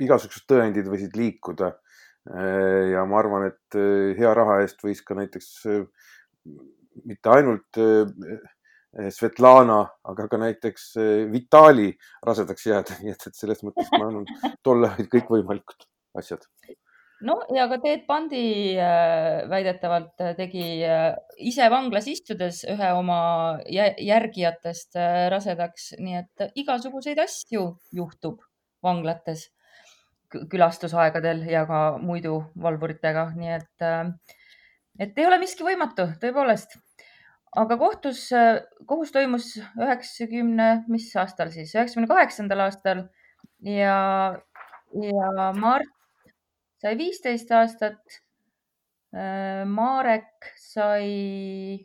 igasugused 0.00 0.46
tõendid 0.48 0.86
võisid 0.88 1.16
liikuda 1.18 1.74
äh,. 2.30 2.92
ja 2.94 3.04
ma 3.04 3.18
arvan, 3.20 3.50
et 3.50 3.76
äh, 3.76 4.16
hea 4.16 4.32
raha 4.34 4.60
eest 4.62 4.80
võis 4.84 5.02
ka 5.04 5.16
näiteks 5.18 5.50
äh, 5.68 5.82
mitte 7.04 7.34
ainult 7.34 7.80
äh, 7.80 8.40
Svetlana, 9.14 9.82
aga 10.08 10.26
ka 10.30 10.40
näiteks 10.40 10.86
äh, 10.98 11.26
Vitali 11.32 11.90
rasedaks 12.26 12.66
jääda, 12.66 12.96
nii 13.04 13.12
et, 13.14 13.28
et 13.28 13.36
selles 13.36 13.60
mõttes 13.66 13.92
ma 13.92 14.06
arvan, 14.06 14.26
tol 14.64 14.84
ajal 14.84 14.96
olid 14.96 15.12
kõikvõimalikud 15.18 15.88
asjad 16.20 16.48
no 17.26 17.36
ja 17.54 17.66
ka 17.70 17.78
Ted 17.82 18.06
Bundy 18.08 18.76
äh, 18.80 19.44
väidetavalt 19.50 20.20
äh, 20.24 20.34
tegi 20.38 20.64
äh, 20.86 21.14
ise 21.36 21.68
vanglas 21.72 22.08
istudes 22.10 22.62
ühe 22.68 22.90
oma 22.96 23.20
järgijatest 23.68 24.98
rasedaks, 25.32 25.92
nii 26.00 26.18
et 26.22 26.60
igasuguseid 26.62 27.20
asju 27.20 27.66
juhtub 27.96 28.40
vanglates 28.84 29.48
külastusaegadel 30.30 31.42
ja 31.50 31.64
ka 31.66 31.80
muidu 31.98 32.36
valvuritega, 32.62 33.30
nii 33.34 33.54
et, 33.56 33.86
et 35.02 35.16
ei 35.18 35.26
ole 35.26 35.40
miski 35.42 35.66
võimatu, 35.66 36.06
tõepoolest. 36.22 36.76
aga 37.58 37.76
kohtus, 37.80 38.28
kohus 38.86 39.10
toimus 39.10 39.56
üheksakümne, 39.58 40.68
mis 40.86 41.08
aastal 41.18 41.50
siis, 41.50 41.74
üheksakümne 41.74 42.06
kaheksandal 42.06 42.62
aastal. 42.68 43.08
Ja, 43.66 43.96
ja 45.02 45.50
Mart 45.58 45.90
sai 46.80 46.96
viisteist 46.98 47.50
aastat. 47.52 48.20
Äh, 49.10 49.64
Marek 49.66 50.52
sai, 50.54 51.06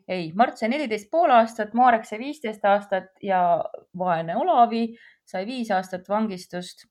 ei, 0.08 0.28
Mart 0.38 0.60
sai 0.62 0.70
neliteist 0.70 1.10
pool 1.10 1.34
aastat, 1.34 1.74
Marek 1.74 2.06
sai 2.06 2.20
viisteist 2.22 2.66
aastat 2.70 3.10
ja 3.26 3.40
vaene 3.98 4.36
Olavi 4.38 4.92
sai 5.26 5.42
viis 5.50 5.72
aastat 5.74 6.06
vangistust. 6.10 6.86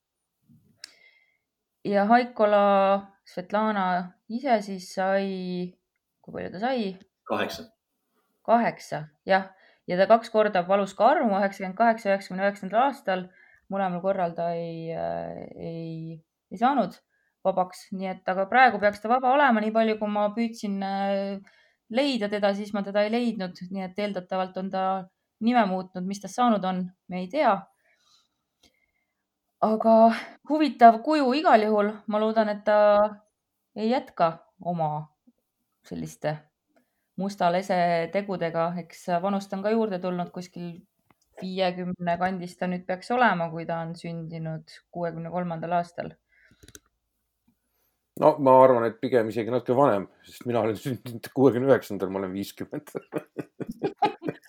ja 1.85 2.07
Haikola 2.09 3.13
Svetlana 3.29 3.87
ise 4.29 4.59
siis 4.65 4.89
sai, 4.97 5.71
kui 6.25 6.35
palju 6.35 6.51
ta 6.57 6.65
sai? 6.67 6.97
kaheksa. 7.31 7.69
kaheksa, 8.43 9.05
jah, 9.29 9.53
ja 9.87 9.97
ta 10.01 10.09
kaks 10.11 10.35
korda 10.35 10.65
palus 10.67 10.97
ka 10.99 11.13
armu, 11.15 11.39
üheksakümmend 11.39 11.79
kaheksa, 11.79 12.11
üheksakümne 12.11 12.49
üheksandal 12.49 12.89
aastal. 12.89 13.29
mõlemal 13.71 14.03
korral 14.03 14.35
ta 14.35 14.51
ei, 14.59 14.91
äh, 14.91 15.45
ei, 15.55 16.23
ei 16.51 16.59
saanud 16.59 16.99
vabaks, 17.45 17.89
nii 17.93 18.09
et, 18.11 18.23
aga 18.33 18.47
praegu 18.51 18.81
peaks 18.81 19.03
ta 19.03 19.11
vaba 19.13 19.35
olema, 19.35 19.61
nii 19.61 19.75
palju 19.75 19.99
kui 20.01 20.11
ma 20.13 20.29
püüdsin 20.37 20.79
äh, 20.85 21.59
leida 21.95 22.31
teda, 22.33 22.55
siis 22.57 22.73
ma 22.75 22.83
teda 22.87 23.05
ei 23.05 23.13
leidnud, 23.13 23.61
nii 23.71 23.85
et 23.87 24.01
eeldatavalt 24.01 24.57
on 24.63 24.71
ta 24.73 24.85
nime 25.45 25.65
muutnud, 25.69 26.07
mis 26.09 26.23
tast 26.23 26.41
saanud 26.41 26.65
on, 26.65 26.85
me 27.09 27.25
ei 27.25 27.29
tea. 27.33 27.55
aga 29.65 29.93
huvitav 30.49 30.99
kuju 31.05 31.31
igal 31.39 31.63
juhul, 31.65 31.93
ma 32.07 32.21
loodan, 32.21 32.51
et 32.53 32.65
ta 32.65 32.79
ei 33.77 33.91
jätka 33.91 34.33
oma 34.61 34.91
selliste 35.89 36.37
musta 37.17 37.49
lese 37.53 37.77
tegudega, 38.13 38.73
eks 38.85 39.07
vanust 39.23 39.53
on 39.57 39.63
ka 39.63 39.73
juurde 39.73 40.01
tulnud. 40.03 40.31
Kuskil 40.35 40.83
viiekümne 41.41 42.19
kandis 42.21 42.57
ta 42.59 42.69
nüüd 42.71 42.85
peaks 42.89 43.11
olema, 43.15 43.49
kui 43.51 43.67
ta 43.67 43.81
on 43.87 43.95
sündinud 43.99 44.77
kuuekümne 44.95 45.33
kolmandal 45.35 45.79
aastal 45.81 46.13
no 48.23 48.35
ma 48.45 48.55
arvan, 48.63 48.87
et 48.89 49.01
pigem 49.03 49.31
isegi 49.33 49.53
natuke 49.53 49.77
vanem, 49.79 50.07
sest 50.27 50.47
mina 50.49 50.63
olen 50.65 50.79
sündinud 50.79 51.31
kuuekümne 51.35 51.71
üheksandal, 51.73 52.13
ma 52.13 52.23
olen 52.23 52.35
viiskümmend. 52.37 52.95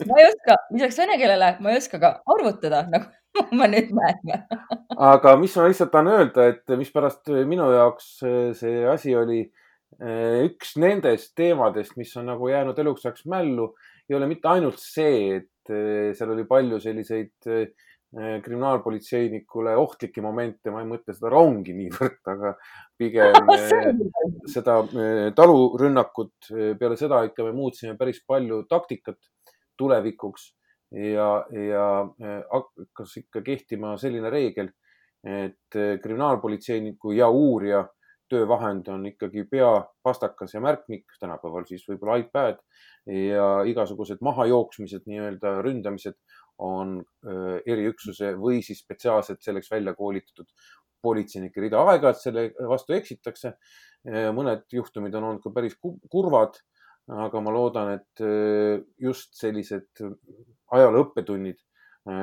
Ma 0.05 0.17
ei 0.19 0.25
oska, 0.27 0.57
lisaks 0.75 0.97
vene 0.99 1.15
keelele 1.17 1.47
ma 1.63 1.71
ei 1.71 1.79
oska 1.79 1.97
ka 2.01 2.09
arvutada, 2.29 2.81
nagu 2.91 3.07
ma 3.57 3.67
nüüd 3.71 3.93
näen. 3.95 4.43
Aga 5.07 5.33
mis 5.39 5.55
ma 5.57 5.69
lihtsalt 5.69 5.91
tahan 5.93 6.11
öelda, 6.11 6.49
et 6.51 6.73
mispärast 6.77 7.31
minu 7.47 7.67
jaoks 7.73 8.09
see 8.59 8.83
asi 8.91 9.15
oli 9.17 9.39
eh, 9.45 10.43
üks 10.45 10.75
nendest 10.83 11.33
teemadest, 11.39 11.95
mis 11.99 12.11
on 12.19 12.29
nagu 12.29 12.51
jäänud 12.51 12.79
eluks 12.83 13.07
ajaks 13.07 13.25
mällu, 13.31 13.71
ei 14.09 14.19
ole 14.19 14.29
mitte 14.29 14.51
ainult 14.51 14.83
see, 14.83 15.39
et 15.39 15.73
eh, 15.73 16.11
seal 16.17 16.35
oli 16.35 16.45
palju 16.49 16.79
selliseid 16.83 17.49
äh, 17.49 17.65
kriminaalpolitseinikule 18.15 19.75
ohtlikke 19.75 20.21
momente, 20.23 20.71
ma 20.71 20.81
ei 20.83 20.87
mõtle 20.87 21.15
seda 21.15 21.31
rongi 21.33 21.73
niivõrd, 21.75 22.21
aga 22.31 22.53
pigem 22.97 23.49
eh, 23.55 23.89
seda 24.51 24.77
eh, 24.85 25.31
talurünnakut. 25.35 26.51
peale 26.79 26.97
seda 26.99 27.23
ikka 27.27 27.47
me 27.47 27.55
muutsime 27.57 27.97
päris 27.99 28.21
palju 28.27 28.63
taktikat 28.71 29.19
tulevikuks 29.77 30.47
ja, 30.95 31.29
ja 31.51 31.85
hakkas 32.53 33.17
ikka 33.19 33.41
kehtima 33.43 33.97
selline 33.99 34.31
reegel, 34.31 34.69
et 35.25 35.75
kriminaalpolitseiniku 36.03 37.11
ja 37.17 37.27
uurija 37.33 37.81
töövahend 38.29 38.87
on 38.89 39.05
ikkagi 39.09 39.43
pea, 39.49 39.71
pastakas 40.03 40.55
ja 40.55 40.61
märkmik, 40.63 41.05
tänapäeval 41.19 41.67
siis 41.69 41.83
võib-olla 41.89 42.17
iPad 42.23 42.61
ja 43.05 43.49
igasugused 43.69 44.23
mahajooksmised, 44.25 45.05
nii-öelda 45.09 45.59
ründamised 45.65 46.17
on 46.65 46.97
eriüksuse 47.67 48.33
või 48.39 48.61
siis 48.65 48.81
spetsiaalselt 48.85 49.43
selleks 49.43 49.69
välja 49.71 49.93
koolitatud 49.97 50.47
politseinike 51.05 51.61
rida. 51.61 51.81
aeg-ajalt 51.81 52.21
selle 52.21 52.45
vastu 52.69 52.95
eksitakse. 52.97 53.53
mõned 54.37 54.65
juhtumid 54.71 55.15
on 55.17 55.23
olnud 55.29 55.43
ka 55.43 55.51
päris 55.53 55.77
kurvad, 55.81 56.57
aga 57.09 57.41
ma 57.41 57.53
loodan, 57.53 57.93
et 57.99 58.25
just 59.01 59.33
sellised 59.37 60.01
ajaloo 60.71 61.05
õppetunnid 61.05 61.61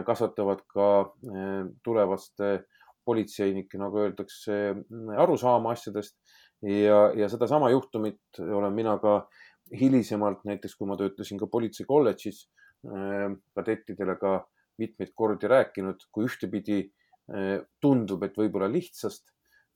kasvatavad 0.06 0.62
ka 0.70 0.88
tulevaste 1.84 2.52
politseinike, 3.04 3.78
nagu 3.80 4.02
öeldakse, 4.04 4.58
arusaama 5.18 5.74
asjadest. 5.76 6.16
Ja, 6.62 7.08
ja 7.18 7.26
sedasama 7.28 7.72
juhtumit 7.72 8.38
olen 8.38 8.74
mina 8.74 8.94
ka 9.02 9.24
hilisemalt, 9.74 10.44
näiteks 10.46 10.76
kui 10.78 10.86
ma 10.86 10.94
töötasin 11.00 11.40
ka 11.40 11.48
politsei 11.50 11.86
kolledžis 11.88 12.44
Äh, 12.82 13.30
kadettidele 13.54 14.16
ka 14.18 14.40
mitmeid 14.82 15.12
kordi 15.14 15.46
rääkinud, 15.46 16.00
kui 16.10 16.26
ühtepidi 16.26 16.80
äh, 17.30 17.60
tundub, 17.78 18.24
et 18.26 18.34
võib-olla 18.34 18.66
lihtsast, 18.72 19.28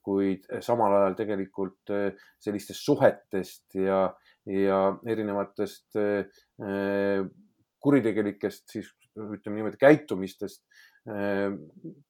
kuid 0.03 0.43
samal 0.63 0.91
ajal 0.97 1.15
tegelikult 1.15 1.93
äh, 1.95 2.09
sellistest 2.43 2.83
suhetest 2.83 3.77
ja, 3.79 4.01
ja 4.47 4.81
erinevatest 5.07 5.95
kuritegelikest 7.83 8.75
siis 8.75 8.91
ütleme 9.15 9.57
niimoodi 9.57 9.79
käitumistest 9.79 10.63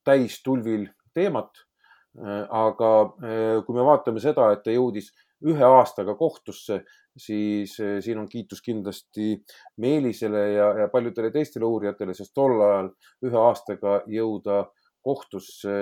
täistulvil 0.06 0.86
teemat. 1.18 1.64
aga 2.18 2.88
kui 3.66 3.76
me 3.76 3.84
vaatame 3.86 4.18
seda, 4.18 4.48
et 4.56 4.64
ta 4.66 4.74
jõudis 4.74 5.12
ühe 5.46 5.66
aastaga 5.68 6.16
kohtusse, 6.18 6.80
siis 7.14 7.76
eh, 7.78 8.00
siin 8.02 8.18
on 8.18 8.26
kiitus 8.30 8.64
kindlasti 8.66 9.36
Meelisele 9.84 10.42
ja, 10.56 10.72
ja 10.82 10.88
paljudele 10.90 11.30
teistele 11.36 11.66
uurijatele, 11.70 12.16
sest 12.18 12.34
tol 12.34 12.58
ajal 12.58 12.90
ühe 13.28 13.38
aastaga 13.38 14.00
jõuda 14.10 14.64
kohtusse 15.06 15.76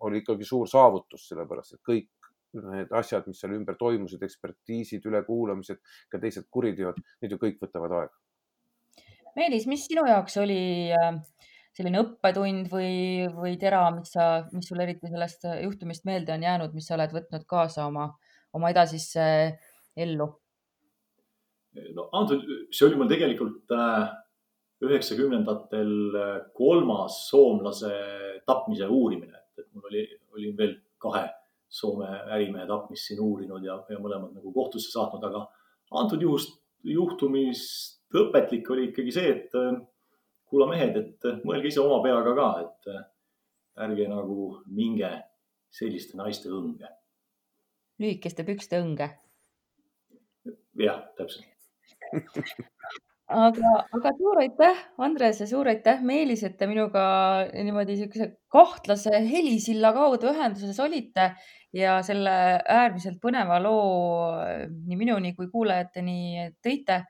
oli 0.00 0.22
ikkagi 0.22 0.44
suur 0.44 0.68
saavutus, 0.68 1.26
sellepärast 1.28 1.76
et 1.76 1.82
kõik 1.86 2.08
need 2.56 2.90
asjad, 2.96 3.26
mis 3.30 3.38
seal 3.40 3.54
ümber 3.54 3.76
toimusid, 3.78 4.22
ekspertiisid, 4.26 5.04
ülekuulamised, 5.06 5.78
ka 6.10 6.18
teised 6.22 6.48
kuriteod, 6.50 6.98
need 7.22 7.34
ju 7.34 7.38
kõik 7.38 7.60
võtavad 7.62 7.94
aega. 8.00 9.04
Meelis, 9.36 9.68
mis 9.70 9.84
sinu 9.86 10.02
jaoks 10.08 10.40
oli 10.42 10.90
äh, 10.90 11.20
selline 11.80 12.04
õppetund 12.04 12.68
või, 12.70 13.26
või 13.34 13.56
tera, 13.60 13.86
mis 13.96 14.12
sa, 14.12 14.44
mis 14.52 14.68
sul 14.68 14.84
eriti 14.84 15.08
sellest 15.08 15.48
juhtumist 15.64 16.04
meelde 16.08 16.36
on 16.36 16.44
jäänud, 16.44 16.76
mis 16.76 16.86
sa 16.86 16.98
oled 16.98 17.16
võtnud 17.16 17.48
kaasa 17.48 17.88
oma 17.88 18.10
äh, 18.10 18.30
oma 18.56 18.70
edasisse 18.70 19.26
ellu? 19.96 20.28
no 21.94 22.08
antud, 22.18 22.42
see 22.74 22.88
oli 22.88 22.98
mul 22.98 23.10
tegelikult 23.10 23.70
äh, 23.76 24.08
üheksakümnendatel 24.82 25.92
äh, 26.18 26.32
kolmas 26.56 27.20
soomlase 27.28 27.92
tapmise 28.48 28.88
uurimine, 28.90 29.44
et 29.58 29.68
mul 29.74 29.86
oli, 29.92 30.06
olin 30.36 30.56
veel 30.58 30.80
kahe 31.02 31.28
Soome 31.70 32.08
ärimehe 32.34 32.64
tapmist 32.66 33.06
siin 33.06 33.20
uurinud 33.22 33.62
ja, 33.62 33.76
ja 33.86 34.00
mõlemad 34.02 34.32
nagu 34.34 34.50
kohtusse 34.50 34.90
saatnud, 34.90 35.22
aga 35.28 35.44
antud 36.00 36.24
juhust, 36.24 36.56
juhtumist 36.82 38.16
õpetlik 38.18 38.66
oli 38.74 38.88
ikkagi 38.88 39.14
see, 39.14 39.28
et 39.36 39.54
äh, 39.54 39.76
kulla 40.50 40.66
mehed, 40.70 40.96
et 40.96 41.44
mõelge 41.46 41.70
ise 41.70 41.80
oma 41.82 42.02
peaga 42.04 42.34
ka, 42.36 42.48
et 42.66 43.84
ärge 43.86 44.08
nagu 44.10 44.50
minge 44.66 45.10
selliste 45.70 46.18
naiste 46.18 46.50
õnge 46.50 46.90
lühikeste 48.00 48.46
pükste 48.48 48.80
õnge. 48.80 49.10
jah, 50.80 51.00
täpselt 51.18 51.44
aga, 53.30 53.72
aga 53.94 54.12
suur 54.18 54.40
aitäh, 54.42 54.78
Andres 55.04 55.42
ja 55.42 55.46
suur 55.50 55.68
aitäh, 55.70 56.00
Meelis, 56.06 56.42
et 56.46 56.56
te 56.58 56.66
minuga 56.70 57.02
niimoodi 57.52 57.94
niisuguse 57.94 58.30
kahtlase 58.50 59.20
helisilla 59.28 59.92
kaudu 59.94 60.32
ühenduses 60.32 60.80
olite 60.82 61.30
ja 61.76 62.00
selle 62.06 62.32
äärmiselt 62.64 63.20
põneva 63.22 63.60
loo 63.62 64.40
nii 64.72 64.98
minuni 64.98 65.34
kui 65.36 65.50
kuulajateni 65.52 66.50
tõite. 66.64 67.04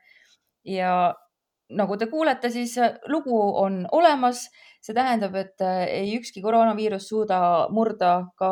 ja 0.67 0.91
nagu 1.77 1.97
te 1.97 2.07
kuulete, 2.11 2.49
siis 2.49 2.75
lugu 3.07 3.37
on 3.63 3.85
olemas. 3.91 4.49
see 4.81 4.95
tähendab, 4.97 5.35
et 5.37 5.61
ei 5.61 6.15
ükski 6.17 6.41
koroonaviirus 6.41 7.03
suuda 7.11 7.67
murda 7.69 8.31
ka 8.35 8.47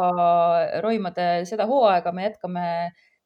roimade 0.84 1.46
seda 1.50 1.66
hooaega, 1.66 2.12
me 2.14 2.28
jätkame 2.28 2.66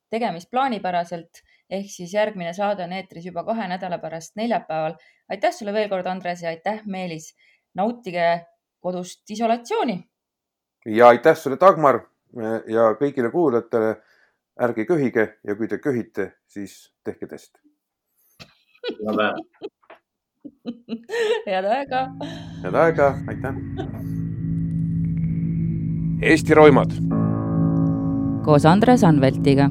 tegemist 0.07 0.47
plaanipäraselt 0.51 1.41
ehk 1.73 1.89
siis 1.91 2.13
järgmine 2.13 2.53
saade 2.53 2.85
on 2.85 2.93
eetris 2.93 3.25
juba 3.29 3.43
kahe 3.47 3.67
nädala 3.71 3.97
pärast 4.01 4.35
neljapäeval. 4.39 4.95
aitäh 5.29 5.53
sulle 5.53 5.73
veel 5.73 5.89
kord, 5.89 6.07
Andres 6.07 6.41
ja 6.41 6.49
aitäh, 6.49 6.81
Meelis. 6.85 7.35
nautige 7.75 8.45
kodust 8.79 9.29
isolatsiooni. 9.29 9.97
ja 10.85 11.07
aitäh 11.07 11.37
sulle, 11.37 11.57
Dagmar 11.59 12.01
ja 12.67 12.93
kõigile 12.99 13.31
kuulajatele. 13.31 13.95
ärge 14.61 14.85
köhige 14.85 15.39
ja 15.43 15.55
kui 15.55 15.67
te 15.67 15.77
köhite, 15.77 16.31
siis 16.47 16.93
tehke 17.03 17.27
test. 17.27 17.57
head 18.83 19.19
aega. 19.19 19.82
head 21.47 21.65
aega. 21.65 22.07
head 22.63 22.75
aega, 22.85 23.13
aitäh. 23.27 23.55
Eesti 26.23 26.53
roimad. 26.55 26.91
koos 28.43 28.65
Andres 28.65 29.03
Anveltiga 29.03 29.69